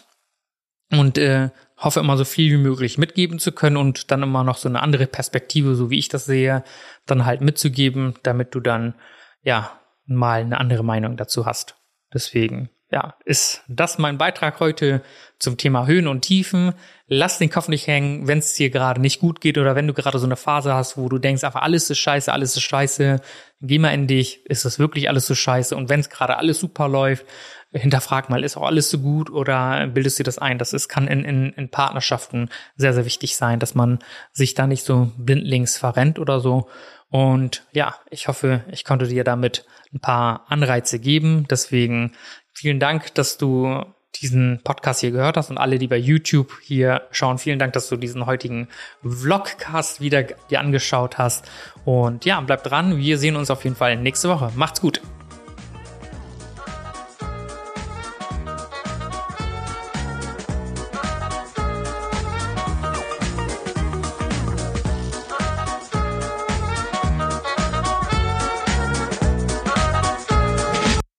und 0.90 1.18
äh, 1.18 1.50
hoffe 1.76 2.00
immer 2.00 2.16
so 2.16 2.24
viel 2.24 2.52
wie 2.52 2.62
möglich 2.62 2.96
mitgeben 2.96 3.38
zu 3.38 3.52
können 3.52 3.76
und 3.76 4.10
dann 4.10 4.22
immer 4.22 4.44
noch 4.44 4.56
so 4.56 4.68
eine 4.68 4.82
andere 4.82 5.06
Perspektive, 5.06 5.74
so 5.74 5.90
wie 5.90 5.98
ich 5.98 6.08
das 6.08 6.24
sehe, 6.24 6.64
dann 7.04 7.26
halt 7.26 7.42
mitzugeben, 7.42 8.14
damit 8.22 8.54
du 8.54 8.60
dann 8.60 8.94
ja 9.42 9.78
mal 10.06 10.40
eine 10.40 10.58
andere 10.58 10.84
Meinung 10.84 11.16
dazu 11.16 11.44
hast. 11.44 11.76
Deswegen 12.14 12.70
ja, 12.90 13.16
ist 13.24 13.64
das 13.68 13.98
mein 13.98 14.16
Beitrag 14.16 14.60
heute 14.60 15.02
zum 15.38 15.56
Thema 15.56 15.86
Höhen 15.86 16.06
und 16.06 16.22
Tiefen. 16.22 16.72
Lass 17.08 17.38
den 17.38 17.50
Kopf 17.50 17.68
nicht 17.68 17.86
hängen, 17.88 18.28
wenn 18.28 18.38
es 18.38 18.54
dir 18.54 18.70
gerade 18.70 19.00
nicht 19.00 19.20
gut 19.20 19.40
geht 19.40 19.58
oder 19.58 19.74
wenn 19.74 19.88
du 19.88 19.92
gerade 19.92 20.18
so 20.18 20.26
eine 20.26 20.36
Phase 20.36 20.72
hast, 20.72 20.96
wo 20.96 21.08
du 21.08 21.18
denkst, 21.18 21.42
einfach 21.42 21.62
alles 21.62 21.90
ist 21.90 21.98
scheiße, 21.98 22.32
alles 22.32 22.56
ist 22.56 22.62
scheiße. 22.62 23.20
Geh 23.60 23.78
mal 23.78 23.90
in 23.90 24.06
dich, 24.06 24.46
ist 24.46 24.64
das 24.64 24.78
wirklich 24.78 25.08
alles 25.08 25.26
so 25.26 25.34
scheiße? 25.34 25.74
Und 25.76 25.88
wenn 25.88 26.00
es 26.00 26.10
gerade 26.10 26.36
alles 26.36 26.60
super 26.60 26.88
läuft, 26.88 27.26
hinterfrag 27.72 28.30
mal, 28.30 28.44
ist 28.44 28.56
auch 28.56 28.66
alles 28.66 28.88
so 28.88 29.00
gut 29.00 29.30
oder 29.30 29.88
bildest 29.88 30.18
du 30.20 30.22
das 30.22 30.38
ein? 30.38 30.58
Das 30.58 30.72
ist, 30.72 30.88
kann 30.88 31.08
in, 31.08 31.24
in, 31.24 31.52
in 31.54 31.68
Partnerschaften 31.70 32.50
sehr, 32.76 32.94
sehr 32.94 33.04
wichtig 33.04 33.36
sein, 33.36 33.58
dass 33.58 33.74
man 33.74 33.98
sich 34.32 34.54
da 34.54 34.66
nicht 34.66 34.84
so 34.84 35.12
blindlings 35.16 35.76
verrennt 35.76 36.18
oder 36.18 36.40
so. 36.40 36.68
Und 37.08 37.64
ja, 37.72 37.96
ich 38.10 38.28
hoffe, 38.28 38.64
ich 38.70 38.84
konnte 38.84 39.06
dir 39.06 39.24
damit 39.24 39.64
ein 39.92 40.00
paar 40.00 40.44
Anreize 40.48 40.98
geben. 40.98 41.46
Deswegen 41.48 42.12
Vielen 42.58 42.80
Dank, 42.80 43.14
dass 43.14 43.36
du 43.36 43.84
diesen 44.22 44.62
Podcast 44.64 45.00
hier 45.00 45.10
gehört 45.10 45.36
hast 45.36 45.50
und 45.50 45.58
alle, 45.58 45.78
die 45.78 45.88
bei 45.88 45.98
YouTube 45.98 46.54
hier 46.62 47.02
schauen, 47.10 47.36
vielen 47.36 47.58
Dank, 47.58 47.74
dass 47.74 47.90
du 47.90 47.98
diesen 47.98 48.24
heutigen 48.24 48.68
Vlogcast 49.02 50.00
wieder 50.00 50.22
dir 50.22 50.60
angeschaut 50.60 51.18
hast. 51.18 51.44
Und 51.84 52.24
ja, 52.24 52.40
bleib 52.40 52.62
dran. 52.62 52.96
Wir 52.96 53.18
sehen 53.18 53.36
uns 53.36 53.50
auf 53.50 53.64
jeden 53.64 53.76
Fall 53.76 53.96
nächste 53.96 54.30
Woche. 54.30 54.52
Macht's 54.56 54.80
gut. 54.80 55.02